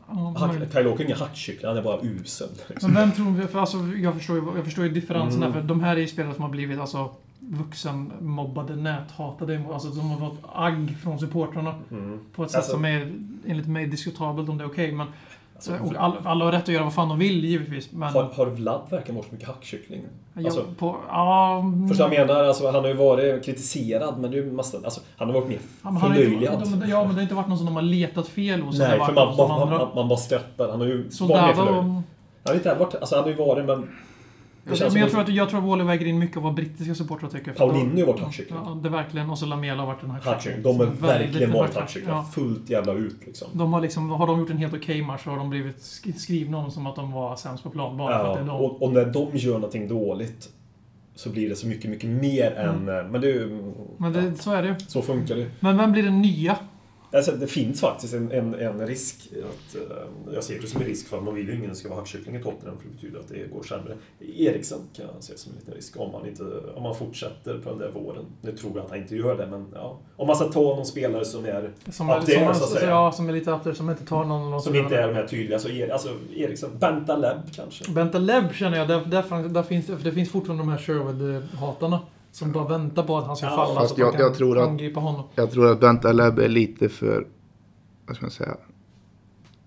[0.08, 0.34] Ja.
[0.72, 2.48] Kyle Walker är ingen hackkyckling, han är bara usel.
[2.68, 2.92] Liksom.
[2.92, 5.52] Men vem tror vi, för alltså, jag, förstår ju, jag förstår ju differensen Mm.
[5.52, 7.10] här, för de här är ju spelare som har blivit alltså,
[7.50, 9.60] vuxenmobbade, näthatade.
[9.72, 12.20] Alltså, de har fått agg från supportrarna Mm.
[12.34, 13.12] på ett sätt Alltså- som är,
[13.46, 14.92] enligt mig, diskutabelt om det är okej.
[14.92, 15.06] men
[15.54, 17.92] Alltså, och all, alla har rätt att göra vad fan de vill, givetvis.
[17.92, 18.12] Men...
[18.12, 20.02] har, har Vlad verkligen varit så mycket hackkyckling?
[20.36, 22.44] alltså- på, ja, mm, Förstår jag menar?
[22.44, 24.76] Alltså, han har ju varit kritiserad, men det är ju massa...
[24.84, 26.62] Alltså, han har varit mer ja, ju förlöjligad.
[26.64, 28.78] Ja, men det har inte varit någon som de har letat fel hos.
[28.78, 30.70] Nej, för man, man, man, man bara skrattar.
[30.70, 31.84] Han har ju varit mer förlöjligad.
[31.84, 32.02] Han
[32.44, 32.94] har inte varit...
[32.94, 33.88] Alltså, han har ju varit, men...
[34.66, 36.94] Ja, men jag, tror att, jag tror att Wally väger in mycket av vad brittiska
[36.94, 37.52] supportrar tycker.
[37.52, 38.58] Paulinho har varit hackkyckling.
[38.64, 39.30] Ja, det verkligen.
[39.30, 40.62] Och så Lamela har varit en hackkyckling.
[40.62, 42.14] De väldigt verkligen varit hackkycklingar.
[42.16, 42.22] ja.
[42.34, 43.48] Fullt jävla ut liksom.
[43.52, 46.16] De har, liksom, har de gjort en helt okej match så har de blivit sk-
[46.18, 47.96] skrivna om som att de var sämst på plan.
[47.96, 48.64] Bara för att det är Ja, de.
[48.64, 50.48] och, och när de gör någonting dåligt
[51.14, 52.88] så blir det så mycket, mycket mer än...
[52.88, 53.44] eh, Men det är ju...
[53.52, 53.72] Mm.
[53.98, 54.74] Men det, ja, så är det ju.
[54.78, 55.46] så funkar det.
[55.60, 56.56] Men vem blir den nya?
[57.14, 59.28] Alltså, det finns faktiskt en, en, en risk.
[59.32, 61.88] Att, eh, jag ser det som en risk för att man vill ju ingen ska
[61.88, 63.94] vara hackkyckling i Tottenham för det betyder att det går sämre.
[64.20, 66.42] Eriksen kan jag se som en liten risk om han, inte,
[66.74, 68.24] om han fortsätter på den där våren.
[68.42, 69.98] Nu tror jag att han inte gör det, men ja.
[70.16, 72.90] Om man ska ta någon spelare som är Som, är, som, så att säga.
[72.90, 74.50] ja, som är lite up som inte tar någon...
[74.50, 77.90] någon som inte är de här tydliga, så er, alltså Eriksen, Benta Leb kanske.
[77.92, 80.78] Benta Leb känner jag, där, där, där finns, det- för det finns fortfarande de här
[80.78, 81.98] Sherwood-hatarna.
[82.34, 84.58] Som bara väntar på att han ska Ja, falla fast så jag- kan jag tror
[84.58, 85.22] att- angripa honom.
[85.34, 87.26] Jag tror att Benta Leb är lite för,
[88.06, 88.56] vad ska man säga,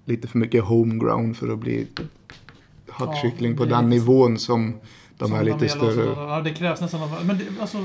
[0.05, 1.87] lite för mycket homeground för att bli
[2.89, 4.73] hackkyckling Ja, på den nivån som
[5.17, 6.05] de Som här lite större.
[6.05, 7.09] Ja, det krävs nästan.
[7.25, 7.77] Men det, alltså,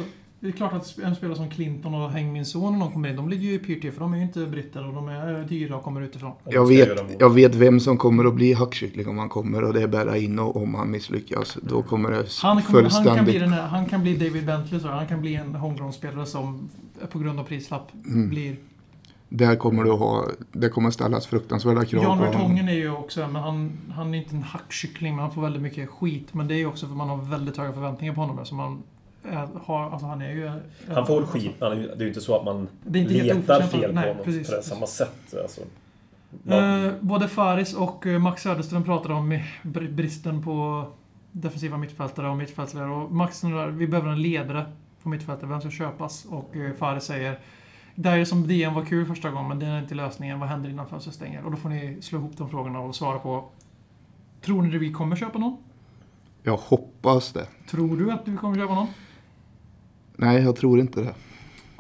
[0.43, 3.09] det är klart att en spelare som Clinton och Häng min son och de kommer
[3.09, 5.45] in, de ligger ju pyrt till för de är ju inte britter och de är
[5.45, 6.32] dyra och kommer utifrån.
[6.45, 9.82] Jag vet, jag vet vem som kommer att bli hackkyckling om han kommer och det
[9.82, 11.59] är Berraino om han misslyckas.
[11.62, 13.40] Då kommer det Han, kommer, han, kan bli fullständigt...
[13.40, 16.68] den här, han kan bli David Bentley, så han kan bli en homegrown-spelare som
[17.11, 18.28] på grund av prislapp Mm.
[18.28, 18.57] blir...
[19.28, 22.40] Där kommer du ha, det kommer ställas fruktansvärda krav Jan på honom.
[22.40, 25.62] Vertongen är ju också, men han, han är inte en hackkyckling, men han får väldigt
[25.62, 26.34] mycket skit.
[26.34, 28.47] Men det är ju också för man har väldigt höga förväntningar på honom.
[28.47, 28.82] Så man
[29.64, 30.50] har, alltså han är ju...
[30.94, 33.62] Han får skit, men är det är ju inte så att man Det är letar
[33.62, 34.48] fel på Nej, honom precis.
[34.50, 35.34] på det samma sätt.
[35.42, 35.60] Alltså.
[36.42, 40.86] Man, Eh, både Faris och eh, Max Söderström pratade om eh, br- bristen på
[41.32, 42.90] defensiva mittfältare och mittfältare.
[42.90, 44.64] Och Max undrar, vi behöver en ledare
[45.02, 45.48] på mittfältet.
[45.48, 46.24] Vem ska köpas?
[46.24, 47.38] Och eh, Faris säger
[47.94, 50.40] Dyer som DN var kul första gången, men det är inte lösningen.
[50.40, 51.44] Vad händer innan fönstret stänger?
[51.44, 53.44] Och då får ni slå ihop de frågorna och svara på.
[54.40, 55.56] Tror ni vi kommer köpa någon?
[56.42, 57.46] Jag hoppas det.
[57.70, 58.86] Tror du att vi kommer köpa någon?
[60.16, 61.14] Nej, jag tror inte det.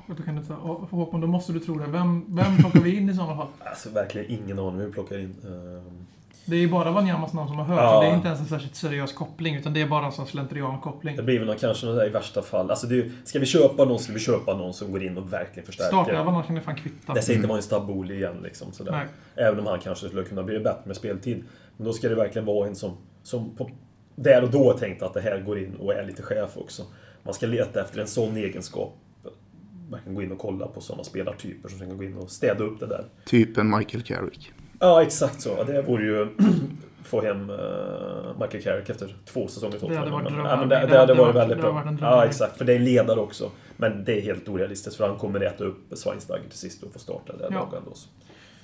[0.08, 1.86] Och då kan du ta, och Håkon, då måste du tro det.
[1.86, 3.46] Vem, vem plockar vi in i sådana fall?
[3.64, 5.36] alltså verkligen ingen aning hur vi plockar in.
[5.44, 6.06] ehm,
[6.44, 7.80] Det är ju bara Wanyamas namn som har hörts.
[7.82, 8.00] Ja.
[8.00, 11.16] Det är inte ens en särskilt seriös koppling, utan det är bara en sån slentrian-koppling.
[11.16, 12.70] Det blir väl någon, kanske någon där i värsta fall.
[12.70, 15.32] Alltså det är, ska vi köpa någon ska vi köpa någon som går in och
[15.32, 15.88] verkligen förstärker.
[15.88, 17.14] Startelvan kan det fan kvitta.
[17.14, 18.72] Det säger inte vara en Staboli igen liksom.
[18.72, 18.92] Sådär.
[18.92, 19.06] Nej.
[19.46, 21.44] Även om han kanske skulle kunna bli bättre med speltid.
[21.76, 22.90] Men då ska det verkligen vara en som,
[23.22, 23.70] som på,
[24.16, 26.82] där och då tänkte att det här går in och är lite chef också.
[27.22, 28.94] Man ska leta efter en sån egenskap.
[29.90, 32.80] Verkligen gå in och kolla på sådana spelartyper som kan gå in och städa upp
[32.80, 33.04] det där.
[33.26, 34.52] Typen Michael Carrick.
[34.80, 35.64] Ja, exakt så.
[35.64, 36.28] Det vore ju
[37.02, 37.58] få hem uh,
[38.40, 40.46] Michael Carrick efter två säsonger Det hade varit Men- dröm.
[40.46, 41.94] ja, men det, Det det hade varit väldigt bra.
[42.00, 42.58] Ja, exakt.
[42.58, 43.50] För det är en ledare också.
[43.76, 46.98] Men det är helt orealistiskt för han kommer äta upp Schweinsteiger till sist och få
[46.98, 47.68] starta det där Ja.
[47.72, 47.98] laget.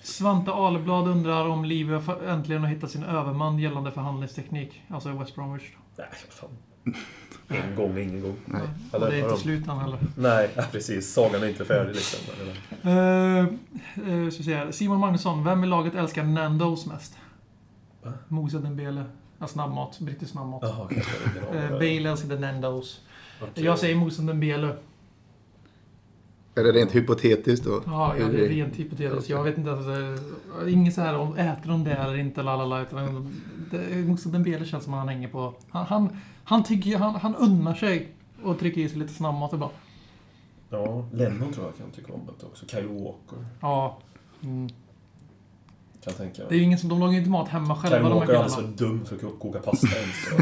[0.03, 4.83] Svante Aleblad undrar om Livio äntligen har hittat sin överman gällande förhandlingsteknik.
[4.89, 5.63] Alltså West Bromwich.
[5.97, 6.51] Nej, fan.
[7.51, 8.36] En gång är ingen gång.
[8.45, 8.62] Nej.
[8.91, 9.99] Och Eller det är inte de- slut än heller.
[10.16, 11.12] Nej, precis.
[11.12, 12.20] Sagan är inte färdig liksom.
[12.91, 13.45] Uh,
[14.09, 17.16] uh, så säga, Simon Magnusson, vem i laget älskar Nandos mest?
[18.03, 18.12] Va?
[18.28, 19.05] Moussa Dembele.
[19.39, 19.99] Ja, snabbmat.
[20.01, 20.61] Brittisk snabbmat.
[20.61, 21.78] Kanske ingen Uh, aning.
[21.78, 23.01] Bale älskade Nandos.
[23.41, 23.64] Okej.
[23.64, 24.76] Jag säger Moussa Dembele.
[26.59, 27.83] Är det rent hypotetiskt då?
[27.87, 29.31] Ja, ja det är rent hypotetiskt.
[29.31, 29.87] Jag vet inte ens.
[29.87, 32.83] eh, Inget så här om äter de det eller inte, lalala.
[32.83, 33.31] Utan
[34.07, 35.55] Moussa Dembele känns som att han hänger på...
[35.71, 39.73] Han, han, han tycker han, han unnar sig och trycker i sig lite snabbmat ibland.
[40.71, 42.67] Ja, Lennon tror jag kan tycka om det också.
[42.67, 43.47] Kyle Walker.
[43.61, 43.99] Ja.
[44.43, 44.69] Mm.
[44.69, 44.77] Kan
[46.05, 46.89] jag tänka Det är ju ingen som...
[46.89, 49.05] De lagar ju inte mat hemma Kyle själva, de här Walker är alldeles för dum
[49.05, 50.25] för att koka pasta ens.
[50.25, 50.37] Så,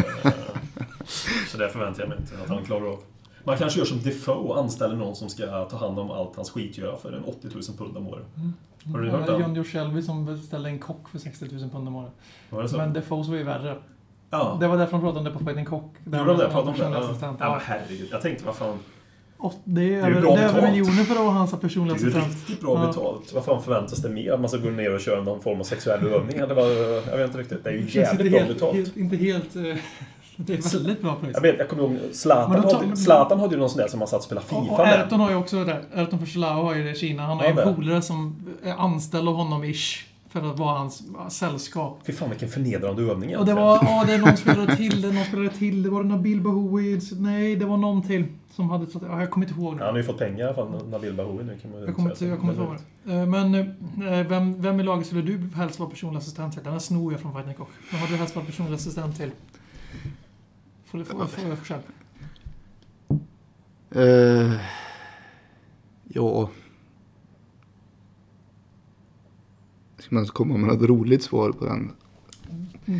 [1.50, 2.98] så det förväntar jag mig inte att han klarar av.
[3.46, 6.50] Man kanske gör som Defoe och anställer någon som ska ta hand om allt hans
[6.50, 8.24] skit gör för en 80 000 pund om året.
[8.92, 9.32] Har du hört det?
[9.32, 12.12] John Joe Shelby som beställde en kock för 60 000 pund om året.
[12.50, 12.76] Var det så?
[12.76, 13.76] Men Defoes var ju värre.
[14.30, 14.56] ja.
[14.60, 15.94] Det var därför de pratade om det på Fighting Cock.
[16.04, 16.48] Gjorde de det?
[16.48, 16.98] Pratade om det?
[16.98, 17.04] Ja.
[17.04, 17.36] assistent.
[17.40, 18.08] Ja, herregud.
[18.10, 18.78] Jag tänkte, vad fan.
[19.38, 22.06] Och det är, över, det är över miljoner för att vara hans personliga Det är
[22.08, 22.34] assistent.
[22.34, 22.86] riktigt bra Ja.
[22.86, 23.32] betalt.
[23.34, 24.32] Vad fan förväntas det mer?
[24.32, 26.36] Att man ska gå ner och köra någon form av sexuell övning?
[26.36, 26.70] Eller vad?
[27.12, 27.64] Jag vet inte riktigt.
[27.64, 28.76] Det är ju jävligt bra helt, betalt.
[28.76, 29.54] helt, inte helt...
[30.36, 31.30] Det är väldigt bra pris.
[31.34, 33.98] Jag, vet, jag kommer ihåg, Zlatan, tar- hade, Zlatan hade ju någon sån där som
[33.98, 35.00] man satt och spelade Och, FIFA och med.
[35.00, 35.82] Erton har ju också det där.
[35.94, 37.22] Erton för Silao har ju det i Kina.
[37.22, 38.36] Han har ju en polare som
[39.12, 40.06] av honom ish.
[40.28, 42.00] För att vara hans sällskap.
[42.06, 45.08] Fy fan vilken förnedrande övning Och det var, ja det är någon spelare till, det
[45.08, 45.82] är någon spelare till.
[45.82, 47.00] Det var Nabil Bahoui.
[47.12, 48.24] Nej, det var någon till.
[48.54, 49.82] Som hade ja, jag kommer inte ihåg nu.
[49.82, 52.24] Han har ju fått pengar från Nabil Bahoui nu kan man Jag kommer inte, så.
[52.24, 53.12] jag kommer inte ihåg det.
[53.12, 56.62] Eh, Men eh, vem, vem i laget skulle du helst vara personlig assistent till?
[56.62, 57.68] Den här snor jag från Cock.
[57.90, 59.30] Vem hade du helst varit personlig assistent till?
[60.86, 61.82] Får du få, få, få själv.
[63.90, 64.60] Eh,
[66.04, 66.50] ja...
[69.98, 71.92] Ska man komma med något roligt svar på den?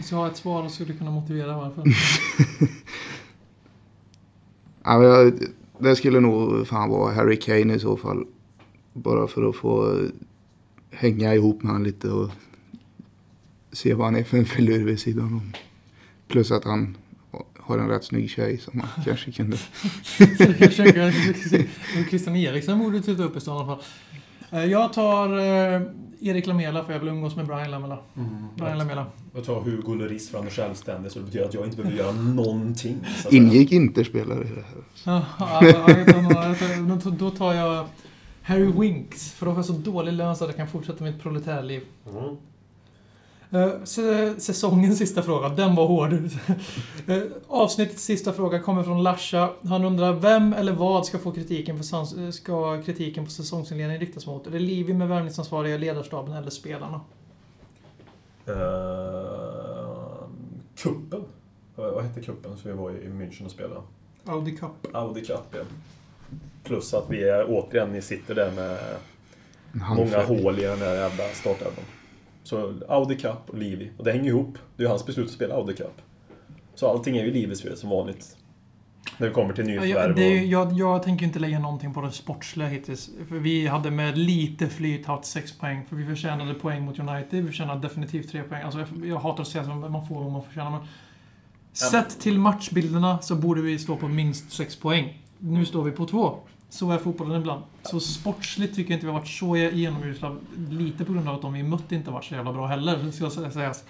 [0.03, 1.84] Så har ett svar och skulle kunna motivera varför.
[4.87, 5.32] Ja, men jag,
[5.78, 8.26] det skulle nog fan vara Harry Kane i så fall.
[8.93, 10.01] Bara för att få
[10.91, 12.30] hänga ihop med han lite och
[13.72, 15.53] se vad han är för en filur vid sidan om.
[16.28, 16.97] Plus att han
[17.67, 19.57] har en rätt snygg tjej som man kanske kunde...
[22.09, 23.85] Christian Eriksen borde titta upp i stan i alla fall.
[24.51, 25.83] Eh, Jag tar eh,
[26.21, 27.99] Erik Lamela för jag vill umgås med Brian Lamela.
[28.17, 28.29] Mm.
[28.57, 29.07] Brian Lamela.
[29.35, 31.99] Jag tar Hugo Lloris för han är självständig så det betyder att jag inte behöver
[31.99, 32.97] göra någonting.
[33.31, 34.85] Ingick inte spelare i det här.
[35.05, 35.61] Ja,
[37.19, 37.87] då- tar jag
[38.43, 39.33] Harry Winks.
[39.33, 41.83] För då får jag så dålig lön så att jag kan fortsätta mitt proletärliv.
[42.11, 42.37] Mm.
[43.51, 46.12] Eh, sä- Säsongens sista fråga, den var hård.
[47.09, 49.51] Eh, Avsnittets sista fråga kommer från Larsa.
[49.62, 54.26] Han undrar vem eller vad ska få kritiken, för eh, ska kritiken på säsongsinledningen riktas
[54.26, 54.47] mot?
[54.47, 57.01] Är det Livi med värvningsansvariga, ledarstaben eller spelarna?
[58.49, 60.26] Uh,
[60.76, 61.24] kuppen.
[61.76, 63.80] Vad hette kuppen som vi var i München och spelade?
[64.24, 64.70] Audi Cup.
[64.97, 65.59] Audi Cup, ja.
[66.64, 68.78] Plus att vi är, återigen ni sitter där med
[69.72, 71.84] många hål i den där jävla startelvan.
[72.47, 73.90] Så Audi Cup och Livi.
[73.97, 74.59] Och det hänger ihop.
[74.76, 76.03] Det är ju hans beslut att spela Audi Cup.
[76.74, 78.36] Så allting är ju Livis fel som vanligt.
[79.18, 80.47] När det kommer till jag, nyförvärv och...
[80.47, 83.11] jag, jag tänker inte lägga någonting på det sportsliga hittills.
[83.28, 85.86] För vi hade med lite flyt haft sex poäng.
[85.88, 87.26] För vi förtjänade poäng mot United.
[87.30, 88.62] Vi förtjänade definitivt tre poäng.
[88.62, 90.70] Alltså, jag, jag hatar att säga att man får vad man förtjänar.
[90.70, 90.80] Men
[91.72, 95.22] sett till matchbilderna så borde vi stå på minst sex poäng.
[95.38, 96.38] Nu står vi på två.
[96.69, 97.62] Så är fotbollen ibland.
[97.83, 100.37] Så sportsligt tycker jag inte vi har varit så genomusla.
[100.71, 103.25] Lite på grund av att de vi mött inte varit så jävla bra heller, ska
[103.25, 103.85] jag sägas.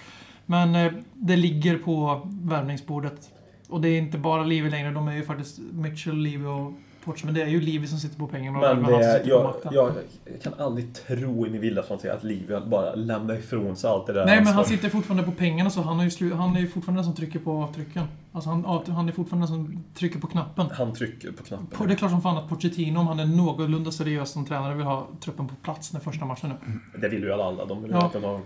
[0.47, 3.31] Men eh, det ligger på värvningsbordet.
[3.69, 4.91] Och det är inte bara Livi längre.
[4.91, 6.73] De är ju faktiskt Mitchell, Livi och
[7.07, 9.25] Porsche, men det är ju Livi som sitter på pengarna och Men det är sitter
[9.25, 9.73] på jag, makten.
[9.75, 9.93] jag,
[10.33, 14.07] jag kan aldrig tro i min vildaste fantasi att Livia bara lämnar ifrån sig allt
[14.07, 16.57] det där Nej, men han sitter fortfarande på pengarna så han är ju, slu- han
[16.57, 18.03] är ju fortfarande den som trycker på avtrycken.
[18.33, 20.67] Alltså han, han är fortfarande den som trycker på knappen.
[20.73, 21.87] Han trycker på knappen.
[21.89, 24.87] Det är klart som fan att Pochettino, om han är någorlunda seriös som tränare, vill
[24.87, 26.81] ha truppen på plats den första matchen nu.
[27.01, 27.65] Det vill ju alla.
[27.65, 28.11] De vill Ja.
[28.23, 28.41] ha,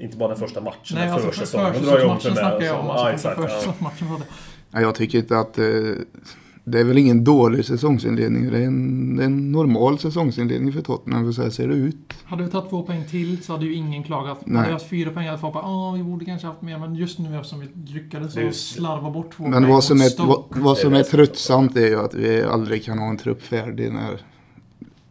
[0.00, 1.74] inte bara den första matchen, Nej, den alltså för, försäsongen.
[1.74, 2.86] Försäsongsmatchen snackar jag om.
[2.86, 4.06] så- Alltså, ja, försäsongsmatchen.
[4.70, 5.58] Ja, jag tycker inte att...
[5.58, 5.64] Eh,
[6.70, 8.50] det är väl ingen dålig säsongsinledning.
[8.50, 11.74] Det är en, det är en normal säsongsinledning för Tottenham, för så här ser det
[11.74, 12.14] ut.
[12.24, 14.38] Hade vi tagit två poäng till så hade ju ingen klagat.
[14.44, 14.56] Nej.
[14.56, 16.78] Hade vi haft fyra poäng hade folk bara åh, vi borde kanske haft mer.
[16.78, 20.26] Men just nu eftersom vi lyckades så slarva bort två Men poäng vad som, är,
[20.26, 23.92] vad, vad som är tröttsamt är ju att vi aldrig kan ha en trupp färdig
[23.92, 24.20] när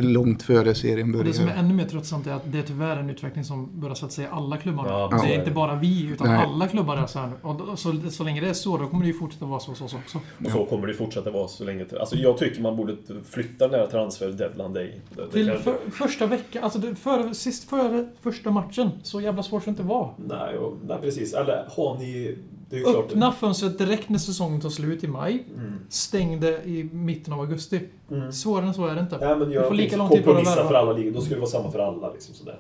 [0.03, 2.97] långt före serien Och det som är ännu mer tröttsamt är att det är tyvärr
[2.97, 4.87] en utveckling som börjar så att säga alla klubbar.
[4.87, 6.45] Ja, det är inte bara vi, utan Nej.
[6.45, 7.31] alla klubbar är så här.
[7.41, 9.87] Och så, så länge det är så, då kommer det ju fortsätta vara så, så,
[9.87, 9.97] så.
[10.07, 10.19] så.
[10.45, 11.97] Och så kommer det fortsätta vara så länge till.
[11.97, 12.95] Alltså jag tycker man borde
[13.29, 15.01] flytta den här transfer deadline day.
[15.31, 19.61] Till kan- för, första veckan, alltså det, före, sist före första matchen, så jävla svårt
[19.61, 20.09] ska det inte vara.
[20.17, 21.33] Nej, och, nej, precis.
[21.33, 22.37] Eller har ni...
[22.70, 22.86] Det ju.
[22.86, 25.45] Öppna fönstret direkt när säsongen tar slut i maj.
[25.55, 25.74] Mm.
[25.89, 27.82] Stäng det i mitten av augusti.
[28.11, 28.32] Mm.
[28.32, 29.17] Svårare än så är det inte.
[29.22, 31.11] Ja, men Du jag får lika lång tid på dig att för alla ligor.
[31.11, 32.11] Då skulle det vara samma för alla.
[32.11, 32.59] Liksom, sådär.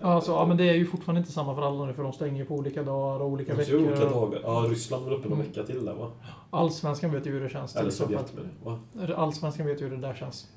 [0.00, 2.44] Alltså, ja, men det är ju fortfarande inte samma för alla nu, för de stänger
[2.44, 4.10] på olika dagar och olika de ser olika veckor.
[4.10, 4.40] dagar.
[4.44, 6.10] Ja, Ryssland var uppe någon vecka till där va?
[6.50, 7.76] Allsvenskan vet ju hur det känns.
[7.76, 7.90] Eller.
[7.90, 8.70] Sovjet det.
[8.70, 8.78] Va?
[9.16, 10.48] Allsvenskan vet ju hur det där känns.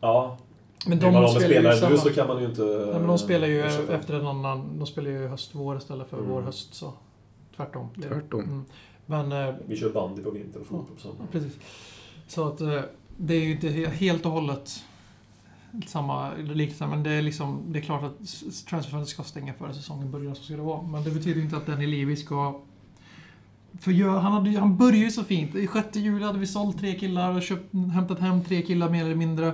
[0.00, 0.36] Ja.
[0.86, 1.90] Men Vill man spelar ju spelare samma...
[1.90, 2.62] nu så kan man ju inte...
[2.62, 4.78] Nej, men de spelar ju efter en annan...
[4.78, 6.30] De spelar ju höst-vår istället för Mm.
[6.30, 6.92] vår-höst, så...
[7.56, 7.88] Tvärtom.
[7.94, 8.40] Det- Tvärtom.
[8.40, 8.64] Mm.
[9.06, 9.32] Men...
[9.48, 11.26] Eh, Vi kör bandy på vinter och fotboll på sommaren.
[11.32, 11.58] precis.
[12.26, 12.80] Så att eh,
[13.16, 14.84] det är ju inte he- helt och hållet
[15.86, 17.60] samma liknelse, men det är liksom...
[17.68, 18.18] Det är klart att
[18.66, 20.82] transferfönstret ska stänga före säsongen börjar, så ska det vara.
[20.82, 22.60] Men det betyder inte att Danny Levy ska...
[23.80, 25.54] För han, hade, han började ju så fint.
[25.54, 29.04] I 6 juli hade vi sålt tre killar och köpt, hämtat hem tre killar mer
[29.04, 29.52] eller mindre.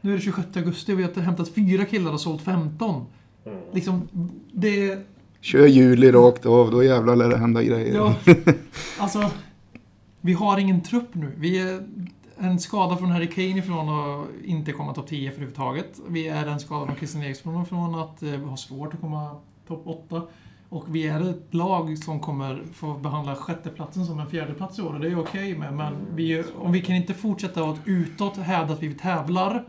[0.00, 3.06] Nu är det 26 augusti och vi har hämtat fyra killar och sålt 15.
[3.44, 3.58] Mm.
[3.72, 4.08] Liksom,
[4.52, 4.98] det...
[5.40, 7.94] Kör juli rakt av, då jävlar lär det hända grejer.
[7.94, 8.14] Ja,
[8.98, 9.30] alltså...
[10.20, 11.32] Vi har ingen trupp nu.
[11.36, 11.82] Vi är
[12.38, 16.00] en skada från Harry Kane ifrån att inte komma topp 10 överhuvudtaget.
[16.08, 19.36] Vi är en skada från Christian Eriksson från att eh, ha svårt att komma
[19.66, 20.22] topp 8.
[20.68, 24.94] Och vi är ett lag som kommer få behandla sjätteplatsen som en fjärdeplats i år
[24.94, 25.74] och det är okej med.
[25.74, 29.64] Men vi, om vi kan inte fortsätta att utåt hävda att vi tävlar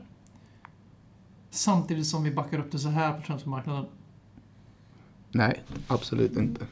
[1.49, 3.85] samtidigt som vi backar upp det så här på transfermarknaden.
[5.31, 6.65] Nej, absolut inte.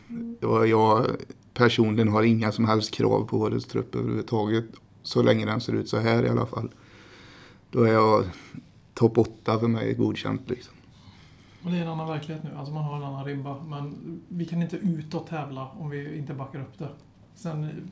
[0.69, 1.05] Jag,
[1.53, 4.65] personligen har inga som helst krav på årets trupp överhuvudtaget.
[5.03, 6.69] Så länge den ser ut så här i alla fall.
[7.71, 8.25] Då är jag
[8.93, 10.73] topp 8 för mig godkänt liksom.
[11.63, 12.49] Och det är en annan verklighet nu.
[12.57, 13.63] Alltså man har en annan ribba.
[13.63, 13.95] Men
[14.27, 16.89] vi kan inte utåt tävla om vi inte backar upp det.
[17.35, 17.89] Sen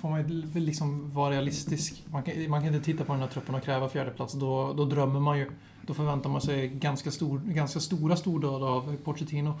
[0.00, 2.04] får man ju liksom vara realistisk.
[2.10, 4.34] Man kan, man kan inte titta på den här truppen och kräva fjärdeplats.
[4.34, 5.50] Då, då drömmer man ju.
[5.86, 9.54] Då förväntar man sig ganska, stor, ganska stora stordåd av Pochettino.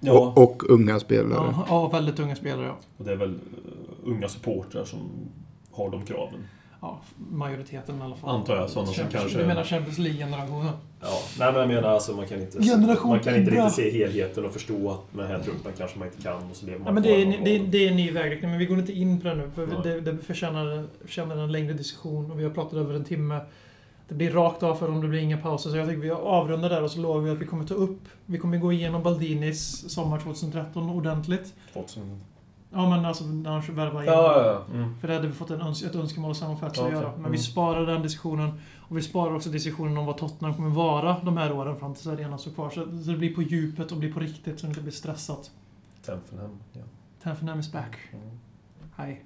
[0.00, 1.54] Ja, Och, och unga spelare.
[1.56, 2.66] Ja, ja, väldigt unga spelare.
[2.66, 2.76] Ja.
[2.98, 3.38] och det är väl eh,
[4.04, 4.98] unga supportrar som
[5.70, 6.44] har de kraven.
[6.82, 8.30] Ja, majoriteten i alla fall.
[8.30, 10.72] Antar jag, sådana som kanske- Du menar Champions League-generationen?
[11.00, 13.90] Ja, nej men jag menar alltså man kan inte, Generation man kan inte riktigt se
[13.90, 16.78] helheten och förstå att med den här truppen kanske man inte kan och så lever
[16.78, 18.78] man Ja, men det, är, det, är, det är en ny vägräkning, men vi går
[18.78, 19.50] inte in på det nu.
[19.54, 19.76] För Nej.
[19.82, 23.40] det, det förtjänar, förtjänar en längre diskussion och vi har pratat över en timme.
[24.10, 25.70] Det blir rakt av för om det blir inga pauser.
[25.70, 28.00] Så jag tycker vi avrundar där och så lovar vi att vi kommer ta upp...
[28.26, 31.54] Vi kommer gå igenom Baldinis sommar 2013 ordentligt.
[31.72, 32.20] 2000.
[32.72, 34.06] Ja, men alltså när han värvar in.
[34.06, 34.74] Ja, ja, ja.
[34.74, 34.98] Mm.
[35.00, 37.10] För det hade vi fått en öns ett önskemål sammanfattat Ja, att göra.
[37.10, 37.32] Men Mm.
[37.32, 38.52] vi sparar den diskussionen.
[38.88, 42.06] Och vi sparar också diskussionen om vad Tottenham kommer vara de här åren fram tills
[42.06, 42.70] arenan står kvar.
[42.70, 45.50] Så så det blir på djupet och blir på riktigt så det inte blir stressat.
[46.06, 46.80] Tenfenham, ja.
[47.22, 47.96] Tenfenham is back.
[48.12, 48.38] Mm.
[48.96, 49.24] Hej.